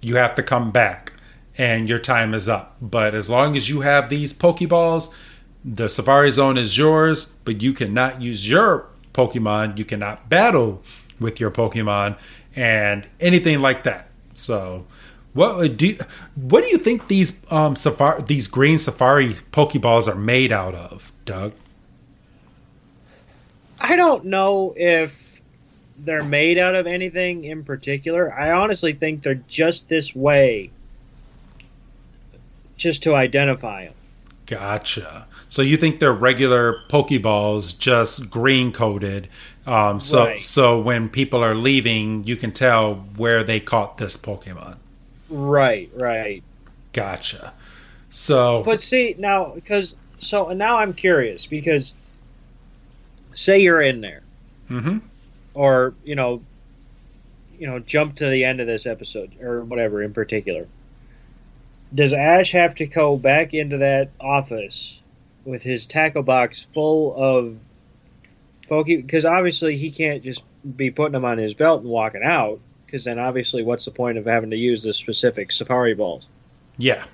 you 0.00 0.14
have 0.14 0.36
to 0.36 0.44
come 0.44 0.70
back 0.70 1.14
and 1.56 1.88
your 1.88 1.98
time 1.98 2.34
is 2.34 2.48
up. 2.48 2.76
But 2.80 3.16
as 3.16 3.28
long 3.28 3.56
as 3.56 3.68
you 3.68 3.80
have 3.80 4.10
these 4.10 4.32
Pokeballs, 4.32 5.12
the 5.64 5.88
Safari 5.88 6.30
Zone 6.30 6.56
is 6.56 6.78
yours, 6.78 7.34
but 7.44 7.60
you 7.60 7.72
cannot 7.72 8.22
use 8.22 8.48
your 8.48 8.86
Pokemon. 9.12 9.76
You 9.76 9.84
cannot 9.84 10.28
battle 10.28 10.84
with 11.18 11.40
your 11.40 11.50
Pokemon 11.50 12.16
and 12.54 13.08
anything 13.18 13.58
like 13.58 13.82
that. 13.82 14.08
So, 14.34 14.86
what 15.34 15.76
do 15.76 15.86
you, 15.88 15.98
what 16.34 16.64
do 16.64 16.70
you 16.70 16.78
think 16.78 17.08
these 17.08 17.40
um 17.50 17.76
safari 17.76 18.22
these 18.22 18.48
green 18.48 18.78
Safari 18.78 19.34
Pokeballs 19.52 20.08
are 20.08 20.14
made 20.16 20.52
out 20.52 20.74
of, 20.74 21.12
Doug? 21.24 21.52
I 23.80 23.96
don't 23.96 24.24
know 24.24 24.74
if 24.76 25.40
they're 25.98 26.24
made 26.24 26.58
out 26.58 26.74
of 26.74 26.86
anything 26.86 27.44
in 27.44 27.64
particular. 27.64 28.32
I 28.32 28.52
honestly 28.52 28.92
think 28.92 29.22
they're 29.22 29.42
just 29.48 29.88
this 29.88 30.14
way 30.14 30.70
just 32.76 33.02
to 33.02 33.14
identify 33.14 33.86
them. 33.86 33.94
Gotcha. 34.46 35.26
So 35.48 35.62
you 35.62 35.76
think 35.76 36.00
they're 36.00 36.12
regular 36.12 36.82
Pokeballs, 36.88 37.78
just 37.78 38.30
green 38.30 38.72
coated. 38.72 39.28
Um, 39.66 40.00
so 40.00 40.24
right. 40.24 40.40
so 40.40 40.80
when 40.80 41.10
people 41.10 41.44
are 41.44 41.54
leaving, 41.54 42.24
you 42.24 42.36
can 42.36 42.52
tell 42.52 42.94
where 43.16 43.44
they 43.44 43.60
caught 43.60 43.98
this 43.98 44.16
Pokemon. 44.16 44.76
Right, 45.30 45.90
right. 45.94 46.42
Gotcha. 46.92 47.52
So, 48.10 48.62
but 48.64 48.80
see 48.80 49.14
now, 49.18 49.52
because 49.54 49.94
so 50.18 50.52
now 50.52 50.78
I'm 50.78 50.94
curious 50.94 51.46
because 51.46 51.92
say 53.34 53.60
you're 53.60 53.82
in 53.82 54.00
there, 54.00 54.22
mm-hmm. 54.70 54.98
or 55.54 55.94
you 56.04 56.14
know, 56.14 56.42
you 57.58 57.66
know, 57.66 57.78
jump 57.78 58.16
to 58.16 58.28
the 58.28 58.44
end 58.44 58.60
of 58.60 58.66
this 58.66 58.86
episode 58.86 59.32
or 59.40 59.64
whatever 59.64 60.02
in 60.02 60.14
particular 60.14 60.66
does 61.94 62.12
Ash 62.12 62.52
have 62.52 62.74
to 62.76 62.86
go 62.86 63.16
back 63.16 63.54
into 63.54 63.78
that 63.78 64.10
office 64.20 65.00
with 65.44 65.62
his 65.62 65.86
tackle 65.86 66.22
box 66.22 66.66
full 66.74 67.14
of 67.16 67.58
Poke? 68.68 68.86
Because 68.86 69.24
obviously 69.24 69.76
he 69.76 69.90
can't 69.90 70.22
just 70.22 70.42
be 70.76 70.90
putting 70.90 71.12
them 71.12 71.24
on 71.24 71.38
his 71.38 71.54
belt 71.54 71.82
and 71.82 71.90
walking 71.90 72.22
out. 72.22 72.60
Because 72.88 73.04
then 73.04 73.18
obviously, 73.18 73.62
what's 73.62 73.84
the 73.84 73.90
point 73.90 74.16
of 74.16 74.24
having 74.24 74.48
to 74.48 74.56
use 74.56 74.82
the 74.82 74.94
specific 74.94 75.52
Safari 75.52 75.92
balls? 75.92 76.24
Yeah. 76.78 77.04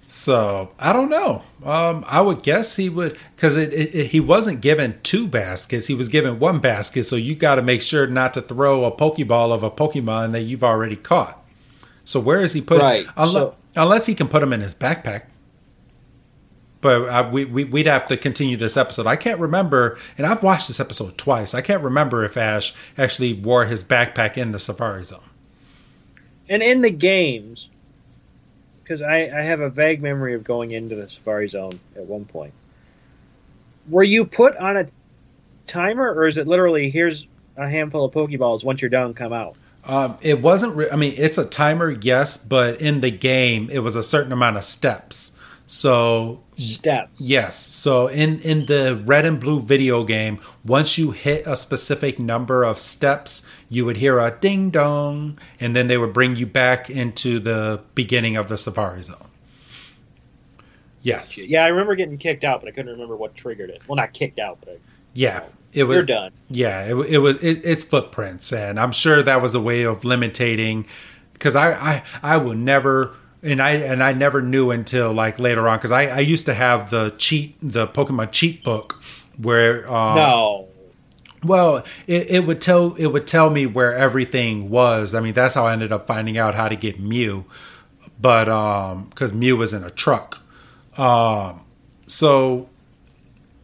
So 0.00 0.70
I 0.78 0.94
don't 0.94 1.10
know. 1.10 1.42
Um, 1.62 2.06
I 2.08 2.22
would 2.22 2.42
guess 2.42 2.76
he 2.76 2.88
would 2.88 3.18
because 3.34 3.58
it, 3.58 3.74
it, 3.74 3.94
it, 3.94 4.06
he 4.06 4.20
wasn't 4.20 4.62
given 4.62 4.98
two 5.02 5.28
baskets. 5.28 5.88
He 5.88 5.94
was 5.94 6.08
given 6.08 6.38
one 6.38 6.60
basket. 6.60 7.04
So 7.04 7.16
you 7.16 7.34
got 7.34 7.56
to 7.56 7.62
make 7.62 7.82
sure 7.82 8.06
not 8.06 8.32
to 8.32 8.40
throw 8.40 8.84
a 8.84 8.92
Pokeball 8.92 9.52
of 9.52 9.62
a 9.62 9.70
Pokemon 9.70 10.32
that 10.32 10.42
you've 10.42 10.64
already 10.64 10.96
caught. 10.96 11.44
So 12.06 12.18
where 12.18 12.40
is 12.40 12.54
he 12.54 12.62
putting? 12.62 12.82
Right. 12.82 13.06
Unless, 13.14 13.32
so, 13.32 13.56
unless 13.74 14.06
he 14.06 14.14
can 14.14 14.28
put 14.28 14.40
them 14.40 14.54
in 14.54 14.62
his 14.62 14.74
backpack. 14.74 15.24
But 16.86 17.08
uh, 17.08 17.28
we, 17.32 17.44
we 17.44 17.64
we'd 17.64 17.86
have 17.86 18.06
to 18.06 18.16
continue 18.16 18.56
this 18.56 18.76
episode. 18.76 19.08
I 19.08 19.16
can't 19.16 19.40
remember, 19.40 19.98
and 20.16 20.24
I've 20.24 20.44
watched 20.44 20.68
this 20.68 20.78
episode 20.78 21.18
twice. 21.18 21.52
I 21.52 21.60
can't 21.60 21.82
remember 21.82 22.24
if 22.24 22.36
Ash 22.36 22.72
actually 22.96 23.32
wore 23.32 23.64
his 23.64 23.84
backpack 23.84 24.36
in 24.36 24.52
the 24.52 24.60
Safari 24.60 25.02
Zone. 25.02 25.18
And 26.48 26.62
in 26.62 26.82
the 26.82 26.90
games, 26.90 27.70
because 28.84 29.02
I, 29.02 29.22
I 29.36 29.42
have 29.42 29.58
a 29.58 29.68
vague 29.68 30.00
memory 30.00 30.34
of 30.34 30.44
going 30.44 30.70
into 30.70 30.94
the 30.94 31.10
Safari 31.10 31.48
Zone 31.48 31.80
at 31.96 32.04
one 32.04 32.24
point. 32.24 32.52
Were 33.88 34.04
you 34.04 34.24
put 34.24 34.54
on 34.54 34.76
a 34.76 34.86
timer, 35.66 36.14
or 36.14 36.28
is 36.28 36.36
it 36.36 36.46
literally 36.46 36.88
here's 36.88 37.26
a 37.56 37.68
handful 37.68 38.04
of 38.04 38.14
Pokeballs? 38.14 38.62
Once 38.62 38.80
you're 38.80 38.90
done, 38.90 39.12
come 39.12 39.32
out. 39.32 39.56
Um, 39.84 40.18
it 40.20 40.40
wasn't. 40.40 40.76
Re- 40.76 40.90
I 40.92 40.94
mean, 40.94 41.14
it's 41.16 41.36
a 41.36 41.46
timer, 41.46 41.90
yes, 41.90 42.36
but 42.36 42.80
in 42.80 43.00
the 43.00 43.10
game, 43.10 43.68
it 43.72 43.80
was 43.80 43.96
a 43.96 44.04
certain 44.04 44.30
amount 44.30 44.56
of 44.56 44.62
steps. 44.62 45.32
So 45.66 46.44
steps. 46.58 47.12
Yes. 47.18 47.56
So 47.56 48.08
in 48.08 48.40
in 48.40 48.66
the 48.66 49.02
red 49.04 49.24
and 49.24 49.38
blue 49.40 49.60
video 49.60 50.04
game, 50.04 50.40
once 50.64 50.98
you 50.98 51.10
hit 51.10 51.46
a 51.46 51.56
specific 51.56 52.18
number 52.18 52.64
of 52.64 52.78
steps, 52.78 53.46
you 53.68 53.84
would 53.84 53.98
hear 53.98 54.18
a 54.18 54.30
ding 54.30 54.70
dong, 54.70 55.38
and 55.60 55.76
then 55.76 55.86
they 55.86 55.98
would 55.98 56.12
bring 56.12 56.36
you 56.36 56.46
back 56.46 56.88
into 56.88 57.38
the 57.38 57.80
beginning 57.94 58.36
of 58.36 58.48
the 58.48 58.58
Safari 58.58 59.02
Zone. 59.02 59.28
Yes. 61.02 61.38
Yeah, 61.38 61.64
I 61.64 61.68
remember 61.68 61.94
getting 61.94 62.18
kicked 62.18 62.42
out, 62.42 62.60
but 62.60 62.68
I 62.68 62.72
couldn't 62.72 62.90
remember 62.90 63.16
what 63.16 63.34
triggered 63.36 63.70
it. 63.70 63.80
Well, 63.86 63.94
not 63.94 64.12
kicked 64.12 64.40
out, 64.40 64.58
but 64.60 64.70
I, 64.70 64.76
yeah, 65.14 65.42
oh, 65.44 65.52
it 65.72 65.84
was, 65.84 65.94
you're 65.94 66.04
done. 66.04 66.32
Yeah, 66.48 66.84
it, 66.84 66.94
it 66.94 67.18
was 67.18 67.36
it, 67.36 67.60
it's 67.64 67.84
footprints, 67.84 68.52
and 68.52 68.80
I'm 68.80 68.92
sure 68.92 69.22
that 69.22 69.40
was 69.40 69.54
a 69.54 69.60
way 69.60 69.82
of 69.82 70.04
limiting. 70.04 70.86
Because 71.32 71.54
I, 71.54 71.72
I 71.74 72.02
I 72.22 72.36
will 72.38 72.54
never 72.54 73.14
and 73.46 73.62
I 73.62 73.70
and 73.72 74.02
I 74.02 74.12
never 74.12 74.42
knew 74.42 74.70
until 74.70 75.12
like 75.12 75.38
later 75.38 75.68
on 75.68 75.78
because 75.78 75.92
I 75.92 76.06
I 76.06 76.18
used 76.20 76.46
to 76.46 76.54
have 76.54 76.90
the 76.90 77.14
cheat 77.18 77.56
the 77.62 77.86
Pokemon 77.86 78.32
cheat 78.32 78.64
book 78.64 79.00
where 79.38 79.88
um, 79.90 80.16
no. 80.16 80.68
Well, 81.44 81.84
it, 82.06 82.30
it 82.30 82.46
would 82.46 82.60
tell 82.60 82.94
it 82.94 83.06
would 83.06 83.26
tell 83.26 83.50
me 83.50 83.66
where 83.66 83.94
everything 83.94 84.68
was. 84.68 85.14
I 85.14 85.20
mean, 85.20 85.34
that's 85.34 85.54
how 85.54 85.66
I 85.66 85.72
ended 85.72 85.92
up 85.92 86.06
finding 86.06 86.36
out 86.38 86.54
how 86.54 86.68
to 86.68 86.76
get 86.76 86.98
Mew, 86.98 87.44
but 88.20 88.48
um, 88.48 89.04
because 89.10 89.32
Mew 89.32 89.56
was 89.56 89.72
in 89.72 89.84
a 89.84 89.90
truck. 89.90 90.40
Um, 90.98 91.60
so 92.06 92.68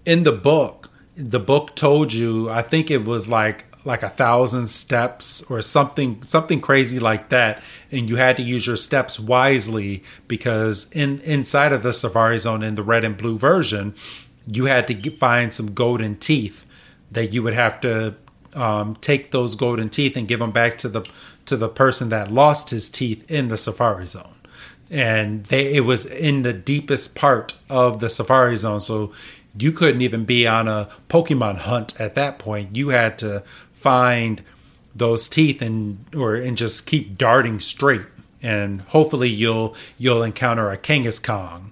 in 0.05 0.23
the 0.23 0.33
book, 0.33 0.93
the 1.17 1.41
book 1.41 1.75
told 1.75 2.13
you 2.13 2.49
i 2.49 2.63
think 2.63 2.91
it 2.91 3.05
was 3.05 3.29
like 3.29 3.67
like 3.85 4.03
a 4.03 4.11
thousand 4.11 4.69
steps 4.69 5.43
or 5.51 5.61
something 5.61 6.23
something 6.23 6.61
crazy 6.61 7.01
like 7.01 7.31
that 7.31 7.61
and 7.91 8.09
you 8.09 8.17
had 8.17 8.37
to 8.37 8.43
use 8.43 8.67
your 8.67 8.77
steps 8.77 9.19
wisely 9.19 10.03
because 10.29 10.91
in 10.93 11.19
inside 11.21 11.73
of 11.73 11.83
the 11.83 11.93
safari 11.93 12.39
zone 12.39 12.63
in 12.63 12.77
the 12.77 12.83
red 12.83 13.05
and 13.05 13.17
blue 13.17 13.37
version 13.37 13.95
you 14.47 14.67
had 14.67 14.87
to 14.89 14.95
get, 14.95 15.19
find 15.19 15.53
some 15.53 15.73
golden 15.75 16.17
teeth 16.17 16.65
that 17.11 17.33
you 17.33 17.43
would 17.43 17.55
have 17.55 17.81
to 17.81 18.15
um, 18.55 18.97
take 18.97 19.31
those 19.31 19.55
golden 19.55 19.89
teeth 19.89 20.17
and 20.17 20.29
give 20.29 20.41
them 20.41 20.53
back 20.53 20.79
to 20.79 20.89
the 20.89 21.03
to 21.47 21.57
the 21.57 21.69
person 21.69 22.09
that 22.11 22.31
lost 22.31 22.71
his 22.71 22.89
teeth 22.89 23.29
in 23.31 23.49
the 23.49 23.59
safari 23.59 24.07
zone. 24.07 24.35
And 24.91 25.47
they 25.47 25.75
it 25.75 25.81
was 25.81 26.07
in 26.07 26.43
the 26.43 26.53
deepest 26.53 27.15
part 27.15 27.55
of 27.71 28.01
the 28.01 28.11
safari 28.11 28.57
zone 28.57 28.81
so 28.81 29.13
you 29.57 29.71
couldn't 29.71 30.01
even 30.01 30.25
be 30.25 30.47
on 30.47 30.67
a 30.67 30.89
pokemon 31.09 31.59
hunt 31.59 31.99
at 32.01 32.15
that 32.15 32.39
point. 32.39 32.75
You 32.77 32.89
had 32.89 33.19
to 33.19 33.43
find 33.83 34.43
those 34.95 35.29
teeth 35.29 35.61
and 35.63 36.05
or 36.15 36.35
and 36.37 36.57
just 36.57 36.87
keep 36.87 37.17
darting 37.17 37.59
straight 37.61 38.03
and 38.43 38.81
hopefully 38.83 39.29
you'll 39.29 39.75
you'll 39.97 40.23
encounter 40.23 40.71
a 40.71 40.77
Kangaskhan 40.77 41.71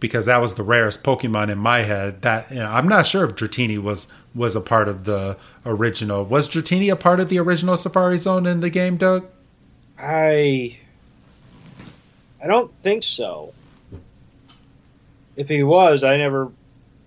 because 0.00 0.26
that 0.26 0.38
was 0.38 0.54
the 0.54 0.62
rarest 0.64 1.04
Pokemon 1.04 1.50
in 1.50 1.58
my 1.58 1.80
head. 1.80 2.22
That 2.22 2.50
you 2.50 2.56
know, 2.56 2.66
I'm 2.66 2.88
not 2.88 3.06
sure 3.06 3.24
if 3.24 3.36
Dratini 3.36 3.80
was 3.80 4.08
was 4.34 4.56
a 4.56 4.60
part 4.60 4.88
of 4.88 5.04
the 5.04 5.36
original. 5.66 6.24
Was 6.24 6.48
Dratini 6.48 6.90
a 6.90 6.96
part 6.96 7.20
of 7.20 7.28
the 7.28 7.38
original 7.38 7.76
Safari 7.76 8.18
Zone 8.18 8.46
in 8.46 8.60
the 8.60 8.70
game, 8.70 8.96
Doug? 8.96 9.26
I 9.98 10.78
I 12.42 12.46
don't 12.46 12.72
think 12.82 13.04
so. 13.04 13.52
If 15.36 15.48
he 15.48 15.62
was, 15.62 16.02
I 16.02 16.16
never 16.16 16.50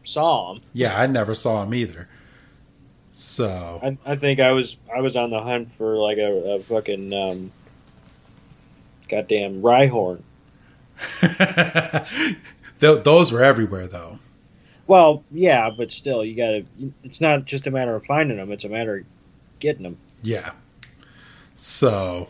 saw 0.04 0.54
him. 0.54 0.62
Yeah, 0.74 0.98
I 0.98 1.06
never 1.08 1.36
saw 1.36 1.64
him 1.64 1.74
either. 1.74 2.08
So 3.16 3.80
I, 3.82 3.98
I 4.06 4.16
think 4.18 4.42
I 4.42 4.52
was 4.52 4.76
I 4.94 5.00
was 5.00 5.16
on 5.16 5.30
the 5.30 5.42
hunt 5.42 5.74
for 5.78 5.96
like 5.96 6.18
a, 6.18 6.56
a 6.56 6.60
fucking 6.60 7.14
um, 7.14 7.52
goddamn 9.08 9.62
Rhyhorn. 9.62 10.22
those 12.80 13.32
were 13.32 13.44
everywhere, 13.44 13.88
though. 13.88 14.20
Well, 14.88 15.24
yeah, 15.32 15.70
but 15.70 15.94
still, 15.94 16.26
you 16.26 16.36
gotta. 16.36 16.66
It's 17.04 17.22
not 17.22 17.46
just 17.46 17.68
a 17.68 17.72
matter 17.72 17.96
of 17.96 18.06
finding 18.06 18.36
them; 18.36 18.52
it's 18.52 18.66
a 18.66 18.70
matter 18.70 18.98
of 18.98 19.06
getting 19.60 19.84
them. 19.84 19.98
Yeah. 20.22 20.52
So, 21.56 22.28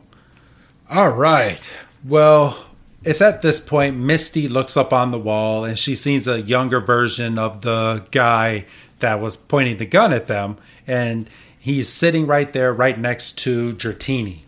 all 0.90 1.10
right. 1.10 1.74
Well, 2.04 2.68
it's 3.04 3.22
at 3.22 3.42
this 3.42 3.60
point 3.60 3.98
Misty 3.98 4.48
looks 4.48 4.78
up 4.78 4.94
on 4.94 5.10
the 5.10 5.18
wall 5.18 5.66
and 5.66 5.80
she 5.80 5.96
sees 5.96 6.28
a 6.28 6.42
younger 6.42 6.80
version 6.80 7.40
of 7.40 7.62
the 7.62 8.06
guy 8.12 8.66
that 9.00 9.20
was 9.20 9.38
pointing 9.38 9.78
the 9.78 9.86
gun 9.86 10.14
at 10.14 10.28
them, 10.28 10.58
and 10.88 11.30
he's 11.58 11.90
sitting 11.90 12.28
right 12.28 12.52
there, 12.54 12.74
right 12.74 13.00
next 13.00 13.38
to 13.40 13.74
Dratini. 13.74 14.40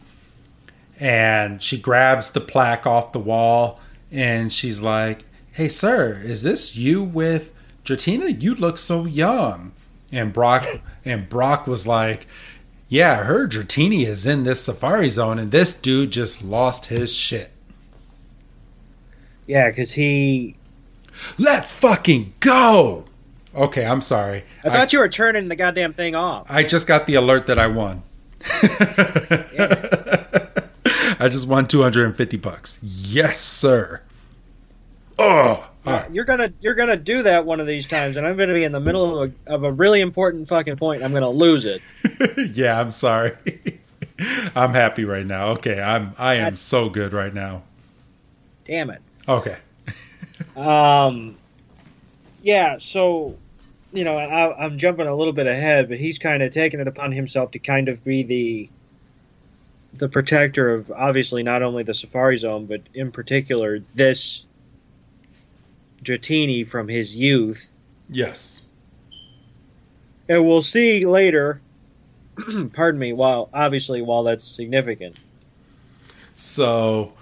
And 0.99 1.61
she 1.61 1.79
grabs 1.79 2.31
the 2.31 2.41
plaque 2.41 2.87
off 2.87 3.11
the 3.11 3.19
wall 3.19 3.79
and 4.11 4.51
she's 4.51 4.81
like, 4.81 5.25
Hey, 5.51 5.67
sir, 5.67 6.21
is 6.23 6.43
this 6.43 6.75
you 6.75 7.03
with 7.03 7.51
Dratini? 7.83 8.41
You 8.41 8.55
look 8.55 8.77
so 8.77 9.05
young. 9.05 9.71
And 10.11 10.31
Brock 10.31 10.65
and 11.03 11.27
Brock 11.27 11.67
was 11.67 11.85
like, 11.85 12.27
Yeah, 12.87 13.19
I 13.19 13.23
heard 13.23 13.51
Dratini 13.51 14.05
is 14.05 14.25
in 14.25 14.43
this 14.43 14.61
safari 14.61 15.09
zone, 15.09 15.39
and 15.39 15.51
this 15.51 15.73
dude 15.73 16.11
just 16.11 16.43
lost 16.43 16.87
his 16.87 17.13
shit. 17.13 17.51
Yeah, 19.47 19.69
because 19.69 19.93
he. 19.93 20.55
Let's 21.37 21.71
fucking 21.71 22.33
go! 22.39 23.05
Okay, 23.57 23.85
I'm 23.85 24.01
sorry. 24.01 24.43
I 24.63 24.69
thought 24.69 24.93
I, 24.93 24.95
you 24.95 24.99
were 24.99 25.09
turning 25.09 25.45
the 25.45 25.55
goddamn 25.55 25.93
thing 25.93 26.13
off. 26.13 26.45
I 26.47 26.61
just 26.63 26.85
got 26.85 27.07
the 27.07 27.15
alert 27.15 27.47
that 27.47 27.57
I 27.57 27.65
won. 27.65 28.03
I 31.19 31.27
just 31.29 31.47
won 31.47 31.65
250 31.65 32.37
bucks. 32.37 32.77
Yes, 32.83 33.39
sir. 33.39 34.01
Oh, 35.17 35.67
right. 35.83 36.11
you're 36.11 36.25
gonna 36.25 36.53
you're 36.61 36.75
gonna 36.75 36.95
do 36.95 37.23
that 37.23 37.43
one 37.43 37.59
of 37.59 37.65
these 37.65 37.87
times, 37.87 38.17
and 38.17 38.27
I'm 38.27 38.37
gonna 38.37 38.53
be 38.53 38.63
in 38.63 38.71
the 38.71 38.79
middle 38.79 39.23
of 39.23 39.33
a, 39.47 39.53
of 39.53 39.63
a 39.63 39.71
really 39.71 40.01
important 40.01 40.47
fucking 40.47 40.77
point. 40.77 41.01
I'm 41.01 41.11
gonna 41.11 41.27
lose 41.29 41.65
it. 41.65 41.81
yeah, 42.55 42.79
I'm 42.79 42.91
sorry. 42.91 43.31
I'm 44.55 44.75
happy 44.75 45.05
right 45.05 45.25
now. 45.25 45.47
Okay, 45.53 45.81
I'm 45.81 46.13
I 46.19 46.35
am 46.35 46.55
so 46.55 46.89
good 46.89 47.13
right 47.13 47.33
now. 47.33 47.63
Damn 48.65 48.91
it. 48.91 49.01
Okay. 49.27 49.57
um. 50.55 51.35
Yeah. 52.43 52.77
So, 52.77 53.35
you 53.91 54.03
know, 54.03 54.15
I, 54.15 54.65
I'm 54.65 54.77
jumping 54.77 55.07
a 55.07 55.15
little 55.15 55.33
bit 55.33 55.47
ahead, 55.47 55.89
but 55.89 55.97
he's 55.97 56.19
kind 56.19 56.43
of 56.43 56.53
taking 56.53 56.79
it 56.79 56.87
upon 56.87 57.11
himself 57.11 57.51
to 57.51 57.59
kind 57.59 57.89
of 57.89 58.03
be 58.03 58.23
the 58.23 58.69
the 59.93 60.09
protector 60.09 60.75
of 60.75 60.91
obviously 60.91 61.41
not 61.41 61.63
only 61.63 61.83
the 61.83 61.93
Safari 61.93 62.37
Zone, 62.37 62.65
but 62.65 62.81
in 62.93 63.11
particular 63.11 63.79
this 63.95 64.43
Dratini 66.03 66.67
from 66.67 66.87
his 66.87 67.15
youth. 67.15 67.67
Yes. 68.09 68.65
And 70.29 70.45
we'll 70.45 70.61
see 70.61 71.05
later. 71.05 71.61
pardon 72.73 72.99
me. 72.99 73.13
While 73.13 73.49
obviously, 73.53 74.01
while 74.01 74.23
that's 74.23 74.45
significant. 74.45 75.17
So, 76.33 77.13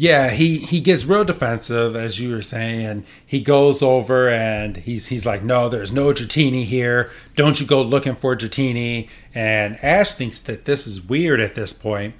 yeah, 0.00 0.30
he 0.30 0.58
he 0.58 0.80
gets 0.80 1.04
real 1.04 1.24
defensive, 1.24 1.96
as 1.96 2.20
you 2.20 2.30
were 2.30 2.40
saying. 2.40 3.04
He 3.26 3.40
goes 3.40 3.82
over 3.82 4.28
and 4.28 4.76
he's 4.76 5.06
he's 5.06 5.26
like, 5.26 5.42
"No, 5.42 5.68
there's 5.68 5.90
no 5.90 6.12
Dratini 6.12 6.64
here. 6.64 7.10
Don't 7.34 7.60
you 7.60 7.66
go 7.66 7.82
looking 7.82 8.14
for 8.14 8.36
Dratini." 8.36 9.08
And 9.34 9.76
Ash 9.82 10.12
thinks 10.12 10.38
that 10.38 10.66
this 10.66 10.86
is 10.86 11.02
weird 11.02 11.40
at 11.40 11.56
this 11.56 11.72
point, 11.72 12.14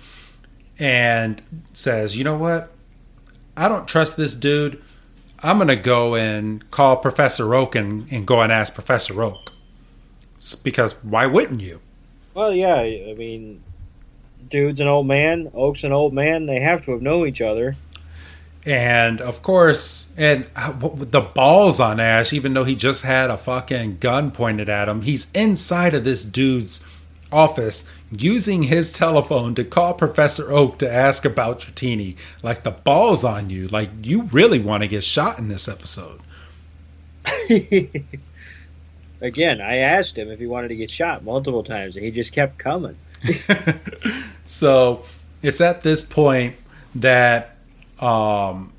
and 0.76 1.40
says, 1.72 2.16
"You 2.16 2.24
know 2.24 2.36
what? 2.36 2.72
I 3.56 3.68
don't 3.68 3.86
trust 3.86 4.16
this 4.16 4.34
dude. 4.34 4.82
I'm 5.40 5.58
going 5.58 5.68
to 5.68 5.76
go 5.76 6.16
and 6.16 6.68
call 6.72 6.96
Professor 6.96 7.54
Oak 7.54 7.76
and, 7.76 8.10
and 8.10 8.26
go 8.26 8.40
and 8.40 8.50
ask 8.50 8.74
Professor 8.74 9.22
Oak. 9.22 9.52
Because 10.64 10.92
why 11.04 11.26
wouldn't 11.26 11.60
you? 11.60 11.80
Well, 12.34 12.52
yeah. 12.52 12.74
I 12.74 13.14
mean, 13.16 13.62
dude's 14.50 14.80
an 14.80 14.88
old 14.88 15.06
man, 15.06 15.50
Oak's 15.54 15.84
an 15.84 15.92
old 15.92 16.12
man. 16.12 16.46
They 16.46 16.60
have 16.60 16.84
to 16.84 16.92
have 16.92 17.02
known 17.02 17.28
each 17.28 17.40
other. 17.40 17.76
And 18.64 19.20
of 19.20 19.40
course, 19.42 20.12
and 20.16 20.48
uh, 20.54 20.72
the 20.72 21.20
balls 21.20 21.80
on 21.80 22.00
Ash, 22.00 22.32
even 22.32 22.54
though 22.54 22.64
he 22.64 22.76
just 22.76 23.02
had 23.02 23.30
a 23.30 23.38
fucking 23.38 23.98
gun 23.98 24.30
pointed 24.30 24.68
at 24.68 24.88
him, 24.88 25.02
he's 25.02 25.30
inside 25.32 25.94
of 25.94 26.04
this 26.04 26.24
dude's 26.24 26.84
office 27.30 27.84
using 28.10 28.64
his 28.64 28.92
telephone 28.92 29.54
to 29.54 29.64
call 29.64 29.94
Professor 29.94 30.50
Oak 30.50 30.78
to 30.78 30.92
ask 30.92 31.24
about 31.24 31.60
Dratini. 31.60 32.16
Like 32.42 32.62
the 32.62 32.70
balls 32.70 33.24
on 33.24 33.48
you. 33.50 33.68
Like 33.68 33.90
you 34.02 34.22
really 34.24 34.58
want 34.58 34.82
to 34.82 34.88
get 34.88 35.04
shot 35.04 35.38
in 35.38 35.48
this 35.48 35.68
episode. 35.68 36.20
Again, 39.20 39.60
I 39.60 39.78
asked 39.78 40.16
him 40.16 40.30
if 40.30 40.38
he 40.38 40.46
wanted 40.46 40.68
to 40.68 40.76
get 40.76 40.90
shot 40.90 41.24
multiple 41.24 41.64
times 41.64 41.96
and 41.96 42.04
he 42.04 42.10
just 42.10 42.32
kept 42.32 42.58
coming. 42.58 42.96
so 44.44 45.04
it's 45.42 45.60
at 45.60 45.82
this 45.82 46.04
point 46.04 46.56
that 46.94 47.56
um 48.00 48.72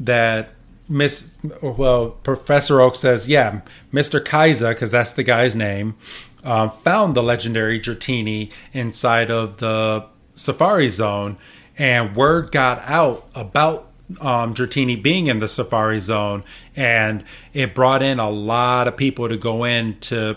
that 0.00 0.50
Miss 0.88 1.30
well 1.62 2.10
Professor 2.10 2.80
Oak 2.80 2.96
says, 2.96 3.28
yeah, 3.28 3.60
Mr. 3.92 4.22
Kaiser, 4.22 4.74
because 4.74 4.90
that's 4.90 5.12
the 5.12 5.22
guy's 5.22 5.56
name, 5.56 5.94
um, 6.42 6.70
found 6.70 7.14
the 7.14 7.22
legendary 7.22 7.80
Dratini 7.80 8.52
inside 8.72 9.30
of 9.30 9.58
the 9.58 10.06
Safari 10.34 10.88
Zone, 10.88 11.38
and 11.78 12.14
word 12.14 12.52
got 12.52 12.80
out 12.80 13.28
about 13.34 13.90
um, 14.20 14.54
Dratini 14.54 15.00
being 15.02 15.28
in 15.28 15.38
the 15.38 15.48
Safari 15.48 16.00
Zone, 16.00 16.44
and 16.76 17.24
it 17.54 17.74
brought 17.74 18.02
in 18.02 18.18
a 18.18 18.28
lot 18.28 18.86
of 18.86 18.96
people 18.96 19.28
to 19.28 19.38
go 19.38 19.64
in 19.64 19.98
to 20.00 20.36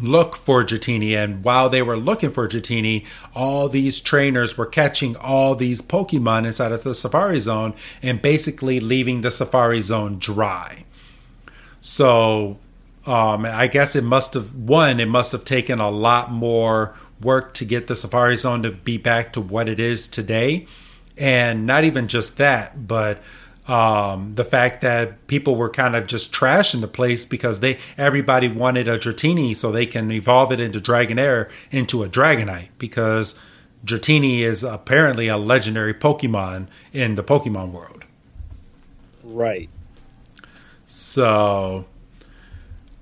look 0.00 0.36
for 0.36 0.64
Dratini. 0.64 1.16
And 1.16 1.44
while 1.44 1.68
they 1.68 1.82
were 1.82 1.96
looking 1.96 2.30
for 2.30 2.48
Dratini, 2.48 3.06
all 3.34 3.68
these 3.68 4.00
trainers 4.00 4.56
were 4.56 4.66
catching 4.66 5.16
all 5.16 5.54
these 5.54 5.82
Pokemon 5.82 6.46
inside 6.46 6.72
of 6.72 6.82
the 6.82 6.94
Safari 6.94 7.40
Zone 7.40 7.74
and 8.02 8.22
basically 8.22 8.80
leaving 8.80 9.20
the 9.20 9.30
Safari 9.30 9.82
Zone 9.82 10.18
dry. 10.18 10.84
So 11.80 12.58
um, 13.06 13.46
I 13.46 13.66
guess 13.66 13.96
it 13.96 14.04
must 14.04 14.34
have 14.34 14.54
one. 14.54 15.00
It 15.00 15.08
must 15.08 15.32
have 15.32 15.44
taken 15.44 15.80
a 15.80 15.90
lot 15.90 16.30
more 16.30 16.94
work 17.20 17.54
to 17.54 17.64
get 17.64 17.86
the 17.86 17.96
Safari 17.96 18.36
Zone 18.36 18.62
to 18.62 18.70
be 18.70 18.96
back 18.96 19.32
to 19.32 19.40
what 19.40 19.68
it 19.68 19.78
is 19.80 20.08
today, 20.08 20.66
and 21.16 21.66
not 21.66 21.84
even 21.84 22.08
just 22.08 22.36
that, 22.38 22.86
but 22.88 23.22
um, 23.70 24.34
the 24.34 24.44
fact 24.44 24.80
that 24.80 25.28
people 25.28 25.54
were 25.54 25.70
kind 25.70 25.94
of 25.94 26.08
just 26.08 26.32
trashing 26.32 26.80
the 26.80 26.88
place 26.88 27.24
because 27.24 27.60
they 27.60 27.78
everybody 27.96 28.48
wanted 28.48 28.88
a 28.88 28.98
Dratini 28.98 29.54
so 29.54 29.70
they 29.70 29.86
can 29.86 30.10
evolve 30.10 30.50
it 30.50 30.58
into 30.58 30.80
Dragonair 30.80 31.48
into 31.70 32.02
a 32.02 32.08
Dragonite 32.08 32.68
because 32.78 33.38
Dratini 33.84 34.40
is 34.40 34.64
apparently 34.64 35.28
a 35.28 35.36
legendary 35.36 35.94
Pokemon 35.94 36.66
in 36.92 37.14
the 37.14 37.22
Pokemon 37.22 37.70
world. 37.70 38.04
Right. 39.22 39.70
So 40.88 41.84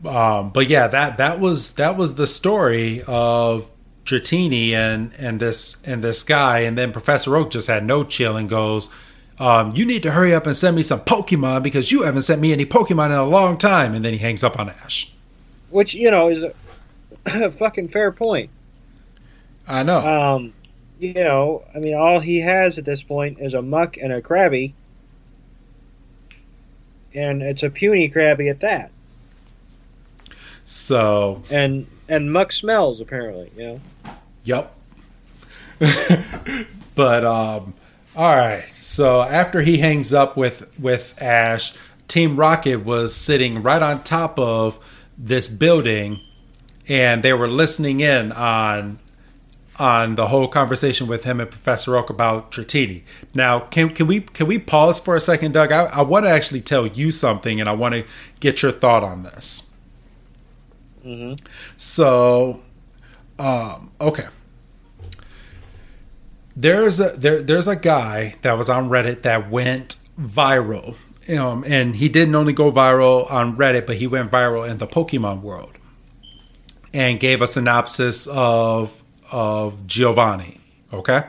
um, 0.04 0.50
but 0.50 0.68
yeah, 0.68 0.86
that 0.88 1.16
that 1.16 1.40
was 1.40 1.72
that 1.72 1.96
was 1.96 2.16
the 2.16 2.26
story 2.26 3.02
of 3.06 3.70
Dratini 4.04 4.72
and 4.72 5.12
and 5.18 5.40
this 5.40 5.78
and 5.82 6.04
this 6.04 6.22
guy, 6.22 6.60
and 6.60 6.76
then 6.76 6.92
Professor 6.92 7.34
Oak 7.36 7.50
just 7.50 7.68
had 7.68 7.86
no 7.86 8.04
chill 8.04 8.36
and 8.36 8.50
goes, 8.50 8.90
um, 9.40 9.74
you 9.74 9.84
need 9.84 10.02
to 10.02 10.10
hurry 10.10 10.34
up 10.34 10.46
and 10.46 10.56
send 10.56 10.76
me 10.76 10.82
some 10.82 11.00
Pokemon 11.00 11.62
because 11.62 11.92
you 11.92 12.02
haven't 12.02 12.22
sent 12.22 12.40
me 12.40 12.52
any 12.52 12.66
Pokemon 12.66 13.06
in 13.06 13.12
a 13.12 13.24
long 13.24 13.56
time. 13.56 13.94
And 13.94 14.04
then 14.04 14.12
he 14.12 14.18
hangs 14.18 14.42
up 14.42 14.58
on 14.58 14.70
Ash. 14.70 15.12
Which, 15.70 15.94
you 15.94 16.10
know, 16.10 16.28
is 16.28 16.42
a, 16.42 16.52
a 17.26 17.50
fucking 17.50 17.88
fair 17.88 18.10
point. 18.10 18.50
I 19.66 19.82
know. 19.82 19.98
Um, 19.98 20.52
you 20.98 21.14
know, 21.14 21.62
I 21.74 21.78
mean, 21.78 21.94
all 21.94 22.18
he 22.20 22.40
has 22.40 22.78
at 22.78 22.84
this 22.84 23.02
point 23.02 23.38
is 23.40 23.54
a 23.54 23.62
Muk 23.62 23.96
and 23.96 24.12
a 24.12 24.20
Krabby. 24.20 24.72
And 27.14 27.42
it's 27.42 27.62
a 27.62 27.70
puny 27.70 28.10
Krabby 28.10 28.50
at 28.50 28.60
that. 28.60 28.90
So. 30.64 31.42
And 31.50 31.86
and 32.08 32.32
Muk 32.32 32.52
smells, 32.52 33.00
apparently, 33.00 33.50
you 33.56 33.62
know? 33.64 33.80
Yep. 34.44 34.74
but, 36.94 37.24
um, 37.24 37.74
all 38.18 38.34
right. 38.34 38.64
So 38.74 39.22
after 39.22 39.60
he 39.60 39.78
hangs 39.78 40.12
up 40.12 40.36
with 40.36 40.66
with 40.76 41.14
Ash, 41.22 41.72
Team 42.08 42.34
Rocket 42.34 42.84
was 42.84 43.14
sitting 43.14 43.62
right 43.62 43.80
on 43.80 44.02
top 44.02 44.40
of 44.40 44.80
this 45.16 45.48
building, 45.48 46.18
and 46.88 47.22
they 47.22 47.32
were 47.32 47.46
listening 47.46 48.00
in 48.00 48.32
on 48.32 48.98
on 49.78 50.16
the 50.16 50.26
whole 50.26 50.48
conversation 50.48 51.06
with 51.06 51.22
him 51.22 51.38
and 51.38 51.48
Professor 51.48 51.96
Oak 51.96 52.10
about 52.10 52.50
Dratini. 52.50 53.04
Now, 53.34 53.60
can 53.60 53.90
can 53.90 54.08
we 54.08 54.22
can 54.22 54.48
we 54.48 54.58
pause 54.58 54.98
for 54.98 55.14
a 55.14 55.20
second, 55.20 55.52
Doug? 55.52 55.70
I, 55.70 55.84
I 55.84 56.02
want 56.02 56.24
to 56.24 56.30
actually 56.30 56.62
tell 56.62 56.88
you 56.88 57.12
something, 57.12 57.60
and 57.60 57.68
I 57.68 57.72
want 57.72 57.94
to 57.94 58.04
get 58.40 58.62
your 58.62 58.72
thought 58.72 59.04
on 59.04 59.22
this. 59.22 59.70
Mm-hmm. 61.04 61.34
So, 61.76 62.62
um, 63.38 63.92
okay 64.00 64.26
there's 66.58 66.98
a 66.98 67.10
there, 67.10 67.40
there's 67.40 67.68
a 67.68 67.76
guy 67.76 68.34
that 68.42 68.54
was 68.54 68.68
on 68.68 68.90
Reddit 68.90 69.22
that 69.22 69.48
went 69.48 69.96
viral. 70.20 70.96
Um, 71.28 71.62
and 71.66 71.94
he 71.94 72.08
didn't 72.08 72.34
only 72.34 72.52
go 72.52 72.72
viral 72.72 73.30
on 73.30 73.56
Reddit, 73.56 73.86
but 73.86 73.96
he 73.96 74.06
went 74.06 74.30
viral 74.30 74.68
in 74.68 74.78
the 74.78 74.86
Pokemon 74.86 75.42
world 75.42 75.76
and 76.92 77.20
gave 77.20 77.42
a 77.42 77.46
synopsis 77.46 78.26
of 78.26 79.02
of 79.30 79.86
Giovanni. 79.86 80.60
Okay, 80.92 81.22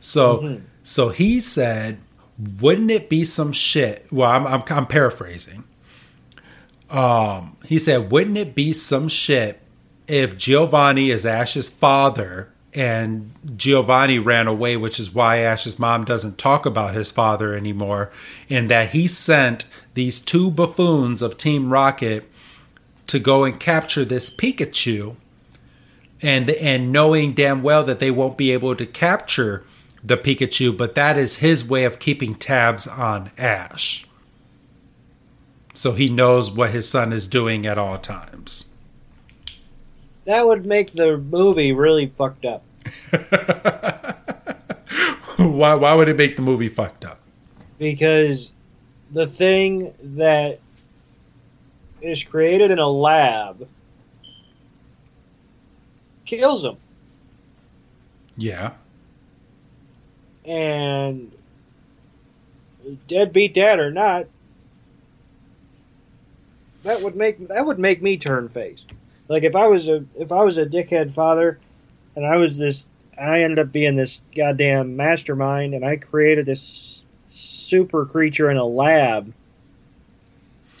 so 0.00 0.38
mm-hmm. 0.38 0.64
so 0.82 1.10
he 1.10 1.40
said, 1.40 1.98
"Wouldn't 2.60 2.90
it 2.90 3.10
be 3.10 3.24
some 3.24 3.52
shit?" 3.52 4.06
Well, 4.10 4.30
I'm 4.30 4.46
I'm, 4.46 4.62
I'm 4.70 4.86
paraphrasing. 4.86 5.64
Um, 6.88 7.56
he 7.66 7.78
said, 7.78 8.10
"Wouldn't 8.12 8.38
it 8.38 8.54
be 8.54 8.72
some 8.72 9.08
shit 9.08 9.60
if 10.06 10.38
Giovanni 10.38 11.10
is 11.10 11.26
Ash's 11.26 11.68
father 11.68 12.52
and 12.74 13.32
Giovanni 13.56 14.18
ran 14.18 14.46
away, 14.46 14.76
which 14.76 14.98
is 14.98 15.14
why 15.14 15.38
Ash's 15.38 15.78
mom 15.78 16.04
doesn't 16.04 16.38
talk 16.38 16.66
about 16.66 16.94
his 16.94 17.10
father 17.10 17.54
anymore, 17.54 18.10
and 18.50 18.68
that 18.68 18.90
he 18.90 19.06
sent 19.06 19.64
these 19.94 20.20
two 20.20 20.50
buffoons 20.50 21.22
of 21.22 21.36
Team 21.36 21.72
Rocket 21.72 22.30
to 23.06 23.18
go 23.18 23.44
and 23.44 23.58
capture 23.58 24.04
this 24.04 24.30
Pikachu, 24.30 25.16
and 26.22 26.50
and 26.50 26.92
knowing 26.92 27.32
damn 27.32 27.62
well 27.62 27.84
that 27.84 27.98
they 27.98 28.10
won't 28.10 28.36
be 28.36 28.50
able 28.50 28.74
to 28.76 28.86
capture 28.86 29.64
the 30.02 30.16
Pikachu, 30.16 30.76
but 30.76 30.94
that 30.94 31.16
is 31.16 31.36
his 31.36 31.66
way 31.66 31.84
of 31.84 31.98
keeping 31.98 32.34
tabs 32.34 32.86
on 32.86 33.30
Ash. 33.36 34.06
So 35.74 35.92
he 35.92 36.08
knows 36.08 36.50
what 36.50 36.70
his 36.70 36.88
son 36.88 37.12
is 37.12 37.28
doing 37.28 37.66
at 37.66 37.78
all 37.78 37.98
times. 37.98 38.72
That 40.26 40.46
would 40.46 40.66
make 40.66 40.92
the 40.92 41.16
movie 41.16 41.72
really 41.72 42.12
fucked 42.18 42.44
up. 42.44 42.62
why 45.36 45.74
why 45.74 45.94
would 45.94 46.08
it 46.08 46.16
make 46.16 46.36
the 46.36 46.42
movie 46.42 46.68
fucked 46.68 47.04
up? 47.04 47.20
Because 47.78 48.50
the 49.12 49.26
thing 49.26 49.94
that 50.02 50.58
is 52.02 52.24
created 52.24 52.70
in 52.70 52.78
a 52.78 52.88
lab 52.88 53.68
kills 56.24 56.64
him. 56.64 56.76
Yeah. 58.36 58.72
And 60.44 61.32
deadbeat 63.08 63.54
dad 63.54 63.78
or 63.78 63.90
not, 63.90 64.26
that 66.82 67.00
would 67.02 67.16
make 67.16 67.48
that 67.48 67.64
would 67.64 67.78
make 67.78 68.02
me 68.02 68.16
turn 68.16 68.48
face. 68.48 68.84
Like 69.28 69.42
if 69.42 69.56
I 69.56 69.66
was 69.66 69.88
a 69.88 70.04
if 70.14 70.32
I 70.32 70.42
was 70.42 70.58
a 70.58 70.66
dickhead 70.66 71.14
father 71.14 71.58
and 72.14 72.26
I 72.26 72.36
was 72.36 72.56
this. 72.56 72.84
I 73.18 73.44
ended 73.44 73.58
up 73.58 73.72
being 73.72 73.96
this 73.96 74.20
goddamn 74.34 74.96
mastermind, 74.96 75.72
and 75.72 75.86
I 75.86 75.96
created 75.96 76.44
this 76.44 77.02
super 77.28 78.04
creature 78.04 78.50
in 78.50 78.58
a 78.58 78.64
lab, 78.66 79.32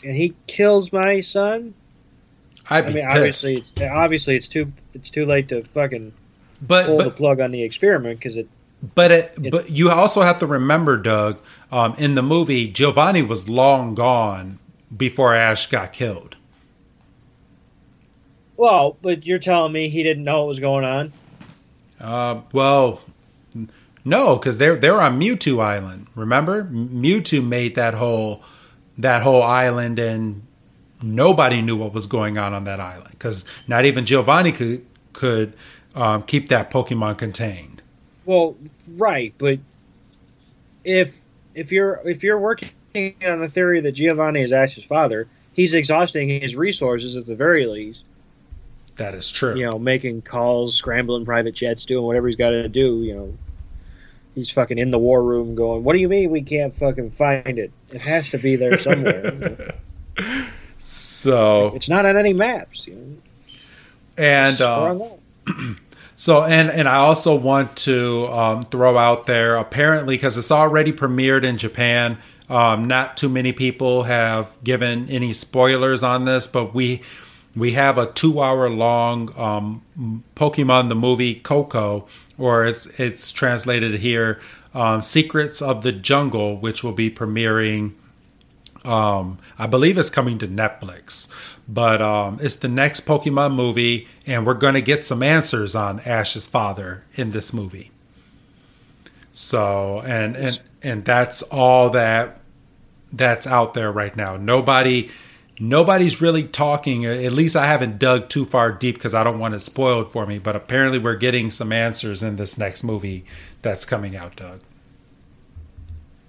and 0.04 0.14
he 0.14 0.34
kills 0.46 0.92
my 0.92 1.22
son. 1.22 1.72
I 2.68 2.82
mean, 2.82 3.06
obviously, 3.06 3.56
it's, 3.56 3.80
obviously, 3.80 4.36
it's 4.36 4.48
too 4.48 4.72
it's 4.92 5.08
too 5.08 5.24
late 5.24 5.48
to 5.48 5.62
fucking 5.62 6.12
but, 6.60 6.86
pull 6.86 6.98
but, 6.98 7.04
the 7.04 7.10
plug 7.10 7.40
on 7.40 7.52
the 7.52 7.62
experiment 7.62 8.18
because 8.18 8.36
it. 8.36 8.48
But 8.94 9.10
it, 9.10 9.34
it, 9.42 9.50
but 9.50 9.70
you 9.70 9.90
also 9.90 10.20
have 10.20 10.38
to 10.40 10.46
remember, 10.46 10.98
Doug. 10.98 11.38
Um, 11.72 11.94
in 11.96 12.16
the 12.16 12.22
movie, 12.22 12.66
Giovanni 12.66 13.22
was 13.22 13.48
long 13.48 13.94
gone 13.94 14.58
before 14.94 15.34
Ash 15.34 15.66
got 15.68 15.92
killed. 15.92 16.35
Well, 18.56 18.96
but 19.02 19.26
you're 19.26 19.38
telling 19.38 19.72
me 19.72 19.88
he 19.88 20.02
didn't 20.02 20.24
know 20.24 20.40
what 20.40 20.48
was 20.48 20.60
going 20.60 20.84
on. 20.84 21.12
Uh, 22.00 22.40
well, 22.52 23.00
no, 24.04 24.36
because 24.36 24.58
they're 24.58 24.76
they're 24.76 25.00
on 25.00 25.20
Mewtwo 25.20 25.62
Island. 25.62 26.06
Remember, 26.14 26.64
Mewtwo 26.64 27.46
made 27.46 27.74
that 27.74 27.94
whole 27.94 28.42
that 28.98 29.22
whole 29.22 29.42
island, 29.42 29.98
and 29.98 30.42
nobody 31.02 31.60
knew 31.60 31.76
what 31.76 31.92
was 31.92 32.06
going 32.06 32.38
on 32.38 32.54
on 32.54 32.64
that 32.64 32.80
island 32.80 33.10
because 33.10 33.44
not 33.66 33.84
even 33.84 34.06
Giovanni 34.06 34.52
could 34.52 34.86
could 35.12 35.52
um, 35.94 36.22
keep 36.22 36.48
that 36.48 36.70
Pokemon 36.70 37.18
contained. 37.18 37.82
Well, 38.24 38.56
right, 38.96 39.34
but 39.38 39.58
if 40.84 41.18
if 41.54 41.72
you're 41.72 42.00
if 42.04 42.22
you're 42.22 42.38
working 42.38 42.70
on 42.94 43.40
the 43.40 43.48
theory 43.48 43.80
that 43.80 43.92
Giovanni 43.92 44.42
is 44.42 44.52
Ash's 44.52 44.84
father, 44.84 45.26
he's 45.52 45.74
exhausting 45.74 46.28
his 46.40 46.54
resources 46.54 47.16
at 47.16 47.26
the 47.26 47.34
very 47.34 47.66
least. 47.66 48.00
That 48.96 49.14
is 49.14 49.30
true. 49.30 49.56
You 49.56 49.70
know, 49.70 49.78
making 49.78 50.22
calls, 50.22 50.74
scrambling 50.74 51.24
private 51.24 51.54
jets, 51.54 51.84
doing 51.84 52.04
whatever 52.04 52.26
he's 52.26 52.36
got 52.36 52.50
to 52.50 52.68
do. 52.68 53.02
You 53.02 53.14
know, 53.14 53.38
he's 54.34 54.50
fucking 54.50 54.78
in 54.78 54.90
the 54.90 54.98
war 54.98 55.22
room 55.22 55.54
going, 55.54 55.84
"What 55.84 55.92
do 55.92 55.98
you 55.98 56.08
mean 56.08 56.30
we 56.30 56.42
can't 56.42 56.74
fucking 56.74 57.10
find 57.10 57.58
it? 57.58 57.72
It 57.92 58.00
has 58.00 58.30
to 58.30 58.38
be 58.38 58.56
there 58.56 58.78
somewhere." 58.80 59.74
so 60.78 61.72
it's 61.74 61.88
not 61.88 62.06
on 62.06 62.16
any 62.16 62.32
maps. 62.32 62.86
You 62.86 62.94
know? 62.94 63.16
And 64.16 64.60
uh, 64.62 64.98
so, 66.16 66.42
and 66.42 66.70
and 66.70 66.88
I 66.88 66.96
also 66.96 67.36
want 67.36 67.76
to 67.78 68.26
um, 68.28 68.64
throw 68.64 68.96
out 68.96 69.26
there 69.26 69.56
apparently 69.56 70.16
because 70.16 70.38
it's 70.38 70.50
already 70.50 70.92
premiered 70.92 71.44
in 71.44 71.58
Japan. 71.58 72.16
Um, 72.48 72.86
not 72.86 73.16
too 73.16 73.28
many 73.28 73.52
people 73.52 74.04
have 74.04 74.56
given 74.62 75.10
any 75.10 75.32
spoilers 75.32 76.02
on 76.02 76.24
this, 76.24 76.46
but 76.46 76.72
we 76.72 77.02
we 77.56 77.72
have 77.72 77.96
a 77.96 78.06
two 78.12 78.40
hour 78.40 78.68
long 78.68 79.32
um, 79.36 79.82
Pokemon 80.36 80.90
the 80.90 80.94
movie 80.94 81.34
Koko, 81.34 82.06
or 82.38 82.66
it's 82.66 82.86
it's 83.00 83.32
translated 83.32 84.00
here, 84.00 84.38
um, 84.74 85.02
Secrets 85.02 85.62
of 85.62 85.82
the 85.82 85.92
Jungle, 85.92 86.58
which 86.58 86.84
will 86.84 86.92
be 86.92 87.10
premiering. 87.10 87.94
Um, 88.84 89.38
I 89.58 89.66
believe 89.66 89.98
it's 89.98 90.10
coming 90.10 90.38
to 90.38 90.46
Netflix, 90.46 91.26
but 91.66 92.00
um, 92.00 92.38
it's 92.40 92.54
the 92.54 92.68
next 92.68 93.04
Pokemon 93.04 93.54
movie, 93.54 94.06
and 94.26 94.46
we're 94.46 94.54
going 94.54 94.74
to 94.74 94.82
get 94.82 95.04
some 95.04 95.22
answers 95.24 95.74
on 95.74 95.98
Ash's 96.00 96.46
father 96.46 97.04
in 97.14 97.32
this 97.32 97.52
movie. 97.52 97.90
So, 99.32 100.02
and 100.04 100.36
and 100.36 100.60
and 100.82 101.04
that's 101.04 101.42
all 101.42 101.90
that 101.90 102.40
that's 103.12 103.46
out 103.46 103.74
there 103.74 103.90
right 103.90 104.14
now. 104.14 104.36
Nobody 104.36 105.10
nobody's 105.58 106.20
really 106.20 106.44
talking. 106.44 107.04
At 107.04 107.32
least 107.32 107.56
I 107.56 107.66
haven't 107.66 107.98
dug 107.98 108.28
too 108.28 108.44
far 108.44 108.72
deep 108.72 108.96
because 108.96 109.14
I 109.14 109.24
don't 109.24 109.38
want 109.38 109.54
it 109.54 109.60
spoiled 109.60 110.12
for 110.12 110.26
me. 110.26 110.38
But 110.38 110.56
apparently, 110.56 110.98
we're 110.98 111.16
getting 111.16 111.50
some 111.50 111.72
answers 111.72 112.22
in 112.22 112.36
this 112.36 112.58
next 112.58 112.84
movie 112.84 113.24
that's 113.62 113.84
coming 113.84 114.16
out, 114.16 114.36
Doug. 114.36 114.60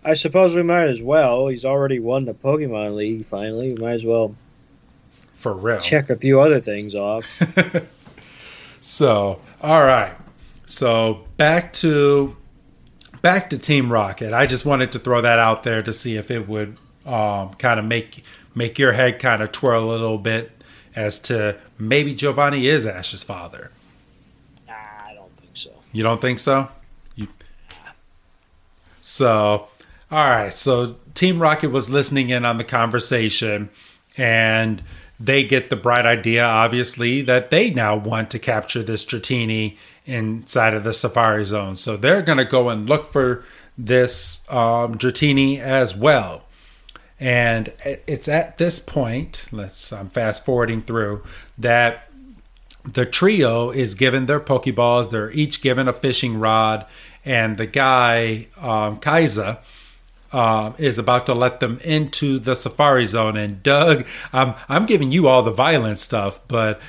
I 0.04 0.14
suppose 0.14 0.56
we 0.56 0.64
might 0.64 0.88
as 0.88 1.02
well. 1.02 1.48
He's 1.48 1.66
already 1.66 2.00
won 2.00 2.26
the 2.26 2.34
Pokemon 2.34 2.96
League. 2.96 3.26
Finally, 3.26 3.74
we 3.74 3.82
might 3.82 3.94
as 3.94 4.06
well. 4.06 4.36
For 5.36 5.54
real. 5.54 5.80
Check 5.80 6.10
a 6.10 6.16
few 6.16 6.40
other 6.40 6.62
things 6.62 6.96
off. 6.96 7.26
so, 8.80 9.42
all 9.62 9.84
right. 9.84 10.16
So 10.66 11.26
back 11.38 11.74
to 11.74 12.36
back 13.22 13.50
to 13.50 13.58
Team 13.58 13.92
Rocket. 13.92 14.34
I 14.34 14.46
just 14.46 14.66
wanted 14.66 14.94
to 14.94 15.00
throw 15.00 15.22
that 15.22 15.40
out 15.40 15.64
there 15.64 15.84
to 15.84 15.94
see 15.94 16.16
if 16.16 16.32
it 16.32 16.48
would 16.48 16.78
um, 17.06 17.54
kind 17.56 17.80
of 17.80 17.86
make 17.86 18.24
make 18.58 18.80
your 18.80 18.94
head 18.94 19.20
kind 19.20 19.44
of 19.44 19.52
twirl 19.52 19.84
a 19.84 19.92
little 19.92 20.18
bit 20.18 20.52
as 20.96 21.20
to 21.20 21.56
maybe 21.78 22.16
Giovanni 22.16 22.66
is 22.66 22.86
Ash's 22.86 23.22
father. 23.22 23.70
Nah, 24.68 24.74
I 24.74 25.14
don't 25.14 25.36
think 25.38 25.52
so. 25.54 25.70
You 25.92 26.02
don't 26.02 26.20
think 26.20 26.40
so? 26.40 26.68
You... 27.16 27.28
So, 29.00 29.68
All 30.10 30.26
right, 30.26 30.54
so 30.54 30.96
Team 31.16 31.42
Rocket 31.42 31.70
was 31.70 31.90
listening 31.90 32.30
in 32.30 32.46
on 32.46 32.58
the 32.58 32.64
conversation, 32.64 33.70
and 34.16 34.82
they 35.20 35.44
get 35.44 35.70
the 35.70 35.76
bright 35.76 36.06
idea, 36.06 36.46
obviously, 36.46 37.22
that 37.24 37.52
they 37.52 37.72
now 37.72 37.98
want 37.98 38.32
to 38.32 38.40
capture 38.40 38.82
this 38.82 39.04
Dratini 39.04 39.76
inside 40.06 40.74
of 40.74 40.86
the 40.86 40.94
Safari 40.94 41.44
Zone. 41.44 41.76
So 41.76 41.98
they're 41.98 42.22
going 42.22 42.38
to 42.38 42.46
go 42.46 42.70
and 42.70 42.88
look 42.88 43.12
for 43.12 43.44
this 43.78 44.50
um, 44.50 44.98
Dratini 44.98 45.60
as 45.60 45.94
well. 45.94 46.46
And 47.20 47.74
it's 47.84 48.28
at 48.28 48.58
this 48.58 48.80
point, 48.80 49.48
let's 49.52 49.92
I'm 49.92 50.10
fast 50.10 50.46
forwarding 50.46 50.84
through 50.84 51.24
that 51.58 52.10
the 52.86 53.06
trio 53.06 53.72
is 53.72 53.96
given 53.96 54.28
their 54.28 54.40
Pokeballs. 54.40 55.10
They're 55.10 55.32
each 55.32 55.62
given 55.62 55.88
a 55.88 55.94
fishing 55.94 56.40
rod, 56.40 56.86
and 57.26 57.58
the 57.58 57.66
guy 57.66 58.48
um, 58.62 59.00
Kaiser 59.00 59.58
uh, 60.32 60.74
is 60.78 60.98
about 60.98 61.26
to 61.26 61.34
let 61.34 61.60
them 61.60 61.80
into 61.84 62.40
the 62.40 62.56
Safari 62.56 63.06
Zone. 63.06 63.36
And 63.36 63.64
Doug, 63.64 64.06
I'm 64.32 64.54
I'm 64.70 64.86
giving 64.86 65.12
you 65.12 65.28
all 65.28 65.44
the 65.44 65.52
violent 65.52 66.00
stuff, 66.00 66.40
but 66.48 66.80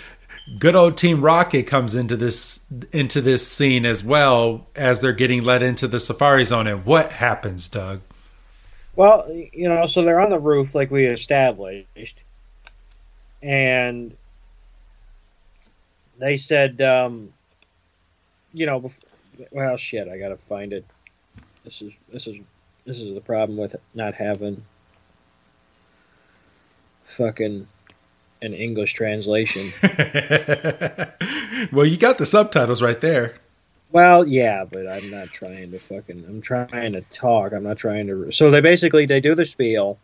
good 0.58 0.76
old 0.76 0.96
Team 0.96 1.22
Rocket 1.22 1.66
comes 1.66 1.94
into 1.94 2.16
this 2.16 2.60
into 2.92 3.20
this 3.20 3.46
scene 3.46 3.84
as 3.84 4.04
well 4.04 4.66
as 4.76 5.00
they're 5.00 5.12
getting 5.12 5.42
let 5.42 5.62
into 5.62 5.88
the 5.88 6.00
Safari 6.00 6.44
Zone. 6.44 6.66
And 6.66 6.84
what 6.84 7.12
happens, 7.12 7.66
Doug? 7.68 8.00
Well, 8.98 9.30
you 9.30 9.68
know, 9.68 9.86
so 9.86 10.02
they're 10.02 10.18
on 10.18 10.30
the 10.30 10.40
roof 10.40 10.74
like 10.74 10.90
we 10.90 11.06
established, 11.06 12.20
and 13.40 14.16
they 16.18 16.36
said, 16.36 16.82
um, 16.82 17.32
you 18.52 18.66
know, 18.66 18.90
well, 19.52 19.76
shit, 19.76 20.08
I 20.08 20.18
gotta 20.18 20.36
find 20.48 20.72
it. 20.72 20.84
This 21.62 21.80
is 21.80 21.92
this 22.12 22.26
is 22.26 22.38
this 22.86 22.98
is 22.98 23.14
the 23.14 23.20
problem 23.20 23.56
with 23.56 23.76
not 23.94 24.14
having 24.14 24.64
fucking 27.16 27.68
an 28.42 28.52
English 28.52 28.94
translation. 28.94 29.72
well, 31.70 31.86
you 31.86 31.96
got 31.96 32.18
the 32.18 32.26
subtitles 32.26 32.82
right 32.82 33.00
there. 33.00 33.36
Well, 33.90 34.26
yeah, 34.26 34.64
but 34.64 34.86
I'm 34.86 35.10
not 35.10 35.28
trying 35.28 35.70
to 35.70 35.78
fucking. 35.78 36.24
I'm 36.28 36.42
trying 36.42 36.92
to 36.92 37.00
talk. 37.10 37.52
I'm 37.52 37.64
not 37.64 37.78
trying 37.78 38.06
to. 38.08 38.30
So 38.32 38.50
they 38.50 38.60
basically 38.60 39.06
they 39.06 39.20
do 39.20 39.34
the 39.34 39.46
spiel, 39.46 39.98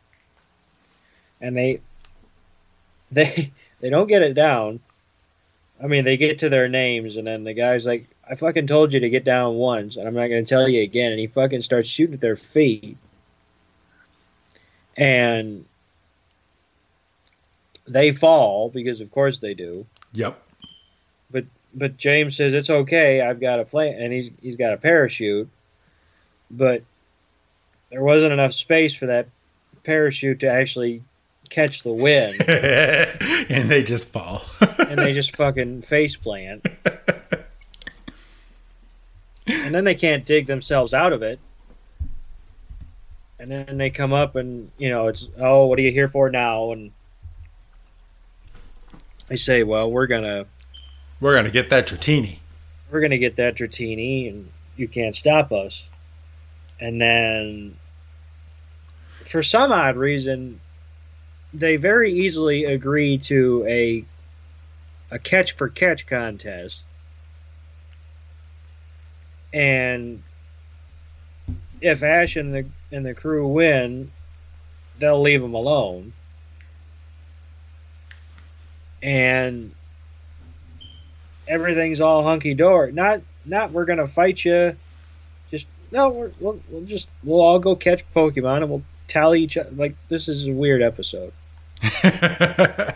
and 1.40 1.56
they 1.56 1.80
they 3.12 3.52
they 3.80 3.90
don't 3.90 4.08
get 4.08 4.22
it 4.22 4.34
down. 4.34 4.80
I 5.82 5.86
mean, 5.86 6.04
they 6.04 6.16
get 6.16 6.38
to 6.38 6.48
their 6.48 6.68
names, 6.68 7.16
and 7.16 7.26
then 7.26 7.44
the 7.44 7.52
guy's 7.52 7.84
like, 7.84 8.06
"I 8.28 8.36
fucking 8.36 8.68
told 8.68 8.92
you 8.92 9.00
to 9.00 9.10
get 9.10 9.24
down 9.24 9.56
once, 9.56 9.96
and 9.96 10.08
I'm 10.08 10.14
not 10.14 10.28
going 10.28 10.44
to 10.44 10.48
tell 10.48 10.68
you 10.68 10.82
again." 10.82 11.12
And 11.12 11.20
he 11.20 11.26
fucking 11.26 11.62
starts 11.62 11.88
shooting 11.88 12.14
at 12.14 12.20
their 12.22 12.36
feet, 12.36 12.96
and 14.96 15.66
they 17.86 18.12
fall 18.12 18.70
because, 18.70 19.02
of 19.02 19.10
course, 19.10 19.40
they 19.40 19.52
do. 19.52 19.84
Yep 20.14 20.43
but 21.74 21.96
James 21.96 22.36
says 22.36 22.54
it's 22.54 22.70
okay. 22.70 23.20
I've 23.20 23.40
got 23.40 23.60
a 23.60 23.64
plane, 23.64 24.00
and 24.00 24.12
he's 24.12 24.30
he's 24.40 24.56
got 24.56 24.72
a 24.72 24.76
parachute, 24.76 25.48
but 26.50 26.82
there 27.90 28.02
wasn't 28.02 28.32
enough 28.32 28.54
space 28.54 28.94
for 28.94 29.06
that 29.06 29.28
parachute 29.82 30.40
to 30.40 30.48
actually 30.48 31.02
catch 31.50 31.82
the 31.82 31.92
wind, 31.92 32.40
and 32.48 33.70
they 33.70 33.82
just 33.82 34.08
fall, 34.08 34.42
and 34.78 34.98
they 34.98 35.12
just 35.12 35.36
fucking 35.36 35.82
face 35.82 36.16
plant, 36.16 36.66
and 39.46 39.74
then 39.74 39.84
they 39.84 39.94
can't 39.94 40.24
dig 40.24 40.46
themselves 40.46 40.94
out 40.94 41.12
of 41.12 41.22
it. 41.22 41.38
And 43.38 43.50
then 43.50 43.76
they 43.76 43.90
come 43.90 44.12
up, 44.12 44.36
and 44.36 44.70
you 44.78 44.88
know, 44.88 45.08
it's 45.08 45.28
oh, 45.38 45.66
what 45.66 45.78
are 45.78 45.82
you 45.82 45.90
here 45.90 46.08
for 46.08 46.30
now? 46.30 46.72
And 46.72 46.92
they 49.28 49.36
say, 49.36 49.64
well, 49.64 49.90
we're 49.90 50.06
gonna 50.06 50.46
we're 51.20 51.34
gonna 51.34 51.50
get 51.50 51.70
that 51.70 51.86
Dratini. 51.86 52.38
We're 52.90 53.00
gonna 53.00 53.18
get 53.18 53.36
that 53.36 53.56
Dratini, 53.56 54.28
and 54.28 54.50
you 54.76 54.88
can't 54.88 55.16
stop 55.16 55.52
us. 55.52 55.82
And 56.80 57.00
then, 57.00 57.76
for 59.24 59.42
some 59.42 59.72
odd 59.72 59.96
reason, 59.96 60.60
they 61.52 61.76
very 61.76 62.12
easily 62.12 62.64
agree 62.64 63.18
to 63.18 63.64
a 63.66 64.04
a 65.10 65.18
catch 65.18 65.52
for 65.52 65.68
catch 65.68 66.06
contest. 66.06 66.82
And 69.52 70.22
if 71.80 72.02
Ash 72.02 72.34
and 72.36 72.52
the 72.52 72.66
and 72.90 73.06
the 73.06 73.14
crew 73.14 73.46
win, 73.46 74.10
they'll 74.98 75.20
leave 75.20 75.40
them 75.40 75.54
alone. 75.54 76.12
And 79.02 79.74
everything's 81.48 82.00
all 82.00 82.22
hunky 82.22 82.54
dory. 82.54 82.92
Not 82.92 83.20
not 83.44 83.72
we're 83.72 83.84
gonna 83.84 84.08
fight 84.08 84.44
you. 84.44 84.76
Just 85.50 85.66
no, 85.90 86.08
we 86.08 86.28
will 86.40 86.60
we'll 86.68 86.84
just 86.84 87.08
we'll 87.22 87.40
all 87.40 87.58
go 87.58 87.76
catch 87.76 88.04
Pokemon 88.14 88.58
and 88.58 88.70
we'll 88.70 88.82
tally 89.08 89.42
each 89.42 89.56
other. 89.56 89.70
Like 89.70 89.94
this 90.08 90.28
is 90.28 90.46
a 90.46 90.52
weird 90.52 90.82
episode. 90.82 91.32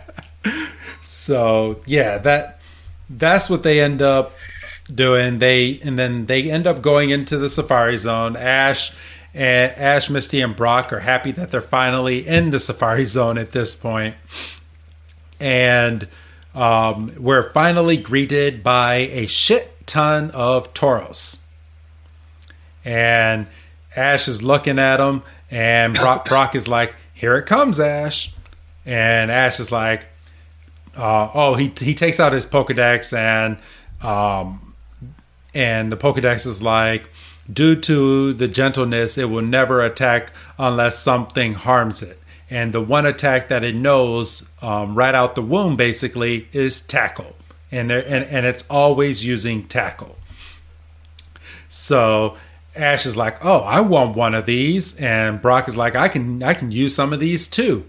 so 1.03 1.81
yeah, 1.87 2.19
that 2.19 2.61
that's 3.11 3.51
what 3.51 3.63
they 3.63 3.81
end 3.81 4.03
up 4.03 4.35
doing. 4.93 5.39
They 5.39 5.81
and 5.83 5.99
then 5.99 6.27
they 6.27 6.51
end 6.51 6.67
up 6.67 6.83
going 6.83 7.11
into 7.11 7.37
the 7.37 7.49
Safari 7.49 7.97
Zone. 7.97 8.37
Ash 8.37 8.95
and 9.35 9.73
Ash, 9.77 10.09
Misty, 10.11 10.41
and 10.41 10.57
Brock 10.57 10.93
are 10.93 11.01
happy 11.01 11.31
that 11.33 11.51
they're 11.51 11.61
finally 11.61 12.27
in 12.27 12.51
the 12.51 12.59
Safari 12.59 13.05
Zone 13.05 13.39
at 13.39 13.53
this 13.53 13.75
point, 13.75 14.15
and 15.39 16.09
um, 16.55 17.13
we're 17.19 17.51
finally 17.51 17.97
greeted 17.97 18.63
by 18.63 18.95
a 18.95 19.27
shit 19.27 19.87
ton 19.87 20.31
of 20.33 20.73
Tauros. 20.75 21.43
And 22.85 23.47
Ash 23.95 24.29
is 24.29 24.43
looking 24.43 24.79
at 24.79 25.01
him, 25.01 25.23
and 25.51 25.95
Brock, 25.95 26.25
Brock 26.29 26.55
is 26.55 26.69
like, 26.69 26.95
Here 27.15 27.37
it 27.37 27.47
comes, 27.47 27.81
Ash. 27.81 28.35
And 28.87 29.31
Ash 29.31 29.61
is 29.61 29.71
like, 29.71 30.07
uh, 30.97 31.31
Oh, 31.35 31.55
he, 31.55 31.73
he 31.79 31.95
takes 31.95 32.21
out 32.21 32.33
his 32.33 32.47
Pokedex, 32.47 33.17
and, 33.17 33.59
um, 34.01 34.75
and 35.55 35.93
the 35.93 35.97
Pokedex 35.97 36.47
is 36.47 36.63
like, 36.63 37.11
Due 37.51 37.77
to 37.77 38.35
the 38.35 38.49
gentleness, 38.49 39.17
it 39.17 39.31
will 39.31 39.43
never 39.43 39.81
attack 39.81 40.33
unless 40.59 40.99
something 40.99 41.55
harms 41.55 42.03
it 42.03 42.21
and 42.51 42.73
the 42.73 42.81
one 42.81 43.07
attack 43.07 43.49
that 43.49 43.63
it 43.63 43.75
knows 43.75 44.49
um, 44.63 44.95
right 44.95 45.15
out 45.15 45.35
the 45.35 45.43
womb 45.43 45.77
basically 45.77 46.49
is 46.53 46.81
tackle, 46.81 47.37
and 47.71 47.91
there, 47.91 48.05
and 48.07 48.25
and 48.25 48.47
it's 48.47 48.65
always 48.71 49.25
using 49.25 49.67
tackle. 49.67 50.17
So 51.69 52.37
Ash 52.75 53.07
is 53.07 53.17
like, 53.17 53.45
"Oh, 53.45 53.59
I 53.59 53.81
want 53.81 54.17
one 54.17 54.35
of 54.35 54.47
these," 54.47 54.97
and 54.97 55.43
Brock 55.43 55.69
is 55.69 55.77
like, 55.77 55.95
"I 55.95 56.09
can 56.09 56.43
I 56.43 56.55
can 56.55 56.71
use 56.71 56.95
some 56.95 57.13
of 57.13 57.21
these 57.21 57.47
too." 57.47 57.85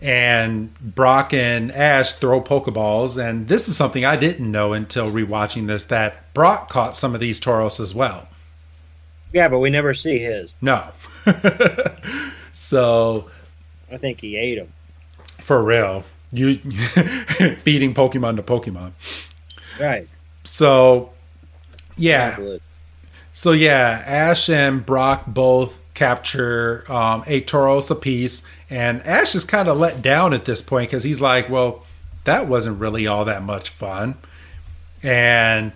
And 0.00 0.74
Brock 0.80 1.32
and 1.32 1.70
Ash 1.72 2.12
throw 2.14 2.40
Pokeballs, 2.40 3.22
and 3.22 3.46
this 3.46 3.68
is 3.68 3.76
something 3.76 4.04
I 4.04 4.16
didn't 4.16 4.50
know 4.50 4.72
until 4.72 5.10
rewatching 5.10 5.68
this 5.68 5.84
that 5.84 6.34
Brock 6.34 6.68
caught 6.68 6.96
some 6.96 7.14
of 7.14 7.20
these 7.20 7.40
Tauros 7.40 7.78
as 7.78 7.94
well. 7.94 8.28
Yeah, 9.32 9.48
but 9.48 9.60
we 9.60 9.70
never 9.70 9.94
see 9.94 10.18
his. 10.18 10.50
No. 10.60 10.84
so 12.52 13.30
I 13.92 13.98
think 13.98 14.20
he 14.20 14.36
ate 14.36 14.56
them. 14.58 14.72
For 15.40 15.62
real. 15.62 16.04
You 16.32 16.56
feeding 17.60 17.94
Pokemon 17.94 18.36
to 18.36 18.42
Pokemon. 18.42 18.92
Right. 19.78 20.08
So 20.44 21.10
yeah. 21.96 22.38
So 23.32 23.52
yeah, 23.52 24.02
Ash 24.06 24.48
and 24.48 24.84
Brock 24.84 25.24
both 25.26 25.80
capture 25.94 26.84
um, 26.90 27.22
a 27.26 27.42
Tauros 27.42 27.90
apiece, 27.90 28.42
and 28.70 29.06
Ash 29.06 29.34
is 29.34 29.44
kind 29.44 29.68
of 29.68 29.78
let 29.78 30.02
down 30.02 30.32
at 30.32 30.44
this 30.44 30.62
point 30.62 30.90
because 30.90 31.04
he's 31.04 31.20
like, 31.20 31.48
"Well, 31.48 31.84
that 32.24 32.46
wasn't 32.48 32.80
really 32.80 33.06
all 33.06 33.24
that 33.24 33.42
much 33.42 33.70
fun," 33.70 34.16
and 35.02 35.72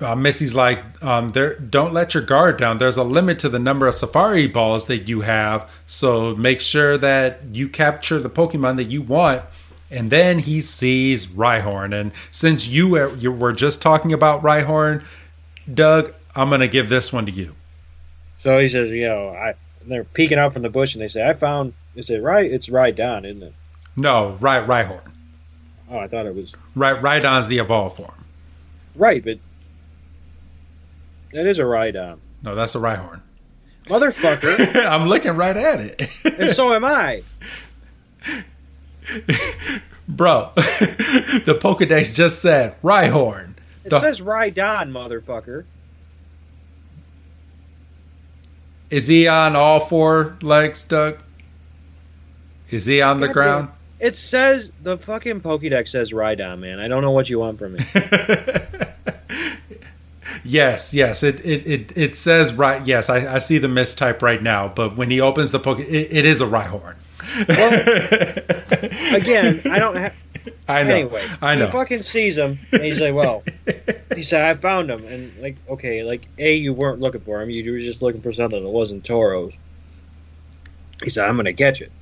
uh, 0.00 0.14
Misty's 0.14 0.54
like, 0.54 0.80
um, 1.02 1.30
there, 1.30 1.56
don't 1.56 1.92
let 1.92 2.14
your 2.14 2.22
guard 2.22 2.58
down. 2.58 2.78
There's 2.78 2.96
a 2.96 3.04
limit 3.04 3.38
to 3.40 3.48
the 3.48 3.58
number 3.58 3.86
of 3.86 3.94
safari 3.94 4.46
balls 4.46 4.86
that 4.86 5.08
you 5.08 5.22
have. 5.22 5.68
So 5.86 6.34
make 6.36 6.60
sure 6.60 6.98
that 6.98 7.40
you 7.52 7.68
capture 7.68 8.18
the 8.18 8.30
Pokemon 8.30 8.76
that 8.76 8.90
you 8.90 9.02
want. 9.02 9.42
And 9.90 10.10
then 10.10 10.40
he 10.40 10.60
sees 10.60 11.26
Rhyhorn. 11.26 11.98
And 11.98 12.12
since 12.30 12.66
you 12.66 12.88
were, 12.88 13.14
you 13.16 13.32
were 13.32 13.52
just 13.52 13.80
talking 13.80 14.12
about 14.12 14.42
Rhyhorn, 14.42 15.04
Doug, 15.72 16.12
I'm 16.34 16.48
going 16.48 16.60
to 16.60 16.68
give 16.68 16.88
this 16.88 17.12
one 17.12 17.24
to 17.26 17.32
you. 17.32 17.54
So 18.38 18.58
he 18.58 18.68
says, 18.68 18.90
you 18.90 19.08
know, 19.08 19.30
I, 19.30 19.54
they're 19.86 20.04
peeking 20.04 20.38
out 20.38 20.52
from 20.52 20.62
the 20.62 20.68
bush 20.68 20.94
and 20.94 21.02
they 21.02 21.08
say, 21.08 21.26
I 21.26 21.32
found, 21.32 21.72
is 21.94 22.10
it 22.10 22.22
right? 22.22 22.50
It's 22.50 22.68
Rhydon, 22.68 23.24
isn't 23.24 23.42
it? 23.42 23.54
No, 23.96 24.36
right, 24.40 24.66
Rhyhorn. 24.66 25.12
Oh, 25.90 25.98
I 25.98 26.08
thought 26.08 26.26
it 26.26 26.34
was. 26.34 26.54
Right, 26.74 27.00
Rhydon's 27.00 27.46
the 27.46 27.58
evolved 27.58 27.96
form. 27.96 28.24
Right, 28.94 29.24
but 29.24 29.38
that 31.36 31.46
is 31.46 31.58
a 31.58 31.62
Rhydon. 31.62 32.14
Uh, 32.14 32.16
no, 32.42 32.54
that's 32.54 32.74
a 32.74 32.78
Rhyhorn. 32.78 33.20
Motherfucker. 33.86 34.86
I'm 34.90 35.06
looking 35.06 35.36
right 35.36 35.56
at 35.56 35.80
it. 35.80 36.10
and 36.24 36.54
so 36.54 36.72
am 36.72 36.84
I. 36.84 37.22
Bro, 40.08 40.52
the 40.56 41.58
Pokedex 41.60 42.14
just 42.14 42.40
said 42.40 42.80
Rhyhorn. 42.80 43.54
It 43.84 43.90
the, 43.90 44.00
says 44.00 44.22
Rhydon, 44.22 44.90
motherfucker. 44.90 45.64
Is 48.88 49.06
he 49.06 49.28
on 49.28 49.54
all 49.56 49.80
four 49.80 50.38
legs, 50.40 50.84
Doug? 50.84 51.18
Is 52.70 52.86
he 52.86 53.02
on 53.02 53.20
the 53.20 53.28
ground? 53.28 53.68
Damn. 53.68 54.08
It 54.08 54.16
says 54.16 54.70
the 54.82 54.96
fucking 54.96 55.42
Pokédex 55.42 55.88
says 55.88 56.12
Rhydon, 56.12 56.60
man. 56.60 56.80
I 56.80 56.88
don't 56.88 57.02
know 57.02 57.10
what 57.10 57.28
you 57.28 57.40
want 57.40 57.58
from 57.58 57.74
me. 57.74 57.84
Yes, 60.46 60.94
yes, 60.94 61.22
it, 61.22 61.44
it 61.44 61.66
it 61.66 61.96
it 61.96 62.16
says 62.16 62.52
right. 62.54 62.86
Yes, 62.86 63.10
I, 63.10 63.34
I 63.34 63.38
see 63.38 63.58
the 63.58 63.68
mistype 63.68 64.22
right 64.22 64.42
now. 64.42 64.68
But 64.68 64.96
when 64.96 65.10
he 65.10 65.20
opens 65.20 65.50
the 65.50 65.58
Poke, 65.58 65.80
it, 65.80 65.88
it 65.88 66.24
is 66.24 66.40
a 66.40 66.46
Rhyhorn. 66.46 66.96
Well, 67.48 67.72
again, 69.14 69.62
I 69.70 69.78
don't 69.78 69.96
have. 69.96 70.14
I 70.68 70.82
know. 70.84 70.94
Anyway, 70.94 71.28
I 71.42 71.54
know. 71.54 71.66
He 71.66 71.72
fucking 71.72 72.02
sees 72.02 72.36
him, 72.36 72.58
and 72.72 72.82
he's 72.82 73.00
like, 73.00 73.14
"Well," 73.14 73.42
he 74.14 74.22
said, 74.22 74.42
"I 74.42 74.54
found 74.54 74.90
him." 74.90 75.04
And 75.04 75.36
like, 75.40 75.56
okay, 75.68 76.02
like 76.02 76.28
a, 76.38 76.54
you 76.54 76.72
weren't 76.72 77.00
looking 77.00 77.20
for 77.22 77.42
him; 77.42 77.50
you 77.50 77.70
were 77.72 77.80
just 77.80 78.02
looking 78.02 78.22
for 78.22 78.32
something 78.32 78.62
that 78.62 78.70
wasn't 78.70 79.04
Tauros. 79.04 79.54
He 81.02 81.10
said, 81.10 81.26
"I'm 81.26 81.36
gonna 81.36 81.52
catch 81.52 81.80
it," 81.80 81.92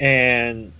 and 0.00 0.72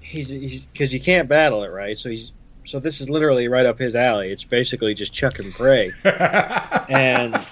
he's 0.00 0.62
because 0.62 0.92
you 0.92 1.00
can't 1.00 1.28
battle 1.28 1.62
it, 1.62 1.68
right? 1.68 1.98
So 1.98 2.08
he's 2.10 2.32
so 2.70 2.78
this 2.78 3.00
is 3.00 3.10
literally 3.10 3.48
right 3.48 3.66
up 3.66 3.78
his 3.78 3.96
alley. 3.96 4.30
It's 4.30 4.44
basically 4.44 4.94
just 4.94 5.12
chuck 5.12 5.40
and 5.40 5.52
pray, 5.52 5.90
and 6.04 7.44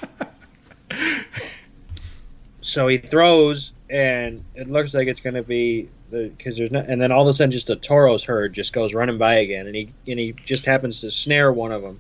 so 2.61 2.87
he 2.87 2.99
throws, 2.99 3.73
and 3.91 4.45
it 4.55 4.71
looks 4.71 4.95
like 4.95 5.09
it's 5.09 5.21
gonna 5.21 5.43
be 5.43 5.89
because 6.11 6.57
there's 6.57 6.71
no, 6.71 6.79
and 6.81 7.01
then 7.01 7.11
all 7.11 7.23
of 7.23 7.29
a 7.29 7.33
sudden 7.33 7.51
just 7.51 7.69
a 7.69 7.77
Tauros 7.77 8.25
herd 8.25 8.55
just 8.55 8.73
goes 8.73 8.95
running 8.95 9.19
by 9.19 9.37
again, 9.37 9.67
and 9.67 9.75
he 9.75 9.89
and 10.07 10.21
he 10.21 10.33
just 10.45 10.65
happens 10.65 11.01
to 11.01 11.11
snare 11.11 11.53
one 11.53 11.73
of 11.73 11.83
them. 11.83 11.99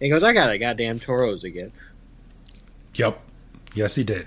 And 0.00 0.06
he 0.06 0.08
goes, 0.08 0.24
"I 0.24 0.32
got 0.32 0.50
a 0.50 0.58
goddamn 0.58 0.98
Tauros 0.98 1.44
again." 1.44 1.70
Yep. 2.94 3.20
Yes, 3.74 3.94
he 3.94 4.02
did. 4.02 4.26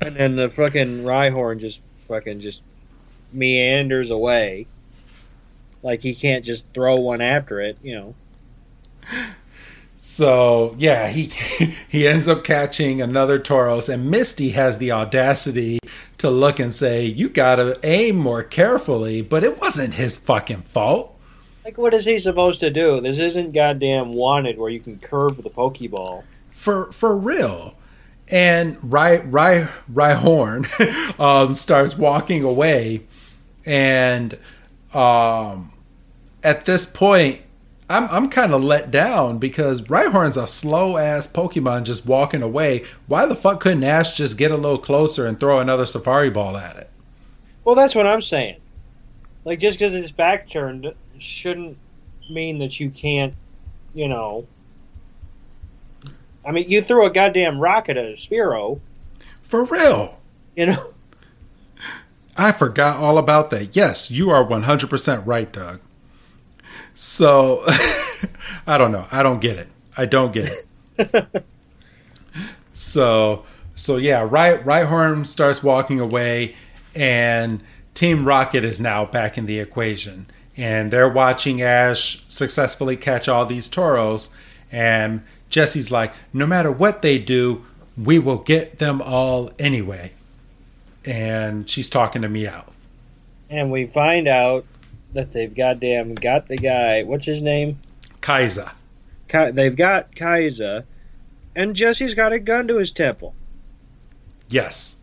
and 0.00 0.16
then 0.16 0.36
the 0.36 0.48
fucking 0.48 1.04
Rhyhorn 1.04 1.60
just 1.60 1.82
fucking 2.08 2.40
just 2.40 2.62
meanders 3.32 4.10
away, 4.10 4.66
like 5.82 6.02
he 6.02 6.14
can't 6.14 6.44
just 6.44 6.64
throw 6.74 6.96
one 6.96 7.20
after 7.20 7.60
it, 7.60 7.78
you 7.82 7.94
know. 7.94 8.14
So 9.98 10.74
yeah, 10.78 11.08
he 11.08 11.24
he 11.88 12.06
ends 12.06 12.28
up 12.28 12.44
catching 12.44 13.02
another 13.02 13.38
Tauros, 13.38 13.88
and 13.88 14.10
Misty 14.10 14.50
has 14.50 14.78
the 14.78 14.92
audacity 14.92 15.78
to 16.18 16.30
look 16.30 16.58
and 16.58 16.74
say, 16.74 17.04
"You 17.04 17.28
gotta 17.28 17.78
aim 17.82 18.16
more 18.16 18.42
carefully." 18.42 19.22
But 19.22 19.44
it 19.44 19.60
wasn't 19.60 19.94
his 19.94 20.16
fucking 20.16 20.62
fault. 20.62 21.18
Like, 21.64 21.76
what 21.76 21.92
is 21.92 22.06
he 22.06 22.18
supposed 22.18 22.60
to 22.60 22.70
do? 22.70 23.00
This 23.00 23.18
isn't 23.18 23.52
goddamn 23.52 24.12
wanted, 24.12 24.56
where 24.56 24.70
you 24.70 24.80
can 24.80 24.98
curve 24.98 25.42
the 25.42 25.50
pokeball. 25.50 26.22
For 26.50 26.90
for 26.92 27.16
real. 27.16 27.74
And 28.30 28.78
Ry 28.82 29.18
Ry 29.18 29.68
Rhyhorn 29.92 31.18
um, 31.20 31.54
starts 31.54 31.96
walking 31.96 32.44
away, 32.44 33.02
and 33.66 34.38
um, 34.94 35.72
at 36.42 36.64
this 36.64 36.86
point, 36.86 37.42
I'm 37.90 38.08
I'm 38.10 38.28
kind 38.28 38.52
of 38.52 38.62
let 38.62 38.90
down 38.90 39.38
because 39.38 39.82
Rhyhorn's 39.82 40.36
a 40.36 40.46
slow 40.46 40.96
ass 40.96 41.26
Pokemon 41.26 41.84
just 41.84 42.06
walking 42.06 42.42
away. 42.42 42.84
Why 43.06 43.26
the 43.26 43.36
fuck 43.36 43.60
couldn't 43.60 43.84
Ash 43.84 44.14
just 44.14 44.36
get 44.36 44.50
a 44.50 44.56
little 44.56 44.78
closer 44.78 45.26
and 45.26 45.38
throw 45.40 45.58
another 45.60 45.86
Safari 45.86 46.30
Ball 46.30 46.56
at 46.56 46.76
it? 46.76 46.90
Well, 47.64 47.74
that's 47.74 47.94
what 47.94 48.06
I'm 48.06 48.22
saying. 48.22 48.56
Like 49.44 49.58
just 49.58 49.78
because 49.78 49.94
it's 49.94 50.10
back 50.10 50.50
turned 50.50 50.92
shouldn't 51.18 51.78
mean 52.30 52.58
that 52.58 52.78
you 52.78 52.90
can't, 52.90 53.34
you 53.94 54.08
know. 54.08 54.46
I 56.44 56.52
mean, 56.52 56.68
you 56.70 56.82
threw 56.82 57.04
a 57.04 57.10
goddamn 57.10 57.58
rocket 57.58 57.96
at 57.96 58.04
a 58.04 58.12
Spearow. 58.12 58.80
For 59.42 59.64
real. 59.64 60.18
You 60.56 60.66
know. 60.66 60.94
I 62.38 62.52
forgot 62.52 62.96
all 62.96 63.18
about 63.18 63.50
that. 63.50 63.74
Yes, 63.74 64.10
you 64.12 64.30
are 64.30 64.44
100% 64.44 65.26
right, 65.26 65.50
Doug. 65.50 65.80
So 66.94 67.64
I 68.66 68.78
don't 68.78 68.92
know. 68.92 69.06
I 69.10 69.22
don't 69.24 69.40
get 69.40 69.58
it. 69.58 69.68
I 69.96 70.06
don't 70.06 70.32
get 70.32 70.52
it. 70.98 71.44
so 72.72 73.44
so 73.74 73.96
yeah, 73.96 74.26
right 74.28 74.64
Rhyhorn 74.64 75.26
starts 75.26 75.62
walking 75.62 76.00
away 76.00 76.54
and 76.94 77.62
Team 77.94 78.24
Rocket 78.24 78.64
is 78.64 78.78
now 78.80 79.04
back 79.04 79.36
in 79.36 79.46
the 79.46 79.58
equation. 79.58 80.28
And 80.56 80.92
they're 80.92 81.08
watching 81.08 81.60
Ash 81.60 82.24
successfully 82.28 82.96
catch 82.96 83.28
all 83.28 83.46
these 83.46 83.68
Tauros. 83.68 84.30
And 84.70 85.22
Jesse's 85.50 85.90
like, 85.90 86.12
no 86.32 86.46
matter 86.46 86.70
what 86.70 87.02
they 87.02 87.18
do, 87.18 87.64
we 87.96 88.18
will 88.18 88.38
get 88.38 88.78
them 88.78 89.00
all 89.00 89.50
anyway. 89.58 90.12
And 91.04 91.68
she's 91.68 91.88
talking 91.88 92.22
to 92.22 92.28
Meowth. 92.28 92.72
And 93.50 93.70
we 93.70 93.86
find 93.86 94.28
out 94.28 94.66
that 95.14 95.32
they've 95.32 95.54
goddamn 95.54 96.14
got 96.14 96.48
the 96.48 96.56
guy. 96.56 97.02
What's 97.02 97.24
his 97.24 97.42
name? 97.42 97.78
Kaiser. 98.20 98.72
Ka- 99.28 99.52
they've 99.52 99.74
got 99.74 100.14
Kaiser, 100.14 100.84
and 101.54 101.74
Jesse's 101.74 102.14
got 102.14 102.32
a 102.32 102.38
gun 102.38 102.68
to 102.68 102.76
his 102.76 102.90
temple. 102.90 103.34
Yes. 104.48 104.96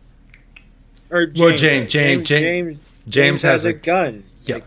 Or 1.10 1.26
James, 1.26 1.40
well, 1.40 1.56
James, 1.56 1.90
James, 1.90 2.28
James, 2.28 2.28
James, 2.28 2.78
James 3.08 3.42
has, 3.42 3.62
has 3.62 3.64
a, 3.64 3.68
a, 3.70 3.72
gun. 3.72 4.24
Yep. 4.42 4.64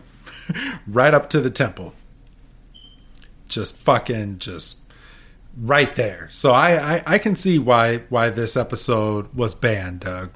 Like, 0.48 0.80
right 0.86 1.14
up 1.14 1.30
to 1.30 1.40
the 1.40 1.50
temple. 1.50 1.94
Just 3.48 3.76
fucking 3.76 4.38
just 4.38 4.82
right 5.56 5.94
there. 5.96 6.28
So 6.30 6.52
I, 6.52 6.96
I 6.96 7.02
I 7.06 7.18
can 7.18 7.34
see 7.34 7.58
why 7.58 7.98
why 8.08 8.30
this 8.30 8.56
episode 8.56 9.34
was 9.34 9.54
banned, 9.54 10.00
Doug 10.00 10.30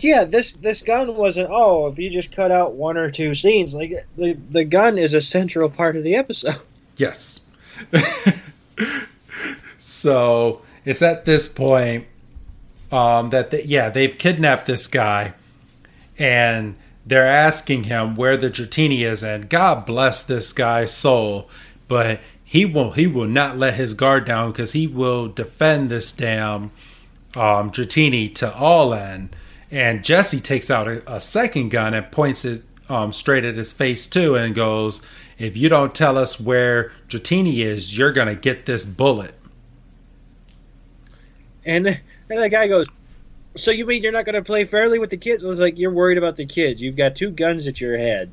yeah, 0.00 0.24
this 0.24 0.54
this 0.54 0.82
gun 0.82 1.14
wasn't. 1.16 1.50
Oh, 1.50 1.86
if 1.88 1.98
you 1.98 2.08
just 2.08 2.32
cut 2.32 2.50
out 2.50 2.74
one 2.74 2.96
or 2.96 3.10
two 3.10 3.34
scenes, 3.34 3.74
like 3.74 4.06
the 4.16 4.36
the 4.50 4.64
gun 4.64 4.96
is 4.96 5.12
a 5.12 5.20
central 5.20 5.68
part 5.68 5.96
of 5.96 6.02
the 6.02 6.16
episode. 6.16 6.56
Yes. 6.94 7.40
so 9.78 10.60
it's 10.84 11.00
at 11.00 11.24
this 11.24 11.48
point 11.48 12.06
um, 12.92 13.30
that 13.30 13.50
they, 13.50 13.64
yeah 13.64 13.88
they've 13.88 14.16
kidnapped 14.16 14.66
this 14.66 14.86
guy, 14.86 15.32
and 16.18 16.76
they're 17.06 17.26
asking 17.26 17.84
him 17.84 18.14
where 18.14 18.36
the 18.36 18.50
Dratini 18.50 19.00
is, 19.00 19.24
and 19.24 19.48
God 19.48 19.86
bless 19.86 20.22
this 20.22 20.52
guy's 20.52 20.92
soul, 20.92 21.48
but 21.88 22.20
he 22.44 22.66
will 22.66 22.92
he 22.92 23.06
will 23.06 23.26
not 23.26 23.56
let 23.56 23.74
his 23.74 23.94
guard 23.94 24.26
down 24.26 24.52
because 24.52 24.72
he 24.72 24.86
will 24.86 25.28
defend 25.28 25.88
this 25.88 26.12
damn 26.12 26.64
um, 27.34 27.70
Dratini 27.70 28.32
to 28.34 28.54
all 28.54 28.92
end 28.92 29.34
and 29.72 30.04
Jesse 30.04 30.40
takes 30.40 30.70
out 30.70 30.86
a, 30.86 31.02
a 31.12 31.18
second 31.18 31.70
gun 31.70 31.94
and 31.94 32.12
points 32.12 32.44
it 32.44 32.62
um, 32.90 33.12
straight 33.12 33.44
at 33.44 33.54
his 33.54 33.72
face 33.72 34.06
too, 34.06 34.36
and 34.36 34.54
goes, 34.54 35.00
"If 35.38 35.56
you 35.56 35.70
don't 35.70 35.94
tell 35.94 36.18
us 36.18 36.38
where 36.38 36.92
Dratini 37.08 37.60
is, 37.60 37.96
you're 37.96 38.12
gonna 38.12 38.34
get 38.34 38.66
this 38.66 38.84
bullet." 38.84 39.34
And 41.64 41.86
and 41.86 42.42
the 42.42 42.50
guy 42.50 42.68
goes, 42.68 42.86
"So 43.56 43.70
you 43.70 43.86
mean 43.86 44.02
you're 44.02 44.12
not 44.12 44.26
gonna 44.26 44.42
play 44.42 44.64
fairly 44.64 44.98
with 44.98 45.08
the 45.08 45.16
kids?" 45.16 45.42
I 45.42 45.48
was 45.48 45.58
like, 45.58 45.78
"You're 45.78 45.90
worried 45.90 46.18
about 46.18 46.36
the 46.36 46.46
kids. 46.46 46.82
You've 46.82 46.96
got 46.96 47.16
two 47.16 47.30
guns 47.30 47.66
at 47.66 47.80
your 47.80 47.96
head." 47.96 48.30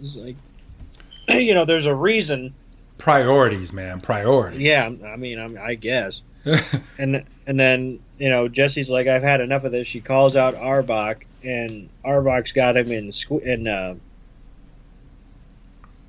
It's 0.00 0.14
like, 0.14 0.36
you 1.28 1.54
know, 1.54 1.64
there's 1.64 1.86
a 1.86 1.94
reason. 1.94 2.54
Priorities, 2.98 3.72
man. 3.72 4.00
Priorities. 4.00 4.60
Yeah, 4.60 4.90
I 5.06 5.16
mean, 5.16 5.38
I'm, 5.38 5.56
I 5.58 5.74
guess. 5.74 6.20
and 6.98 7.24
and 7.46 7.58
then 7.58 8.00
you 8.18 8.28
know 8.28 8.48
Jesse's 8.48 8.90
like, 8.90 9.06
I've 9.06 9.22
had 9.22 9.40
enough 9.40 9.64
of 9.64 9.72
this. 9.72 9.86
She 9.86 10.00
calls 10.00 10.36
out 10.36 10.54
Arbok, 10.54 11.22
and 11.42 11.88
Arbok's 12.04 12.52
got 12.52 12.76
him 12.76 12.90
in 12.92 13.12
in 13.42 13.66
uh, 13.66 13.94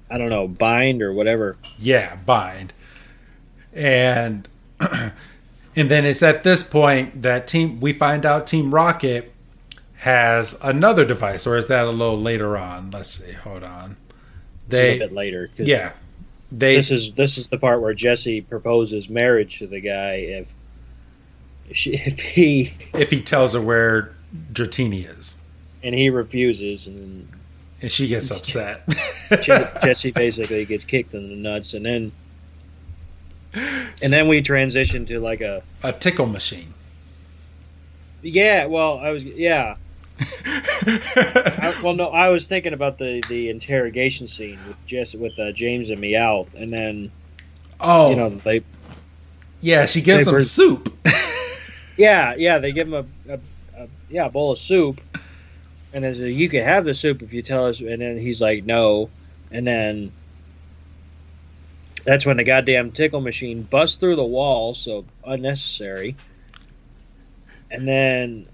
I 0.09 0.17
don't 0.17 0.29
know 0.29 0.47
bind 0.47 1.01
or 1.01 1.13
whatever. 1.13 1.57
Yeah, 1.77 2.15
bind. 2.15 2.73
And 3.73 4.47
and 4.79 5.11
then 5.75 6.05
it's 6.05 6.23
at 6.23 6.43
this 6.43 6.63
point 6.63 7.21
that 7.21 7.47
team 7.47 7.79
we 7.79 7.93
find 7.93 8.25
out 8.25 8.47
Team 8.47 8.73
Rocket 8.73 9.31
has 9.97 10.57
another 10.61 11.05
device, 11.05 11.45
or 11.45 11.57
is 11.57 11.67
that 11.67 11.85
a 11.85 11.91
little 11.91 12.19
later 12.19 12.57
on? 12.57 12.89
Let's 12.91 13.09
see. 13.09 13.33
Hold 13.33 13.63
on. 13.63 13.97
They 14.67 14.95
a 14.95 14.99
bit 14.99 15.13
later. 15.13 15.49
Yeah, 15.57 15.91
they, 16.51 16.75
this 16.75 16.91
is 16.91 17.11
this 17.13 17.37
is 17.37 17.49
the 17.49 17.57
part 17.57 17.81
where 17.81 17.93
Jesse 17.93 18.41
proposes 18.41 19.09
marriage 19.09 19.59
to 19.59 19.67
the 19.67 19.81
guy 19.81 20.13
if 20.13 20.47
she, 21.73 21.93
if 22.05 22.19
he 22.19 22.73
if 22.93 23.09
he 23.09 23.21
tells 23.21 23.53
her 23.53 23.61
where 23.61 24.13
Dratini 24.53 25.17
is, 25.17 25.37
and 25.83 25.95
he 25.95 26.09
refuses, 26.09 26.87
and 26.87 27.27
and 27.81 27.91
she 27.91 28.07
gets 28.07 28.31
upset. 28.31 28.87
Jesse 29.41 30.11
basically 30.11 30.65
gets 30.65 30.85
kicked 30.85 31.13
in 31.13 31.29
the 31.29 31.35
nuts, 31.35 31.73
and 31.73 31.85
then 31.85 32.11
and 33.53 34.13
then 34.13 34.27
we 34.27 34.41
transition 34.41 35.05
to 35.07 35.19
like 35.19 35.41
a 35.41 35.63
a 35.83 35.93
tickle 35.93 36.25
machine. 36.25 36.73
Yeah, 38.21 38.65
well, 38.65 38.99
I 38.99 39.11
was 39.11 39.23
yeah. 39.23 39.75
I, 40.21 41.79
well, 41.81 41.93
no, 41.93 42.09
I 42.09 42.27
was 42.27 42.45
thinking 42.45 42.73
about 42.73 42.97
the 42.97 43.23
the 43.29 43.49
interrogation 43.49 44.27
scene 44.27 44.59
with 44.67 44.85
just 44.85 45.15
with 45.15 45.37
uh, 45.39 45.53
James 45.53 45.89
and 45.89 46.01
Meowth, 46.01 46.53
and 46.55 46.73
then 46.73 47.09
oh, 47.79 48.09
you 48.09 48.15
know 48.17 48.29
they 48.29 48.61
yeah, 49.61 49.85
she 49.85 50.01
gives 50.01 50.27
him 50.27 50.39
soup. 50.41 50.93
yeah, 51.99 52.33
yeah, 52.37 52.59
they 52.59 52.71
give 52.71 52.87
him 52.87 52.93
a, 53.27 53.33
a, 53.33 53.39
a, 53.77 53.87
yeah 54.09 54.25
a 54.25 54.29
bowl 54.29 54.53
of 54.53 54.57
soup, 54.57 55.01
and 55.93 56.03
then 56.03 56.15
you 56.15 56.47
can 56.47 56.63
have 56.63 56.85
the 56.85 56.93
soup 56.93 57.21
if 57.21 57.33
you 57.33 57.41
tell 57.41 57.67
us. 57.67 57.81
And 57.81 58.01
then 58.01 58.17
he's 58.17 58.39
like, 58.39 58.63
no, 58.63 59.09
and 59.51 59.67
then 59.67 60.13
that's 62.05 62.25
when 62.25 62.37
the 62.37 62.45
goddamn 62.45 62.91
tickle 62.91 63.19
machine 63.19 63.63
busts 63.63 63.97
through 63.97 64.15
the 64.15 64.23
wall, 64.23 64.73
so 64.73 65.03
unnecessary. 65.25 66.15
And 67.69 67.85
then 67.85 68.47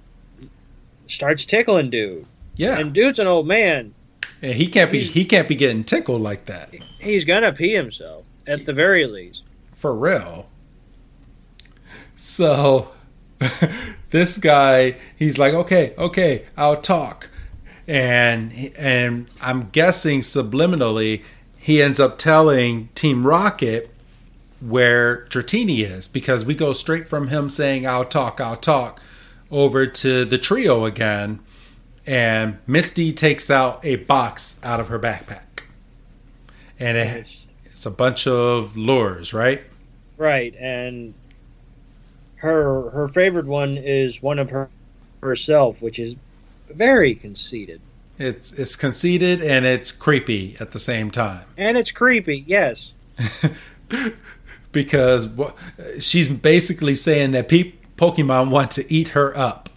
starts 1.06 1.46
tickling 1.46 1.91
dude. 1.91 2.26
Yeah, 2.56 2.80
and 2.80 2.93
dude's 2.93 3.20
an 3.20 3.28
old 3.28 3.48
man. 3.48 3.93
And 4.41 4.54
he 4.54 4.68
can't 4.68 4.91
be 4.91 5.04
he 5.04 5.24
can't 5.24 5.48
be 5.48 5.56
getting 5.56 5.84
tickled 5.84 6.22
like 6.22 6.48
that. 6.48 6.74
He's 7.00 7.26
gonna 7.26 7.54
pee 7.54 7.76
himself 7.76 8.26
at 8.48 8.66
the 8.66 8.74
very 8.74 9.06
least. 9.06 9.43
For 9.76 9.93
real. 9.93 10.50
So 12.16 12.89
this 14.12 14.38
guy, 14.38 14.96
he's 15.16 15.38
like, 15.38 15.54
okay, 15.54 15.94
okay, 15.98 16.46
I'll 16.56 16.82
talk, 16.82 17.30
and 17.88 18.72
and 18.78 19.28
I'm 19.42 19.70
guessing 19.70 20.22
subliminally 20.22 21.22
he 21.58 21.82
ends 21.82 22.00
up 22.00 22.20
telling 22.20 22.90
Team 22.94 23.26
Rocket 23.26 23.90
where 24.62 25.26
Dratini 25.26 25.80
is 25.80 26.08
because 26.08 26.46
we 26.46 26.56
go 26.56 26.74
straight 26.74 27.08
from 27.08 27.30
him 27.30 27.50
saying 27.50 27.88
I'll 27.88 28.06
talk, 28.06 28.40
I'll 28.40 28.56
talk 28.56 29.02
over 29.50 29.86
to 29.86 30.26
the 30.26 30.38
trio 30.38 30.86
again, 30.86 31.40
and 32.06 32.60
Misty 32.68 33.12
takes 33.14 33.50
out 33.50 33.84
a 33.84 33.96
box 33.96 34.60
out 34.64 34.80
of 34.80 34.90
her 34.90 35.00
backpack, 35.00 35.64
and 36.80 36.98
it, 36.98 37.46
it's 37.66 37.86
a 37.86 37.92
bunch 37.92 38.28
of 38.28 38.78
lures, 38.78 39.34
right? 39.34 39.64
Right, 40.18 40.56
and 40.60 41.14
her 42.46 42.89
her 42.91 43.08
favorite 43.08 43.46
one 43.46 43.78
is 43.78 44.22
one 44.22 44.39
of 44.39 44.50
her 44.52 44.70
herself, 45.22 45.82
which 45.82 46.00
is 46.00 46.16
very 46.70 47.16
conceited. 47.16 47.82
It's 48.18 48.52
it's 48.54 48.76
conceited 48.76 49.41
and 49.41 49.66
it's 49.66 49.91
creepy 49.91 50.56
at 50.60 50.72
the 50.72 50.80
same 50.80 51.12
time. 51.12 51.46
And 51.58 51.78
it's 51.78 51.91
creepy, 51.91 52.43
yes. 52.48 52.93
because 54.72 55.30
she's 56.00 56.30
basically 56.30 56.96
saying 56.96 57.32
that 57.32 57.48
pe- 57.48 57.74
Pokemon 57.98 58.50
want 58.50 58.72
to 58.72 58.93
eat 58.93 59.10
her 59.10 59.36
up. 59.38 59.70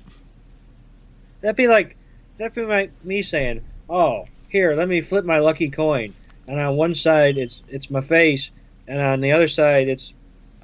That'd 1.41 1.57
be 1.57 1.69
like 1.69 1.97
that'd 2.37 2.55
be 2.55 2.63
like 2.63 2.93
me 3.05 3.23
saying, 3.23 3.63
"Oh, 3.89 4.27
here, 4.49 4.75
let 4.75 4.89
me 4.89 5.01
flip 5.01 5.25
my 5.25 5.39
lucky 5.39 5.71
coin." 5.71 6.15
And 6.49 6.61
on 6.61 6.77
one 6.77 6.95
side 6.95 7.39
it's 7.39 7.63
it's 7.69 7.91
my 7.91 8.01
face, 8.01 8.51
and 8.87 9.01
on 9.01 9.21
the 9.21 9.33
other 9.33 9.49
side 9.49 9.89
it's 9.89 10.13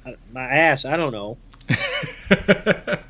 uh, 0.05 0.11
my 0.33 0.43
ass. 0.43 0.85
I 0.85 0.95
don't 0.97 1.11
know. 1.11 1.37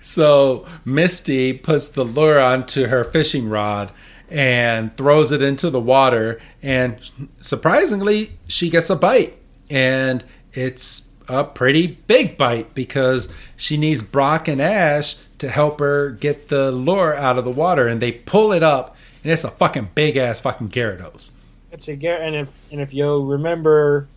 so 0.00 0.66
Misty 0.84 1.52
puts 1.52 1.88
the 1.88 2.04
lure 2.04 2.40
onto 2.40 2.86
her 2.86 3.04
fishing 3.04 3.48
rod 3.48 3.92
and 4.28 4.96
throws 4.96 5.30
it 5.30 5.42
into 5.42 5.68
the 5.70 5.80
water 5.80 6.40
and 6.62 6.98
surprisingly 7.40 8.32
she 8.48 8.70
gets 8.70 8.88
a 8.88 8.96
bite 8.96 9.36
and 9.68 10.24
it's 10.54 11.08
a 11.28 11.44
pretty 11.44 11.86
big 11.86 12.36
bite 12.36 12.74
because 12.74 13.32
she 13.56 13.76
needs 13.76 14.02
Brock 14.02 14.48
and 14.48 14.60
Ash 14.60 15.16
to 15.38 15.48
help 15.48 15.80
her 15.80 16.10
get 16.10 16.48
the 16.48 16.70
lure 16.70 17.14
out 17.14 17.38
of 17.38 17.44
the 17.44 17.50
water 17.50 17.86
and 17.88 18.00
they 18.00 18.12
pull 18.12 18.52
it 18.52 18.62
up 18.62 18.96
and 19.22 19.32
it's 19.32 19.44
a 19.44 19.50
fucking 19.50 19.90
big 19.94 20.16
ass 20.16 20.40
fucking 20.40 20.70
Gyarados. 20.70 21.32
It's 21.70 21.88
a 21.88 21.96
Gyarados 21.96 22.26
and 22.26 22.36
if 22.36 22.48
and 22.70 22.80
if 22.80 22.92
you 22.92 23.24
remember 23.24 24.08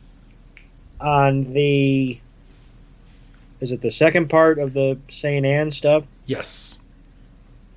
on 0.99 1.53
the 1.53 2.19
is 3.62 3.72
it 3.72 3.82
the 3.82 3.91
second 3.91 4.30
part 4.30 4.60
of 4.60 4.74
the 4.74 4.97
Saint 5.10 5.45
Anne 5.45 5.72
stuff? 5.72 6.03
Yes. 6.26 6.80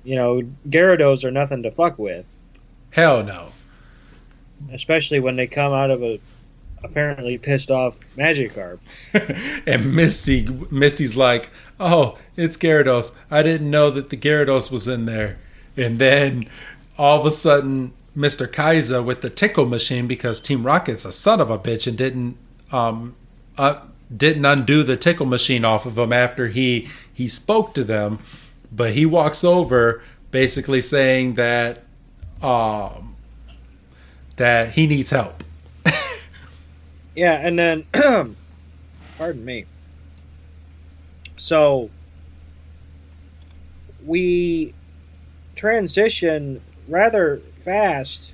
You 0.03 0.15
know, 0.15 0.41
Gyarados 0.67 1.23
are 1.23 1.31
nothing 1.31 1.63
to 1.63 1.71
fuck 1.71 1.97
with. 1.97 2.25
Hell 2.91 3.23
no. 3.23 3.49
Especially 4.73 5.19
when 5.19 5.35
they 5.35 5.47
come 5.47 5.73
out 5.73 5.91
of 5.91 6.03
a 6.03 6.19
apparently 6.83 7.37
pissed 7.37 7.71
off 7.71 7.99
Magikarp. 8.17 8.79
and 9.67 9.93
Misty 9.93 10.47
Misty's 10.71 11.15
like, 11.15 11.49
"Oh, 11.79 12.17
it's 12.35 12.57
Gyarados. 12.57 13.13
I 13.29 13.43
didn't 13.43 13.69
know 13.69 13.89
that 13.91 14.09
the 14.09 14.17
Gyarados 14.17 14.71
was 14.71 14.87
in 14.87 15.05
there." 15.05 15.39
And 15.77 15.99
then 15.99 16.49
all 16.97 17.19
of 17.19 17.25
a 17.25 17.31
sudden, 17.31 17.93
Mr. 18.15 18.51
Kaiser 18.51 19.01
with 19.01 19.21
the 19.21 19.29
tickle 19.29 19.65
machine 19.65 20.07
because 20.07 20.41
Team 20.41 20.63
Rocket's 20.63 21.05
a 21.05 21.11
son 21.11 21.39
of 21.39 21.49
a 21.49 21.57
bitch 21.57 21.87
and 21.87 21.97
didn't 21.97 22.37
um, 22.71 23.15
uh, 23.57 23.79
didn't 24.15 24.45
undo 24.45 24.83
the 24.83 24.97
tickle 24.97 25.25
machine 25.25 25.63
off 25.63 25.85
of 25.85 25.97
him 25.97 26.11
after 26.11 26.47
he 26.47 26.87
he 27.13 27.27
spoke 27.27 27.73
to 27.75 27.83
them, 27.83 28.19
but 28.71 28.93
he 28.93 29.05
walks 29.05 29.43
over 29.43 30.01
basically 30.31 30.81
saying 30.81 31.35
that 31.35 31.83
um, 32.41 33.15
that 34.37 34.73
he 34.73 34.87
needs 34.87 35.09
help. 35.09 35.43
yeah, 37.15 37.33
and 37.33 37.59
then 37.59 37.85
pardon 39.17 39.45
me. 39.45 39.65
So 41.35 41.89
we 44.05 44.73
transition 45.55 46.61
rather 46.87 47.41
fast 47.61 48.33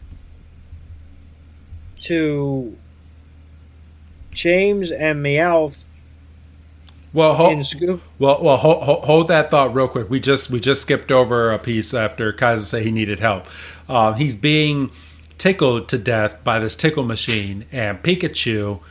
to 2.04 2.78
James 4.36 4.92
and 4.92 5.24
Meowth. 5.24 5.78
Well, 7.14 7.34
hold, 7.34 7.66
well, 8.20 8.44
well, 8.44 8.58
hold, 8.58 9.06
hold, 9.06 9.28
that 9.30 9.50
thought 9.50 9.74
real 9.74 9.88
quick. 9.88 10.10
We 10.10 10.20
just 10.20 10.52
we 10.52 10.60
just 10.60 10.82
skipped 10.82 11.14
over 11.14 11.50
a 11.50 11.58
piece 11.58 11.94
after 11.94 12.34
Kaiser 12.34 12.66
said 12.66 12.84
he 12.84 12.92
needed 12.92 13.22
help. 13.22 13.46
Uh, 13.88 14.12
he's 14.14 14.36
being 14.36 14.92
tickled 15.38 15.88
to 15.90 15.98
death 15.98 16.44
by 16.44 16.60
this 16.60 16.76
tickle 16.76 17.06
machine, 17.06 17.66
and 17.72 18.04
Pikachu 18.04 18.82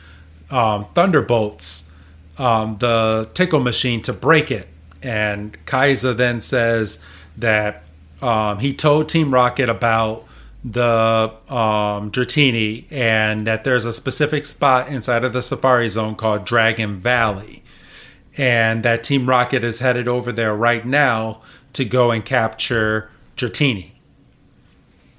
um, 0.49 0.87
thunderbolts 0.95 1.91
um, 2.39 2.77
the 2.79 3.29
tickle 3.35 3.59
machine 3.59 4.01
to 4.01 4.13
break 4.13 4.49
it. 4.49 4.67
And 5.03 5.55
Kaiser 5.67 6.13
then 6.13 6.41
says 6.41 6.99
that 7.37 7.83
um, 8.21 8.59
he 8.59 8.73
told 8.73 9.07
Team 9.07 9.33
Rocket 9.33 9.69
about 9.69 10.25
the 10.67 11.31
um, 11.47 12.09
Dratini 12.09 12.85
and 12.91 13.45
that 13.45 13.63
there's 13.63 13.85
a 13.85 13.93
specific 13.93 14.47
spot 14.47 14.89
inside 14.89 15.23
of 15.23 15.31
the 15.31 15.43
Safari 15.43 15.87
Zone 15.87 16.15
called 16.15 16.43
Dragon 16.43 16.97
Valley. 16.97 17.63
And 18.35 18.83
that 18.83 19.03
Team 19.03 19.29
Rocket 19.29 19.63
is 19.63 19.79
headed 19.79 20.07
over 20.07 20.31
there 20.31 20.55
right 20.55 20.83
now 20.83 21.41
to 21.73 21.85
go 21.85 22.09
and 22.09 22.25
capture 22.25 23.11
Dratini. 23.37 23.91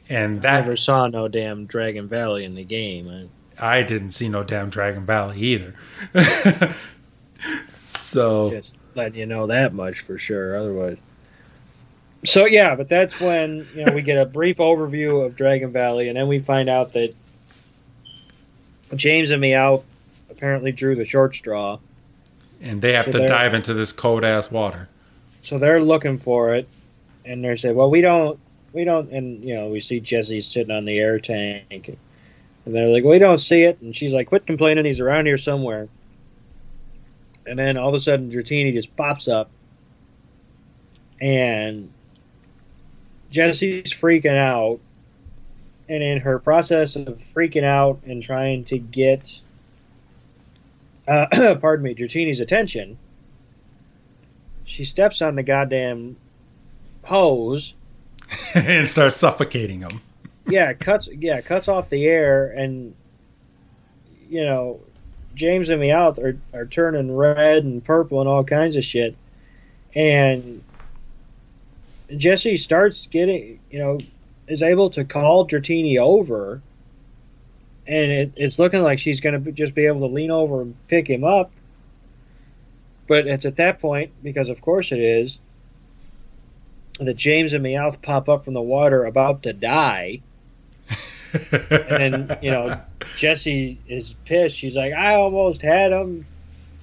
And 0.09 0.43
that. 0.43 0.57
I 0.57 0.61
never 0.63 0.77
saw 0.77 1.07
no 1.07 1.29
damn 1.29 1.65
Dragon 1.67 2.09
Valley 2.09 2.45
in 2.45 2.57
the 2.57 2.65
game. 2.65 3.31
I, 3.59 3.79
I 3.79 3.83
didn't 3.85 4.11
see 4.11 4.29
no 4.29 4.43
damn 4.43 4.69
Dragon 4.69 5.07
Valley 5.07 5.41
either. 5.41 5.75
so. 7.87 8.51
Just 8.51 8.75
letting 8.97 9.19
you 9.19 9.27
know 9.27 9.47
that 9.47 9.73
much 9.73 10.01
for 10.01 10.19
sure. 10.19 10.57
Otherwise. 10.57 10.99
So 12.27 12.45
yeah, 12.45 12.75
but 12.75 12.89
that's 12.89 13.21
when 13.21 13.69
you 13.75 13.85
know 13.85 13.93
we 13.93 14.03
get 14.03 14.19
a 14.19 14.27
brief 14.27 14.57
overview 14.57 15.25
of 15.25 15.37
Dragon 15.37 15.71
Valley, 15.71 16.09
and 16.09 16.17
then 16.17 16.27
we 16.27 16.41
find 16.41 16.69
out 16.69 16.93
that 16.95 17.15
James 18.97 19.31
and 19.31 19.41
Meowth 19.41 19.85
apparently 20.29 20.73
drew 20.73 20.97
the 20.97 21.05
short 21.05 21.37
straw, 21.37 21.79
and 22.61 22.83
they 22.83 22.95
have 22.95 23.05
so 23.05 23.13
to 23.13 23.29
dive 23.29 23.55
into 23.55 23.75
this 23.75 23.93
cold 23.93 24.25
ass 24.25 24.51
water. 24.51 24.89
So 25.43 25.57
they're 25.57 25.81
looking 25.81 26.19
for 26.19 26.57
it, 26.57 26.69
and 27.25 27.45
they 27.45 27.55
say, 27.55 27.71
"Well, 27.71 27.91
we 27.91 28.01
don't, 28.01 28.41
we 28.73 28.83
don't," 28.83 29.09
and 29.13 29.45
you 29.45 29.55
know 29.55 29.69
we 29.69 29.81
see 29.81 30.01
Jesse 30.01 30.41
sitting 30.41 30.75
on 30.75 30.85
the 30.85 30.99
air 30.99 31.21
tank, 31.21 31.65
and 31.71 32.75
they're 32.75 32.89
like, 32.89 33.05
"We 33.05 33.21
don't 33.21 33.39
see 33.39 33.63
it," 33.63 33.81
and 33.81 33.95
she's 33.95 34.13
like, 34.13 34.27
"Quit 34.27 34.49
complaining, 34.49 34.85
he's 34.85 34.99
around 34.99 35.27
here 35.27 35.39
somewhere." 35.39 35.89
And 37.47 37.57
then 37.57 37.77
all 37.77 37.89
of 37.89 37.95
a 37.95 38.01
sudden, 38.01 38.33
Dratini 38.33 38.73
just 38.73 38.97
pops 38.97 39.29
up, 39.29 39.49
and 41.21 41.93
Jesse's 43.31 43.93
freaking 43.93 44.37
out, 44.37 44.81
and 45.89 46.03
in 46.03 46.21
her 46.21 46.39
process 46.39 46.97
of 46.97 47.21
freaking 47.35 47.65
out 47.65 48.01
and 48.07 48.23
trying 48.23 48.65
to 48.65 48.79
get, 48.79 49.41
uh, 51.07 51.57
pardon 51.61 51.85
me, 51.85 51.95
Dratini's 51.95 52.41
attention, 52.41 52.99
she 54.65 54.85
steps 54.85 55.23
on 55.23 55.37
the 55.37 55.43
goddamn 55.43 56.17
hose 57.05 57.75
and 58.55 58.89
starts 58.89 59.17
suffocating 59.17 59.81
him. 59.81 60.01
yeah, 60.49 60.73
cuts 60.73 61.09
yeah 61.13 61.41
cuts 61.41 61.69
off 61.69 61.89
the 61.89 62.07
air, 62.07 62.49
and 62.49 62.95
you 64.29 64.45
know, 64.45 64.81
James 65.35 65.69
and 65.69 65.81
Meowth 65.81 66.19
are, 66.19 66.39
are 66.59 66.67
turning 66.67 67.15
red 67.15 67.65
and 67.65 67.85
purple 67.85 68.21
and 68.21 68.29
all 68.29 68.43
kinds 68.43 68.77
of 68.77 68.85
shit. 68.85 69.17
And 69.95 70.63
Jesse 72.15 72.57
starts 72.57 73.07
getting, 73.09 73.59
you 73.71 73.79
know, 73.79 73.99
is 74.47 74.63
able 74.63 74.91
to 74.91 75.05
call 75.05 75.47
Dratini 75.47 75.99
over. 75.99 76.63
And 77.87 78.11
it, 78.11 78.33
it's 78.37 78.59
looking 78.59 78.83
like 78.83 78.99
she's 78.99 79.21
going 79.21 79.45
to 79.45 79.53
just 79.53 79.75
be 79.75 79.87
able 79.87 80.01
to 80.01 80.07
lean 80.15 80.31
over 80.31 80.63
and 80.63 80.75
pick 80.89 81.09
him 81.09 81.25
up. 81.25 81.51
But 83.07 83.27
it's 83.27 83.47
at 83.47 83.57
that 83.57 83.81
point, 83.81 84.11
because 84.23 84.49
of 84.49 84.61
course 84.61 84.91
it 84.91 84.99
is, 84.99 85.39
that 86.99 87.15
James 87.15 87.53
and 87.53 87.65
Meowth 87.65 88.03
pop 88.03 88.29
up 88.29 88.45
from 88.45 88.55
the 88.55 88.63
water 88.63 89.05
about 89.05 89.45
to 89.45 89.53
die. 89.53 90.23
and 91.33 92.25
then, 92.29 92.39
you 92.43 92.51
know, 92.51 92.81
Jesse 93.17 93.79
is 93.87 94.15
pissed. 94.25 94.57
She's 94.57 94.75
like, 94.75 94.93
I 94.93 95.15
almost 95.15 95.63
had 95.63 95.93
him. 95.93 96.27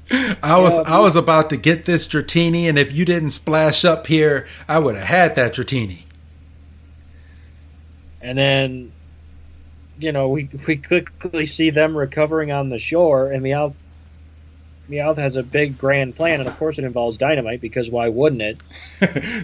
I 0.43 0.59
was 0.59 0.77
I 0.77 0.99
was 0.99 1.15
about 1.15 1.49
to 1.51 1.57
get 1.57 1.85
this 1.85 2.07
Dratini, 2.07 2.67
and 2.67 2.77
if 2.77 2.91
you 2.91 3.05
didn't 3.05 3.31
splash 3.31 3.85
up 3.85 4.07
here, 4.07 4.47
I 4.67 4.79
would 4.79 4.95
have 4.95 5.07
had 5.07 5.35
that 5.35 5.53
Dratini. 5.53 6.03
And 8.21 8.37
then, 8.37 8.91
you 9.99 10.11
know, 10.11 10.29
we 10.29 10.49
we 10.67 10.77
quickly 10.77 11.45
see 11.45 11.69
them 11.69 11.95
recovering 11.97 12.51
on 12.51 12.69
the 12.69 12.79
shore, 12.79 13.31
and 13.31 13.43
Meowth 13.43 13.75
Meowth 14.89 15.17
has 15.17 15.35
a 15.35 15.43
big 15.43 15.77
grand 15.77 16.15
plan, 16.15 16.39
and 16.39 16.49
of 16.49 16.57
course 16.57 16.77
it 16.77 16.83
involves 16.83 17.17
dynamite 17.17 17.61
because 17.61 17.89
why 17.89 18.09
wouldn't 18.09 18.41
it? 18.41 18.59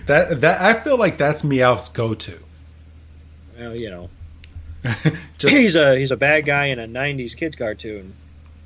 that 0.08 0.42
that 0.42 0.62
I 0.62 0.80
feel 0.80 0.98
like 0.98 1.18
that's 1.18 1.44
Meowth's 1.44 1.90
go-to. 1.90 2.40
Well, 3.58 3.76
you 3.76 3.90
know, 3.90 4.10
Just, 5.38 5.54
he's 5.54 5.76
a 5.76 5.98
he's 5.98 6.12
a 6.12 6.18
bad 6.18 6.46
guy 6.46 6.66
in 6.66 6.80
a 6.80 6.88
'90s 6.88 7.36
kids 7.36 7.56
cartoon. 7.56 8.14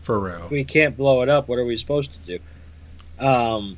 For 0.03 0.19
real. 0.19 0.45
If 0.45 0.51
we 0.51 0.63
can't 0.63 0.95
blow 0.95 1.21
it 1.21 1.29
up. 1.29 1.47
What 1.47 1.59
are 1.59 1.65
we 1.65 1.77
supposed 1.77 2.13
to 2.13 2.37
do? 2.37 3.25
Um. 3.25 3.77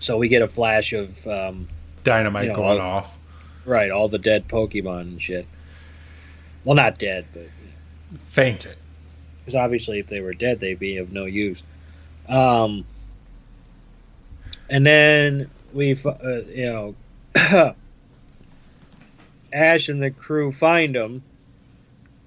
So 0.00 0.16
we 0.16 0.28
get 0.28 0.42
a 0.42 0.48
flash 0.48 0.92
of 0.92 1.26
um, 1.26 1.68
dynamite 2.04 2.44
you 2.44 2.48
know, 2.50 2.54
going 2.54 2.80
all, 2.80 2.98
off. 2.98 3.16
Right, 3.64 3.90
all 3.90 4.08
the 4.08 4.18
dead 4.18 4.46
Pokemon 4.46 5.00
and 5.00 5.22
shit. 5.22 5.46
Well, 6.64 6.76
not 6.76 6.98
dead, 6.98 7.26
but 7.32 7.48
fainted. 8.28 8.76
Because 9.40 9.56
obviously, 9.56 9.98
if 9.98 10.06
they 10.06 10.20
were 10.20 10.34
dead, 10.34 10.60
they'd 10.60 10.78
be 10.78 10.98
of 10.98 11.12
no 11.12 11.24
use. 11.24 11.62
Um, 12.28 12.84
and 14.68 14.86
then 14.86 15.50
we, 15.72 15.96
uh, 16.04 16.40
you 16.48 16.94
know, 17.34 17.74
Ash 19.52 19.88
and 19.88 20.02
the 20.02 20.10
crew 20.10 20.52
find 20.52 20.94
them, 20.94 21.22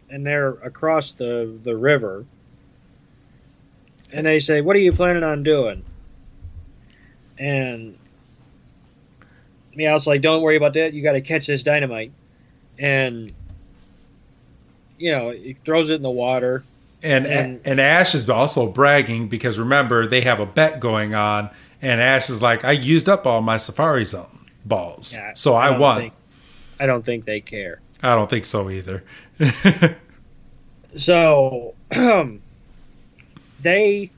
and 0.09 0.25
they're 0.25 0.49
across 0.49 1.13
the 1.13 1.57
the 1.63 1.75
river. 1.75 2.25
And 4.13 4.25
they 4.25 4.39
say, 4.39 4.61
"What 4.61 4.75
are 4.75 4.79
you 4.79 4.91
planning 4.91 5.23
on 5.23 5.43
doing?" 5.43 5.83
And 7.37 7.97
Meowth's 9.75 10.07
like, 10.07 10.21
"Don't 10.21 10.41
worry 10.41 10.57
about 10.57 10.73
that. 10.73 10.93
You 10.93 11.01
got 11.01 11.13
to 11.13 11.21
catch 11.21 11.47
this 11.47 11.63
dynamite." 11.63 12.11
And 12.77 13.31
you 14.97 15.11
know, 15.11 15.31
he 15.31 15.57
throws 15.65 15.89
it 15.89 15.95
in 15.95 16.01
the 16.03 16.11
water. 16.11 16.63
And, 17.03 17.25
and 17.25 17.61
and 17.65 17.81
Ash 17.81 18.13
is 18.13 18.29
also 18.29 18.71
bragging 18.71 19.27
because 19.27 19.57
remember 19.57 20.05
they 20.05 20.21
have 20.21 20.39
a 20.39 20.45
bet 20.45 20.79
going 20.79 21.15
on, 21.15 21.49
and 21.81 21.99
Ash 21.99 22.29
is 22.29 22.41
like, 22.41 22.63
"I 22.63 22.73
used 22.73 23.09
up 23.09 23.25
all 23.25 23.41
my 23.41 23.57
Safari 23.57 24.05
Zone 24.05 24.49
balls, 24.63 25.15
yeah, 25.15 25.33
so 25.33 25.55
I, 25.55 25.69
I 25.69 25.77
won." 25.79 25.97
Think, 25.97 26.13
I 26.79 26.85
don't 26.85 27.03
think 27.03 27.25
they 27.25 27.41
care. 27.41 27.81
I 28.03 28.15
don't 28.15 28.29
think 28.29 28.45
so 28.45 28.69
either. 28.69 29.03
so 30.95 31.73
um, 31.95 32.40
they 33.61 34.11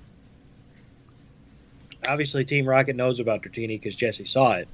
obviously 2.08 2.46
Team 2.46 2.68
Rocket 2.68 2.96
knows 2.96 3.20
about 3.20 3.44
Dratini 3.44 3.80
because 3.80 3.96
Jesse 3.96 4.26
saw 4.26 4.54
it. 4.54 4.68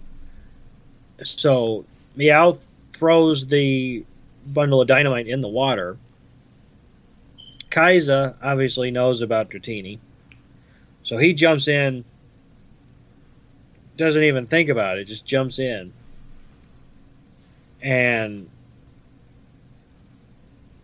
So 1.23 1.85
Meowth 2.17 2.59
throws 2.93 3.47
the 3.47 4.03
bundle 4.45 4.81
of 4.81 4.87
dynamite 4.87 5.27
in 5.27 5.41
the 5.41 5.47
water. 5.47 5.97
Kaiser 7.69 8.35
obviously 8.41 8.91
knows 8.91 9.21
about 9.21 9.49
Dratini. 9.49 9.99
So 11.03 11.17
he 11.17 11.33
jumps 11.33 11.67
in, 11.67 12.03
doesn't 13.97 14.23
even 14.23 14.47
think 14.47 14.69
about 14.69 14.97
it, 14.97 15.05
just 15.05 15.25
jumps 15.25 15.59
in. 15.59 15.93
And 17.81 18.49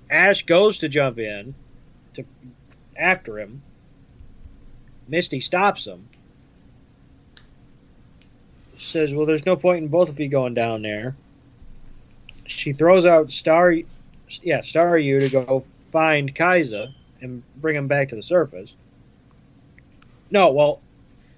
Ash 0.09 0.45
goes 0.45 0.79
to 0.79 0.89
jump 0.89 1.19
in 1.19 1.55
to 2.15 2.23
after 2.95 3.39
him. 3.39 3.61
Misty 5.07 5.39
stops 5.39 5.85
him. 5.85 6.07
Says, 8.77 9.13
"Well, 9.13 9.25
there's 9.25 9.45
no 9.45 9.55
point 9.55 9.83
in 9.83 9.87
both 9.87 10.09
of 10.09 10.19
you 10.19 10.27
going 10.27 10.53
down 10.53 10.81
there." 10.81 11.15
She 12.47 12.73
throws 12.73 13.05
out 13.05 13.31
Star, 13.31 13.71
yeah, 13.71 14.59
Staryu 14.59 15.19
to 15.21 15.29
go 15.29 15.65
find 15.91 16.33
Kaiser 16.35 16.89
and 17.21 17.41
bring 17.57 17.75
him 17.75 17.87
back 17.87 18.09
to 18.09 18.15
the 18.15 18.23
surface. 18.23 18.73
No, 20.29 20.51
well, 20.51 20.81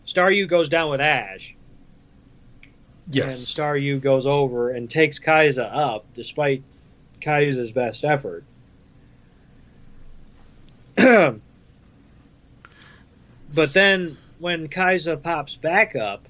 Staryu 0.07 0.47
goes 0.47 0.69
down 0.69 0.89
with 0.89 1.01
Ash. 1.01 1.55
Yes. 3.09 3.25
And 3.25 3.33
Staryu 3.33 4.01
goes 4.01 4.25
over 4.25 4.71
and 4.71 4.89
takes 4.89 5.19
Kaiser 5.19 5.69
up 5.71 6.05
despite 6.15 6.63
Kaiser's 7.21 7.71
best 7.71 8.03
effort. 8.03 8.43
but 13.53 13.73
then 13.73 14.17
when 14.39 14.67
Kaiser 14.67 15.17
pops 15.17 15.55
back 15.55 15.95
up, 15.95 16.27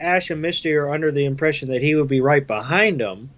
Ash 0.00 0.30
and 0.30 0.42
Misty 0.42 0.72
are 0.72 0.90
under 0.90 1.12
the 1.12 1.24
impression 1.24 1.68
that 1.68 1.82
he 1.82 1.94
would 1.94 2.08
be 2.08 2.20
right 2.20 2.46
behind 2.46 3.00
them. 3.00 3.30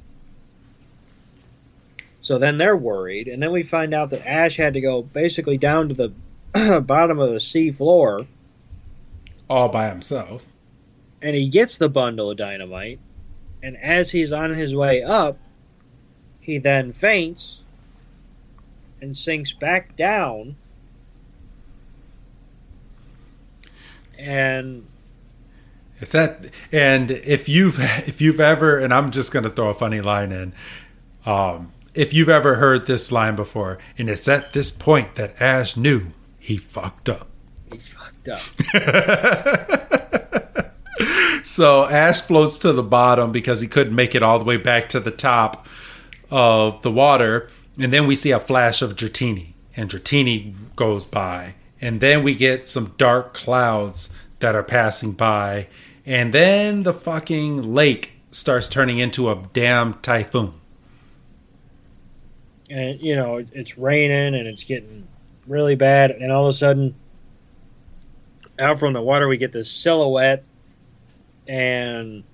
So 2.22 2.39
then 2.39 2.57
they're 2.57 2.76
worried, 2.76 3.28
and 3.28 3.43
then 3.43 3.53
we 3.53 3.62
find 3.62 3.93
out 3.93 4.11
that 4.11 4.26
Ash 4.26 4.57
had 4.57 4.74
to 4.74 4.80
go 4.80 5.03
basically 5.03 5.59
down 5.59 5.91
to 5.91 5.95
the 6.55 6.80
bottom 6.80 7.18
of 7.18 7.32
the 7.32 7.41
sea 7.41 7.70
floor. 7.70 8.26
All 9.49 9.68
by 9.68 9.91
himself. 9.91 10.43
And 11.20 11.37
he 11.37 11.49
gets 11.49 11.76
the 11.76 11.91
bundle 11.91 12.30
of 12.30 12.39
dynamite, 12.39 12.99
and 13.62 13.76
as 13.76 14.11
he's 14.11 14.32
on 14.32 14.55
his 14.55 14.74
way 14.74 15.03
up, 15.03 15.39
he 16.41 16.59
then 16.59 16.93
faints 16.93 17.61
and 19.01 19.16
sinks 19.16 19.53
back 19.53 19.97
down. 19.97 20.57
And 24.19 24.87
it's 26.01 26.12
that 26.12 26.47
and 26.73 27.11
if 27.11 27.49
you've 27.49 27.79
if 28.09 28.21
you've 28.21 28.41
ever 28.41 28.79
and 28.79 28.93
I'm 28.93 29.11
just 29.11 29.33
gonna 29.33 29.51
throw 29.51 29.71
a 29.71 29.75
funny 29.75 30.01
line 30.01 30.33
in, 30.33 30.53
um, 31.27 31.73
if 31.95 32.12
you've 32.12 32.29
ever 32.29 32.57
heard 32.57 32.87
this 32.87 33.12
line 33.12 33.37
before, 33.37 33.79
and 33.97 34.11
it's 34.11 34.29
at 34.29 34.53
this 34.53 34.73
point 34.73 35.15
that 35.15 35.41
Ash 35.41 35.77
knew 35.77 36.09
he 36.39 36.57
fucked 36.57 37.09
up. 37.09 37.29
He 37.73 37.79
fucked 37.79 38.29
up. 38.29 38.41
so 41.45 41.87
Ash 41.87 42.21
floats 42.21 42.59
to 42.59 42.73
the 42.73 42.83
bottom 42.83 43.33
because 43.33 43.61
he 43.61 43.69
couldn't 43.69 43.95
make 43.95 44.15
it 44.15 44.23
all 44.23 44.39
the 44.39 44.45
way 44.45 44.57
back 44.57 44.89
to 44.91 45.01
the 45.01 45.11
top 45.11 45.67
of 46.31 46.83
the 46.83 46.91
water. 46.91 47.49
And 47.79 47.93
then 47.93 48.07
we 48.07 48.17
see 48.17 48.31
a 48.31 48.41
flash 48.41 48.83
of 48.83 48.95
Dratini, 48.95 49.55
and 49.77 49.91
Dratini 49.91 50.55
goes 50.77 51.07
by. 51.07 51.55
And 51.85 52.01
then 52.01 52.22
we 52.22 52.35
get 52.35 52.66
some 52.66 52.95
dark 52.97 53.35
clouds 53.35 54.09
that 54.39 54.55
are 54.55 54.62
passing 54.62 55.12
by. 55.12 55.68
And 56.07 56.32
then 56.32 56.82
the 56.82 56.95
fucking 56.95 57.62
lake 57.62 58.12
starts 58.30 58.70
turning 58.70 58.97
into 58.97 59.30
a 59.30 59.43
damn 59.53 59.93
typhoon. 60.01 60.55
And, 62.70 62.99
you 63.03 63.14
know, 63.16 63.45
it's 63.53 63.76
raining 63.76 64.35
and 64.35 64.49
it's 64.49 64.64
getting 64.64 65.07
really 65.47 65.74
bad. 65.74 66.11
And 66.12 66.32
all 66.32 66.47
of 66.47 66.55
a 66.55 66.57
sudden, 66.57 66.95
out 68.59 68.78
from 68.78 68.95
the 68.95 69.03
water, 69.03 69.28
we 69.28 69.37
get 69.37 69.53
this 69.53 69.70
silhouette. 69.70 70.43
And 71.47 72.24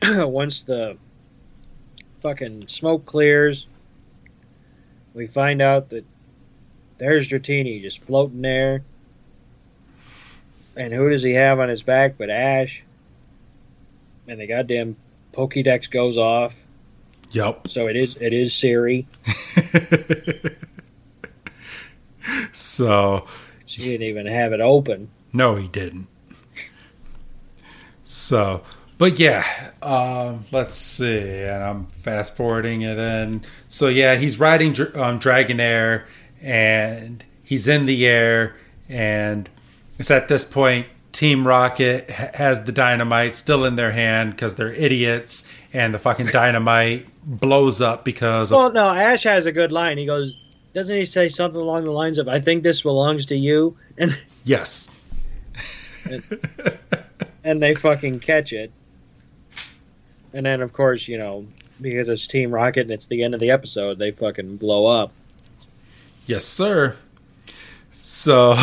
once 0.02 0.62
the 0.62 0.96
fucking 2.22 2.68
smoke 2.68 3.04
clears, 3.04 3.66
we 5.12 5.26
find 5.26 5.60
out 5.60 5.90
that 5.90 6.06
there's 7.00 7.28
Dratini 7.28 7.82
just 7.82 8.02
floating 8.02 8.42
there. 8.42 8.84
And 10.76 10.92
who 10.92 11.10
does 11.10 11.22
he 11.22 11.32
have 11.32 11.58
on 11.58 11.68
his 11.68 11.82
back 11.82 12.16
but 12.18 12.30
Ash? 12.30 12.84
And 14.28 14.38
the 14.38 14.46
goddamn 14.46 14.96
Pokédex 15.32 15.90
goes 15.90 16.16
off. 16.16 16.54
Yep. 17.32 17.68
So 17.68 17.88
it 17.88 17.96
is 17.96 18.16
it 18.20 18.32
is 18.32 18.54
Siri. 18.54 19.06
so 22.52 23.26
she 23.64 23.82
didn't 23.82 24.06
even 24.06 24.26
have 24.26 24.52
it 24.52 24.60
open. 24.60 25.08
No, 25.32 25.56
he 25.56 25.68
didn't. 25.68 26.06
So 28.04 28.62
but 28.98 29.18
yeah, 29.18 29.70
um, 29.80 30.44
let's 30.52 30.76
see. 30.76 31.18
And 31.18 31.62
I'm 31.62 31.86
fast 31.86 32.36
forwarding 32.36 32.82
it 32.82 32.98
in. 32.98 33.42
So 33.68 33.88
yeah, 33.88 34.16
he's 34.16 34.38
riding 34.38 34.72
um, 34.94 35.18
Dragonair, 35.18 36.04
and 36.42 37.24
he's 37.42 37.68
in 37.68 37.86
the 37.86 38.06
air, 38.06 38.56
and 38.88 39.48
it's 39.98 40.10
at 40.10 40.28
this 40.28 40.44
point 40.44 40.86
Team 41.12 41.46
Rocket 41.46 42.08
has 42.10 42.64
the 42.64 42.72
dynamite 42.72 43.34
still 43.34 43.64
in 43.64 43.76
their 43.76 43.92
hand 43.92 44.32
because 44.32 44.54
they're 44.54 44.72
idiots, 44.72 45.46
and 45.72 45.92
the 45.92 45.98
fucking 45.98 46.26
dynamite 46.32 47.06
blows 47.24 47.80
up 47.80 48.04
because. 48.04 48.52
Well, 48.52 48.68
of- 48.68 48.74
no, 48.74 48.88
Ash 48.88 49.24
has 49.24 49.46
a 49.46 49.52
good 49.52 49.72
line. 49.72 49.98
He 49.98 50.06
goes, 50.06 50.34
doesn't 50.74 50.96
he 50.96 51.04
say 51.04 51.28
something 51.28 51.60
along 51.60 51.84
the 51.84 51.92
lines 51.92 52.18
of, 52.18 52.28
"I 52.28 52.40
think 52.40 52.62
this 52.62 52.82
belongs 52.82 53.26
to 53.26 53.36
you"? 53.36 53.76
And 53.98 54.18
yes, 54.44 54.88
and, 56.06 56.22
and 57.44 57.60
they 57.60 57.74
fucking 57.74 58.20
catch 58.20 58.54
it. 58.54 58.72
And 60.32 60.46
then, 60.46 60.62
of 60.62 60.72
course, 60.72 61.06
you 61.06 61.18
know, 61.18 61.46
because 61.82 62.08
it's 62.08 62.26
Team 62.26 62.50
Rocket 62.50 62.82
and 62.82 62.90
it's 62.92 63.08
the 63.08 63.22
end 63.22 63.34
of 63.34 63.40
the 63.40 63.50
episode, 63.50 63.98
they 63.98 64.12
fucking 64.12 64.56
blow 64.56 64.86
up. 64.86 65.12
Yes, 66.30 66.44
sir. 66.44 66.96
So, 67.92 68.54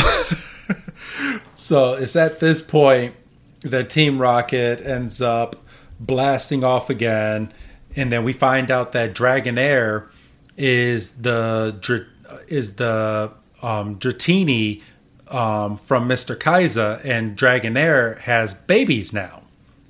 so 1.55 1.95
it's 1.95 2.15
at 2.15 2.39
this 2.39 2.61
point 2.61 3.13
that 3.61 3.89
Team 3.89 4.22
Rocket 4.22 4.80
ends 4.80 5.22
up 5.22 5.57
blasting 5.99 6.63
off 6.63 6.89
again, 6.89 7.51
and 7.93 8.09
then 8.09 8.24
we 8.24 8.32
find 8.32 8.72
out 8.72 8.93
that 8.93 9.13
Dragonair 9.13 10.07
is 10.55 11.15
the 11.15 12.05
is 12.47 12.76
the 12.76 13.34
um, 13.61 13.99
Dratini 13.99 14.82
um, 15.28 15.78
from 15.78 16.07
Mr. 16.07 16.39
Kaiser, 16.39 17.01
and 17.03 17.38
Dragonair 17.38 18.20
has 18.20 18.53
babies 18.53 19.11
now 19.11 19.43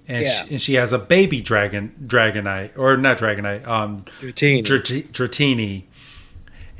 and, 0.08 0.26
yeah. 0.26 0.32
she, 0.32 0.52
and 0.52 0.62
she 0.62 0.74
has 0.76 0.94
a 0.94 1.00
baby 1.00 1.42
dragon, 1.42 1.94
Dragonite, 2.06 2.78
or 2.78 2.96
not 2.98 3.18
Dragonite, 3.18 3.68
um, 3.68 4.06
Dratini. 4.22 4.64
Dratini. 5.12 5.84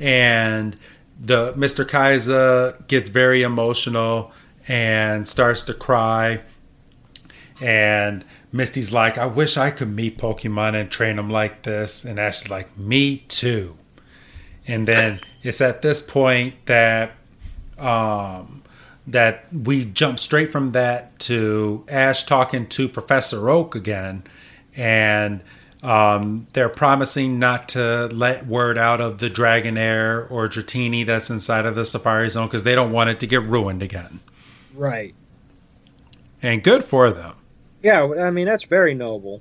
And 0.00 0.76
the 1.18 1.52
Mr. 1.54 1.86
Kaiser 1.86 2.76
gets 2.86 3.08
very 3.08 3.42
emotional 3.42 4.32
and 4.66 5.26
starts 5.26 5.62
to 5.62 5.74
cry. 5.74 6.40
And 7.60 8.24
Misty's 8.52 8.92
like, 8.92 9.18
I 9.18 9.26
wish 9.26 9.56
I 9.56 9.70
could 9.70 9.94
meet 9.94 10.18
Pokemon 10.18 10.74
and 10.74 10.90
train 10.90 11.16
them 11.16 11.30
like 11.30 11.62
this. 11.62 12.04
And 12.04 12.18
Ash's 12.20 12.48
like, 12.48 12.76
Me 12.78 13.18
too. 13.28 13.76
And 14.66 14.86
then 14.86 15.20
it's 15.42 15.60
at 15.60 15.82
this 15.82 16.00
point 16.00 16.54
that 16.66 17.12
um, 17.78 18.62
that 19.06 19.46
we 19.52 19.84
jump 19.86 20.18
straight 20.18 20.50
from 20.50 20.72
that 20.72 21.18
to 21.18 21.84
Ash 21.88 22.24
talking 22.24 22.66
to 22.68 22.88
Professor 22.88 23.48
Oak 23.48 23.74
again, 23.74 24.24
and 24.76 25.40
um, 25.82 26.46
they're 26.52 26.68
promising 26.68 27.38
not 27.38 27.68
to 27.70 28.06
let 28.06 28.46
word 28.46 28.78
out 28.78 29.00
of 29.00 29.20
the 29.20 29.30
Dragonair 29.30 30.30
or 30.30 30.48
Dratini 30.48 31.06
that's 31.06 31.30
inside 31.30 31.66
of 31.66 31.74
the 31.74 31.84
Safari 31.84 32.30
Zone 32.30 32.46
because 32.46 32.64
they 32.64 32.74
don't 32.74 32.92
want 32.92 33.10
it 33.10 33.20
to 33.20 33.26
get 33.26 33.42
ruined 33.42 33.82
again. 33.82 34.20
Right. 34.74 35.14
And 36.42 36.62
good 36.62 36.84
for 36.84 37.10
them. 37.10 37.34
Yeah, 37.82 38.04
I 38.20 38.30
mean 38.30 38.46
that's 38.46 38.64
very 38.64 38.94
noble. 38.94 39.40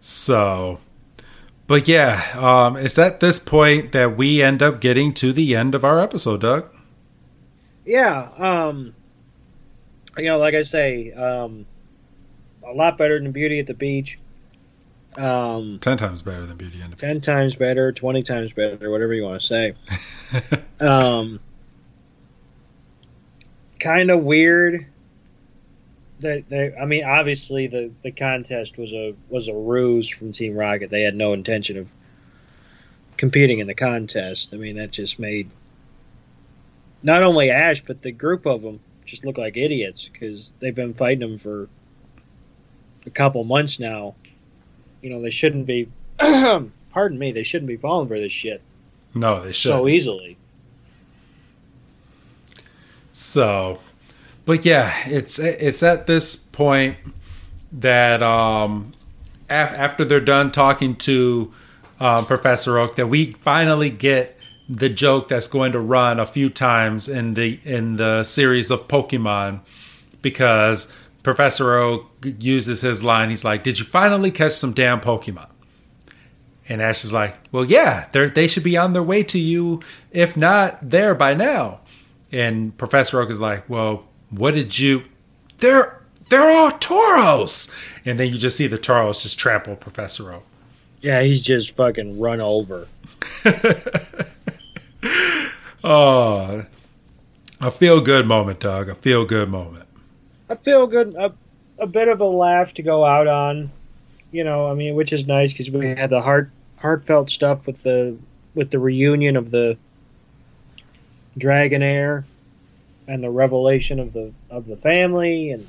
So, 0.00 0.78
but 1.66 1.88
yeah, 1.88 2.24
um, 2.36 2.76
it's 2.76 2.98
at 2.98 3.20
this 3.20 3.38
point 3.38 3.92
that 3.92 4.16
we 4.16 4.42
end 4.42 4.62
up 4.62 4.80
getting 4.80 5.12
to 5.14 5.32
the 5.32 5.56
end 5.56 5.74
of 5.74 5.84
our 5.84 5.98
episode, 5.98 6.40
Doug 6.40 6.70
yeah, 7.88 8.28
um, 8.36 8.94
you 10.18 10.26
know, 10.26 10.36
like 10.36 10.54
I 10.54 10.62
say, 10.62 11.10
um, 11.12 11.64
a 12.62 12.72
lot 12.72 12.98
better 12.98 13.18
than 13.18 13.32
Beauty 13.32 13.60
at 13.60 13.66
the 13.66 13.72
Beach. 13.72 14.18
Um, 15.18 15.78
ten 15.80 15.98
times 15.98 16.22
better 16.22 16.46
than 16.46 16.56
Beauty 16.56 16.80
and 16.80 16.92
the 16.92 16.96
Beach. 16.96 17.00
Ten 17.00 17.20
times 17.20 17.56
better, 17.56 17.92
twenty 17.92 18.22
times 18.22 18.52
better, 18.52 18.90
whatever 18.90 19.12
you 19.14 19.24
want 19.24 19.42
to 19.42 19.46
say. 19.46 19.74
um, 20.80 21.40
kind 23.80 24.10
of 24.10 24.22
weird 24.22 24.86
that 26.20 26.48
they. 26.48 26.74
I 26.74 26.84
mean, 26.84 27.04
obviously 27.04 27.66
the 27.66 27.90
the 28.02 28.12
contest 28.12 28.78
was 28.78 28.92
a 28.92 29.14
was 29.28 29.48
a 29.48 29.54
ruse 29.54 30.08
from 30.08 30.32
Team 30.32 30.56
Rocket. 30.56 30.90
They 30.90 31.02
had 31.02 31.16
no 31.16 31.32
intention 31.32 31.78
of 31.78 31.90
competing 33.16 33.58
in 33.58 33.66
the 33.66 33.74
contest. 33.74 34.50
I 34.52 34.56
mean, 34.56 34.76
that 34.76 34.92
just 34.92 35.18
made 35.18 35.50
not 37.02 37.22
only 37.22 37.50
Ash 37.50 37.82
but 37.84 38.02
the 38.02 38.12
group 38.12 38.46
of 38.46 38.62
them 38.62 38.80
just 39.04 39.24
look 39.24 39.38
like 39.38 39.56
idiots 39.56 40.08
because 40.10 40.52
they've 40.60 40.74
been 40.74 40.94
fighting 40.94 41.20
them 41.20 41.38
for 41.38 41.68
a 43.06 43.10
couple 43.10 43.42
months 43.44 43.78
now. 43.78 44.14
You 45.02 45.10
know 45.10 45.20
they 45.22 45.30
shouldn't 45.30 45.66
be. 45.66 45.88
pardon 46.18 47.18
me, 47.18 47.30
they 47.30 47.44
shouldn't 47.44 47.68
be 47.68 47.76
falling 47.76 48.08
for 48.08 48.18
this 48.18 48.32
shit. 48.32 48.60
No, 49.14 49.44
they 49.44 49.52
should 49.52 49.68
so 49.68 49.88
easily. 49.88 50.36
So, 53.10 53.80
but 54.44 54.64
yeah, 54.64 54.92
it's 55.06 55.38
it's 55.38 55.82
at 55.82 56.06
this 56.06 56.36
point 56.36 56.96
that 57.72 58.22
um, 58.22 58.92
af- 59.48 59.72
after 59.72 60.04
they're 60.04 60.20
done 60.20 60.52
talking 60.52 60.96
to 60.96 61.52
um, 62.00 62.26
Professor 62.26 62.78
Oak, 62.78 62.96
that 62.96 63.06
we 63.06 63.32
finally 63.32 63.90
get 63.90 64.36
the 64.68 64.88
joke 64.88 65.28
that's 65.28 65.46
going 65.46 65.72
to 65.72 65.80
run 65.80 66.20
a 66.20 66.26
few 66.26 66.50
times 66.50 67.08
in 67.08 67.34
the 67.34 67.60
in 67.64 67.96
the 67.96 68.22
series 68.24 68.70
of 68.70 68.86
Pokemon 68.88 69.60
because 70.20 70.92
Professor 71.22 71.76
Oak 71.76 72.07
uses 72.22 72.80
his 72.80 73.02
line. 73.02 73.30
He's 73.30 73.44
like, 73.44 73.62
"Did 73.62 73.78
you 73.78 73.84
finally 73.84 74.30
catch 74.30 74.52
some 74.52 74.72
damn 74.72 75.00
Pokemon?" 75.00 75.48
And 76.68 76.82
Ash 76.82 77.04
is 77.04 77.12
like, 77.12 77.36
"Well, 77.52 77.64
yeah, 77.64 78.08
they 78.12 78.28
they 78.28 78.46
should 78.48 78.64
be 78.64 78.76
on 78.76 78.92
their 78.92 79.02
way 79.02 79.22
to 79.24 79.38
you, 79.38 79.80
if 80.10 80.36
not 80.36 80.78
there 80.90 81.14
by 81.14 81.34
now." 81.34 81.80
And 82.30 82.76
Professor 82.76 83.20
Oak 83.20 83.30
is 83.30 83.40
like, 83.40 83.68
"Well, 83.68 84.04
what 84.30 84.54
did 84.54 84.78
you? 84.78 85.04
They're 85.58 86.00
they're 86.28 86.50
all 86.50 86.72
Tauros." 86.72 87.72
And 88.04 88.18
then 88.18 88.32
you 88.32 88.38
just 88.38 88.56
see 88.56 88.66
the 88.66 88.78
Tauros 88.78 89.22
just 89.22 89.38
trample 89.38 89.76
Professor 89.76 90.32
Oak. 90.32 90.44
Yeah, 91.00 91.22
he's 91.22 91.42
just 91.42 91.76
fucking 91.76 92.18
run 92.18 92.40
over. 92.40 92.88
oh, 95.84 96.64
a 97.60 97.70
feel 97.70 98.00
good 98.00 98.26
moment, 98.26 98.60
Doug. 98.60 98.88
A 98.88 98.94
feel 98.94 99.24
good 99.24 99.48
moment. 99.48 99.86
I 100.50 100.54
feel 100.56 100.86
good, 100.86 101.14
a, 101.14 101.32
a 101.78 101.86
bit 101.86 102.08
of 102.08 102.20
a 102.20 102.26
laugh 102.26 102.74
to 102.74 102.82
go 102.82 103.04
out 103.04 103.26
on, 103.26 103.70
you 104.32 104.44
know. 104.44 104.68
I 104.68 104.74
mean, 104.74 104.94
which 104.94 105.12
is 105.12 105.26
nice 105.26 105.52
because 105.52 105.70
we 105.70 105.88
had 105.88 106.10
the 106.10 106.20
heart 106.20 106.50
heartfelt 106.76 107.30
stuff 107.30 107.66
with 107.66 107.82
the 107.82 108.16
with 108.54 108.70
the 108.70 108.78
reunion 108.78 109.36
of 109.36 109.50
the 109.50 109.76
Dragonair 111.38 112.24
and 113.06 113.22
the 113.22 113.30
revelation 113.30 113.98
of 113.98 114.12
the 114.12 114.32
of 114.50 114.66
the 114.66 114.76
family 114.76 115.50
and 115.50 115.66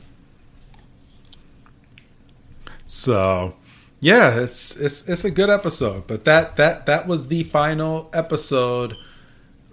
so 2.86 3.56
yeah 4.00 4.40
it's 4.40 4.76
it's 4.76 5.08
it's 5.08 5.24
a 5.24 5.32
good 5.32 5.50
episode 5.50 6.06
but 6.06 6.26
that 6.26 6.58
that 6.58 6.86
that 6.86 7.08
was 7.08 7.30
the 7.30 7.44
final 7.44 8.10
episode 8.14 8.98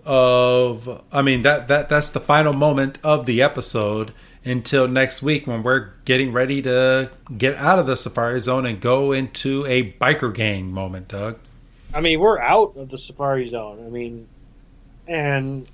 of 0.05 1.03
I 1.11 1.22
mean 1.22 1.43
that 1.43 1.66
that 1.68 1.89
that's 1.89 2.11
the 2.11 2.20
final 2.20 2.53
moment 2.53 2.99
of 3.03 3.26
the 3.26 3.43
episode 3.43 4.12
until 4.47 4.87
next 4.87 5.23
week 5.23 5.47
when 5.47 5.63
we're 5.63 5.91
getting 6.05 6.33
ready 6.33 6.63
to 6.63 7.11
get 7.37 7.57
out 7.57 7.79
of 7.79 7.87
the 7.87 7.97
safari 7.97 8.41
zone 8.41 8.65
and 8.65 8.81
go 8.81 9.13
into 9.13 9.67
a 9.67 9.93
biker 9.95 10.33
gang 10.33 10.73
moment, 10.73 11.09
Doug. 11.09 11.39
I 11.93 12.01
mean, 12.01 12.21
we're 12.21 12.39
out 12.39 12.77
of 12.77 12.89
the 12.89 12.99
safari 12.99 13.47
zone. 13.47 13.85
I 13.85 13.91
mean, 13.91 14.29
and 15.09 15.67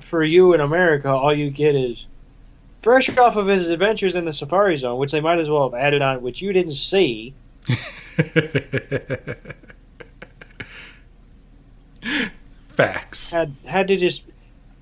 for 0.00 0.22
you 0.22 0.52
in 0.52 0.60
America, 0.60 1.08
all 1.08 1.34
you 1.34 1.50
get 1.50 1.74
is 1.74 2.06
fresh 2.82 3.08
off 3.16 3.36
of 3.36 3.46
his 3.46 3.68
adventures 3.68 4.14
in 4.14 4.24
the 4.24 4.32
safari 4.32 4.76
zone, 4.76 4.98
which 4.98 5.12
they 5.12 5.20
might 5.20 5.38
as 5.38 5.48
well 5.50 5.70
have 5.70 5.78
added 5.78 6.02
on, 6.02 6.22
which 6.22 6.42
you 6.42 6.52
didn't 6.52 6.72
see. 6.72 7.34
Facts. 12.68 13.32
Had 13.32 13.54
had 13.64 13.88
to 13.88 13.96
just. 13.96 14.22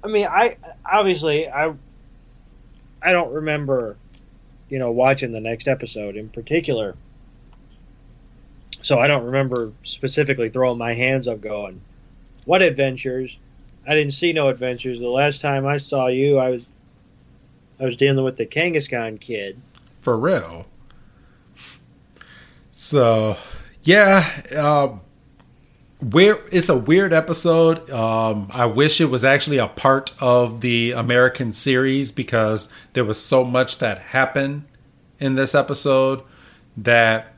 I 0.05 0.09
mean, 0.09 0.27
I 0.27 0.57
obviously 0.85 1.49
I. 1.49 1.73
I 3.03 3.13
don't 3.13 3.33
remember, 3.33 3.97
you 4.69 4.79
know, 4.79 4.91
watching 4.91 5.33
the 5.33 5.41
next 5.41 5.69
episode 5.69 6.17
in 6.17 6.29
particular. 6.29 6.97
So 8.83 8.99
I 8.99 9.07
don't 9.07 9.25
remember 9.25 9.73
specifically 9.83 10.49
throwing 10.49 10.79
my 10.79 10.95
hands 10.95 11.27
up, 11.29 11.41
going, 11.41 11.81
"What 12.45 12.63
adventures?" 12.63 13.37
I 13.87 13.95
didn't 13.95 14.15
see 14.15 14.33
no 14.33 14.49
adventures. 14.49 14.99
The 14.99 15.09
last 15.09 15.41
time 15.41 15.67
I 15.67 15.79
saw 15.79 16.09
you, 16.09 16.39
I 16.39 16.51
was, 16.51 16.67
I 17.79 17.85
was 17.85 17.97
dealing 17.97 18.25
with 18.25 18.37
the 18.37 18.47
Kangaskhan 18.47 19.21
kid. 19.21 19.61
For 20.01 20.19
real. 20.19 20.67
So, 22.73 23.37
yeah, 23.83 24.43
uh, 24.57 24.99
where 26.01 26.39
it's 26.53 26.69
a 26.69 26.77
weird 26.77 27.13
episode. 27.13 27.89
Um, 27.91 28.49
I 28.53 28.67
wish 28.67 29.01
it 29.01 29.07
was 29.07 29.25
actually 29.25 29.59
a 29.59 29.69
part 29.69 30.13
of 30.21 30.61
the 30.61 30.93
American 30.93 31.53
series 31.53 32.13
because 32.13 32.69
there 32.93 33.05
was 33.05 33.23
so 33.23 33.45
much 33.45 33.79
that 33.79 33.99
happened 33.99 34.65
in 35.19 35.35
this 35.35 35.55
episode 35.55 36.23
that 36.77 37.33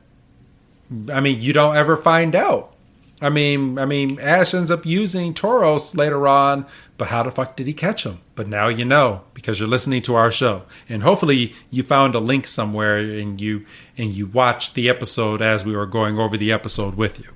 I 1.09 1.21
mean 1.21 1.41
you 1.41 1.53
don't 1.53 1.77
ever 1.77 1.95
find 1.95 2.35
out 2.35 2.75
I 3.21 3.29
mean, 3.29 3.77
I 3.77 3.85
mean, 3.85 4.19
Ash 4.19 4.53
ends 4.53 4.71
up 4.71 4.85
using 4.85 5.33
Tauros 5.33 5.95
later 5.95 6.27
on, 6.27 6.65
but 6.97 7.09
how 7.09 7.23
the 7.23 7.31
fuck 7.31 7.57
did 7.57 7.67
he 7.67 7.73
catch 7.73 8.05
him? 8.05 8.19
But 8.35 8.47
now 8.47 8.69
you 8.69 8.85
know 8.85 9.23
because 9.33 9.59
you're 9.59 9.67
listening 9.67 10.01
to 10.03 10.15
our 10.15 10.31
show, 10.31 10.63
and 10.87 11.03
hopefully 11.03 11.53
you 11.69 11.83
found 11.83 12.15
a 12.15 12.19
link 12.19 12.47
somewhere 12.47 12.97
and 12.97 13.41
you 13.41 13.65
and 13.97 14.13
you 14.13 14.27
watched 14.27 14.73
the 14.73 14.87
episode 14.87 15.41
as 15.41 15.65
we 15.65 15.75
were 15.75 15.85
going 15.85 16.17
over 16.17 16.37
the 16.37 16.51
episode 16.51 16.95
with 16.95 17.19
you. 17.19 17.31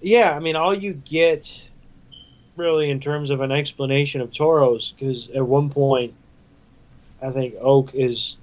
Yeah, 0.00 0.34
I 0.34 0.38
mean, 0.38 0.56
all 0.56 0.74
you 0.74 0.94
get 0.94 1.68
really 2.56 2.90
in 2.90 3.00
terms 3.00 3.30
of 3.30 3.40
an 3.40 3.52
explanation 3.52 4.20
of 4.20 4.30
Tauros, 4.30 4.92
because 4.94 5.30
at 5.30 5.46
one 5.46 5.70
point, 5.70 6.14
I 7.22 7.30
think 7.30 7.54
Oak 7.60 7.94
is 7.94 8.36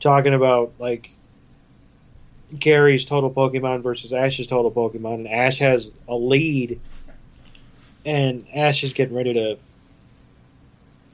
talking 0.00 0.34
about 0.34 0.72
like 0.78 1.10
Gary's 2.58 3.04
total 3.04 3.30
Pokemon 3.30 3.82
versus 3.82 4.12
Ash's 4.12 4.46
total 4.46 4.70
Pokemon, 4.70 5.14
and 5.14 5.28
Ash 5.28 5.58
has 5.58 5.92
a 6.08 6.14
lead, 6.14 6.80
and 8.04 8.46
Ash 8.54 8.82
is 8.82 8.92
getting 8.92 9.14
ready 9.14 9.34
to 9.34 9.58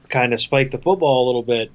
kind 0.09 0.33
of 0.33 0.41
spike 0.41 0.71
the 0.71 0.77
football 0.77 1.25
a 1.25 1.27
little 1.27 1.43
bit, 1.43 1.69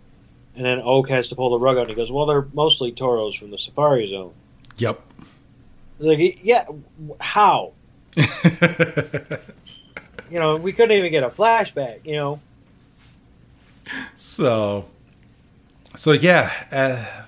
and 0.57 0.65
then 0.65 0.81
Oak 0.83 1.11
has 1.11 1.29
to 1.29 1.37
pull 1.37 1.51
the 1.51 1.59
rug 1.59 1.77
out. 1.77 1.83
And 1.83 1.91
he 1.91 1.97
goes, 1.97 2.11
"Well, 2.11 2.27
they're 2.27 2.47
mostly 2.55 2.93
Tauros 2.93 3.39
from 3.39 3.51
the 3.51 3.59
Safari 3.59 4.09
Zone." 4.09 4.33
Yep. 4.79 5.01
Like, 6.03 6.41
yeah, 6.43 6.67
how? 7.21 7.73
you 8.17 8.25
know, 10.33 10.57
we 10.57 10.73
couldn't 10.73 10.97
even 10.97 11.13
get 11.13 11.23
a 11.23 11.31
flashback. 11.31 12.05
You 12.05 12.17
know. 12.17 12.41
So, 14.17 14.87
so 15.95 16.13
yeah, 16.13 16.51
uh, 16.71 17.25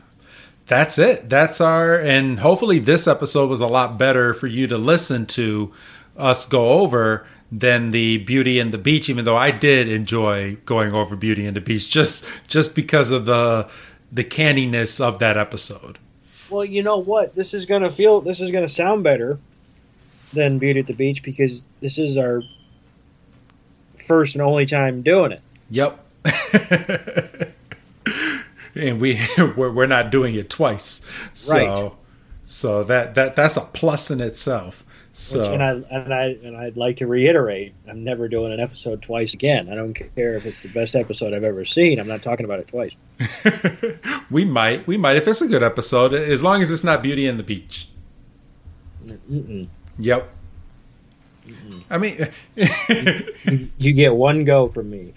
that's 0.66 0.99
it. 0.99 1.29
That's 1.29 1.61
our, 1.61 1.97
and 1.99 2.41
hopefully 2.41 2.79
this 2.79 3.07
episode 3.07 3.49
was 3.49 3.61
a 3.61 3.66
lot 3.66 3.97
better 3.99 4.35
for 4.35 4.47
you 4.47 4.66
to 4.66 4.79
listen 4.79 5.27
to 5.27 5.72
us 6.16 6.47
go 6.47 6.70
over 6.70 7.27
than 7.53 7.93
the 7.93 8.18
Beauty 8.18 8.59
and 8.59 8.72
the 8.72 8.79
Beach. 8.79 9.09
Even 9.09 9.25
though 9.25 9.37
I 9.37 9.51
did 9.53 9.89
enjoy 9.89 10.57
going 10.64 10.93
over 10.93 11.14
Beauty 11.16 11.47
and 11.47 11.57
the 11.57 11.61
Beach, 11.61 11.91
just 11.91 12.25
just 12.49 12.75
because 12.75 13.11
of 13.11 13.27
the 13.27 13.68
the 14.11 14.25
candiness 14.25 15.01
of 15.01 15.18
that 15.18 15.37
episode. 15.37 15.99
Well, 16.55 16.64
you 16.64 16.84
know 16.84 16.98
what? 16.98 17.34
This 17.34 17.52
is 17.52 17.66
gonna 17.66 17.90
feel. 17.90 18.20
This 18.20 18.40
is 18.40 18.52
gonna 18.52 18.68
sound 18.68 19.02
better 19.02 19.40
than 20.32 20.59
Beauty 20.59 20.78
at 20.78 20.86
the 20.86 20.92
Beach 20.92 21.20
because 21.24 21.62
this 21.80 21.98
is 21.98 22.16
our 22.16 22.42
first 24.07 24.36
and 24.36 24.42
only 24.42 24.64
time 24.64 25.02
doing 25.02 25.32
it. 25.32 25.40
Yep. 25.70 25.98
and 28.76 29.00
we 29.00 29.20
we're, 29.57 29.72
we're 29.72 29.86
not 29.86 30.11
doing 30.12 30.36
it 30.36 30.48
twice. 30.48 31.02
So 31.32 31.52
right. 31.52 31.92
so 32.44 32.84
that 32.84 33.16
that 33.16 33.34
that's 33.34 33.57
a 33.57 33.62
plus 33.62 34.09
in 34.12 34.20
itself. 34.20 34.84
So 35.16 35.38
Which, 35.38 35.48
and 35.48 35.62
I 35.62 35.70
and 35.96 36.12
I 36.12 36.24
and 36.42 36.56
I'd 36.56 36.76
like 36.76 36.96
to 36.96 37.06
reiterate, 37.06 37.72
I'm 37.88 38.02
never 38.02 38.26
doing 38.26 38.52
an 38.52 38.58
episode 38.58 39.00
twice 39.00 39.32
again. 39.32 39.68
I 39.68 39.76
don't 39.76 39.94
care 39.94 40.34
if 40.34 40.44
it's 40.44 40.60
the 40.62 40.68
best 40.70 40.96
episode 40.96 41.32
I've 41.32 41.44
ever 41.44 41.64
seen. 41.64 42.00
I'm 42.00 42.08
not 42.08 42.20
talking 42.20 42.44
about 42.44 42.58
it 42.58 42.66
twice. 42.66 42.90
we 44.30 44.44
might, 44.44 44.84
we 44.88 44.96
might 44.96 45.16
if 45.16 45.28
it's 45.28 45.40
a 45.40 45.46
good 45.46 45.62
episode, 45.62 46.14
as 46.14 46.42
long 46.42 46.62
as 46.62 46.70
it's 46.72 46.82
not 46.82 47.00
Beauty 47.00 47.28
and 47.28 47.38
the 47.38 47.44
Beach. 47.44 47.88
Mm-mm. 49.06 49.68
Yep. 50.00 50.28
Mm-mm. 51.46 51.82
I 51.88 51.98
mean, 51.98 52.28
you, 52.56 53.70
you 53.78 53.92
get 53.92 54.16
one 54.16 54.44
go 54.44 54.66
from 54.66 54.90
me. 54.90 55.12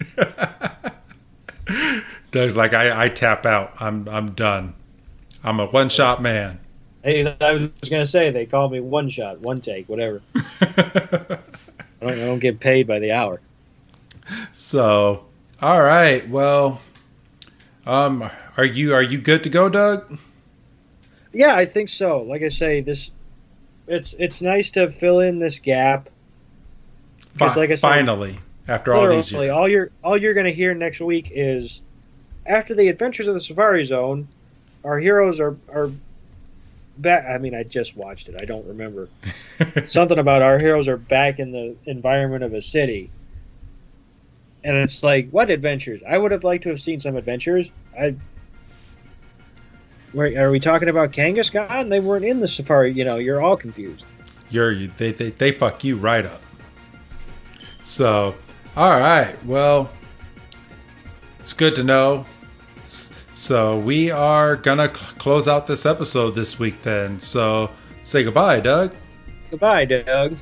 Doug's 2.30 2.56
like, 2.56 2.72
I, 2.72 3.06
I 3.06 3.08
tap 3.08 3.44
out. 3.44 3.72
I'm 3.80 4.08
I'm 4.08 4.30
done. 4.30 4.74
I'm 5.42 5.58
a 5.58 5.66
one 5.66 5.88
shot 5.88 6.22
man. 6.22 6.60
Hey, 7.02 7.36
I 7.40 7.52
was 7.52 7.70
gonna 7.88 8.06
say 8.06 8.30
they 8.30 8.46
call 8.46 8.68
me 8.68 8.80
one 8.80 9.08
shot, 9.10 9.40
one 9.40 9.60
take, 9.60 9.88
whatever. 9.88 10.20
I, 10.34 11.38
don't, 12.00 12.12
I 12.12 12.24
don't 12.24 12.38
get 12.38 12.60
paid 12.60 12.86
by 12.86 12.98
the 12.98 13.12
hour. 13.12 13.40
So, 14.52 15.26
all 15.62 15.82
right. 15.82 16.28
Well, 16.28 16.80
um, 17.86 18.28
are 18.56 18.64
you 18.64 18.94
are 18.94 19.02
you 19.02 19.18
good 19.18 19.42
to 19.44 19.50
go, 19.50 19.68
Doug? 19.68 20.18
Yeah, 21.32 21.54
I 21.54 21.64
think 21.64 21.88
so. 21.88 22.22
Like 22.22 22.42
I 22.42 22.48
say, 22.48 22.80
this 22.80 23.10
it's 23.86 24.14
it's 24.18 24.42
nice 24.42 24.70
to 24.72 24.90
fill 24.90 25.20
in 25.20 25.38
this 25.38 25.58
gap. 25.58 26.10
Because, 27.32 27.56
like 27.56 27.70
I 27.70 27.74
said, 27.74 27.88
finally, 27.88 28.38
after 28.66 28.94
all 28.94 29.08
these 29.08 29.30
years, 29.32 29.50
all 29.50 29.68
you're 29.68 29.90
all 30.02 30.20
you're 30.20 30.34
going 30.34 30.46
to 30.46 30.52
hear 30.52 30.74
next 30.74 31.00
week 31.00 31.30
is 31.32 31.82
after 32.46 32.74
the 32.74 32.88
Adventures 32.88 33.28
of 33.28 33.34
the 33.34 33.40
Safari 33.40 33.84
Zone, 33.84 34.28
our 34.84 34.98
heroes 34.98 35.40
are 35.40 35.56
are 35.72 35.90
back. 37.00 37.26
I 37.26 37.38
mean, 37.38 37.54
I 37.54 37.62
just 37.62 37.96
watched 37.96 38.28
it. 38.28 38.36
I 38.40 38.44
don't 38.44 38.66
remember 38.66 39.08
something 39.88 40.18
about 40.18 40.42
our 40.42 40.58
heroes 40.58 40.88
are 40.88 40.96
back 40.96 41.38
in 41.38 41.52
the 41.52 41.76
environment 41.86 42.44
of 42.44 42.54
a 42.54 42.62
city, 42.62 43.10
and 44.64 44.76
it's 44.76 45.02
like, 45.02 45.30
what 45.30 45.50
adventures? 45.50 46.00
I 46.06 46.18
would 46.18 46.32
have 46.32 46.44
liked 46.44 46.64
to 46.64 46.70
have 46.70 46.80
seen 46.80 47.00
some 47.00 47.16
adventures. 47.16 47.68
I. 47.98 48.14
Are 50.16 50.50
we 50.50 50.58
talking 50.58 50.88
about 50.88 51.12
Kangaskhan? 51.12 51.90
They 51.90 52.00
weren't 52.00 52.24
in 52.24 52.40
the 52.40 52.48
safari. 52.48 52.92
You 52.92 53.04
know, 53.04 53.16
you're 53.16 53.42
all 53.42 53.56
confused. 53.56 54.04
You're 54.50 54.74
they 54.86 55.12
they, 55.12 55.30
they 55.30 55.52
fuck 55.52 55.84
you 55.84 55.96
right 55.96 56.24
up. 56.24 56.42
So, 57.82 58.34
all 58.76 58.98
right. 58.98 59.34
Well, 59.44 59.90
it's 61.40 61.52
good 61.52 61.74
to 61.76 61.84
know 61.84 62.24
so 63.38 63.78
we 63.78 64.10
are 64.10 64.56
gonna 64.56 64.88
close 64.88 65.46
out 65.46 65.68
this 65.68 65.86
episode 65.86 66.32
this 66.32 66.58
week 66.58 66.82
then. 66.82 67.20
So 67.20 67.70
say 68.02 68.24
goodbye, 68.24 68.58
Doug. 68.58 68.92
Goodbye, 69.48 69.84
Doug. 69.84 70.36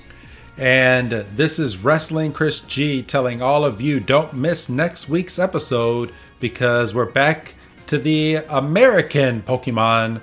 And 0.56 1.10
this 1.10 1.58
is 1.58 1.76
Wrestling 1.76 2.32
Chris 2.32 2.60
G 2.60 3.02
telling 3.02 3.42
all 3.42 3.66
of 3.66 3.82
you 3.82 4.00
don't 4.00 4.32
miss 4.32 4.70
next 4.70 5.10
week's 5.10 5.38
episode 5.38 6.10
because 6.40 6.94
we're 6.94 7.04
back 7.04 7.54
to 7.88 7.98
the 7.98 8.36
American 8.48 9.42
Pokemon 9.42 10.22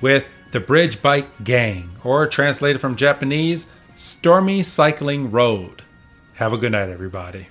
with 0.00 0.24
the 0.52 0.60
Bridge 0.60 1.02
Bike 1.02 1.42
Gang, 1.42 1.90
or 2.04 2.28
translated 2.28 2.80
from 2.80 2.94
Japanese, 2.94 3.66
Stormy 3.96 4.62
Cycling 4.62 5.32
Road. 5.32 5.82
Have 6.34 6.52
a 6.52 6.58
good 6.58 6.70
night, 6.70 6.88
everybody. 6.88 7.48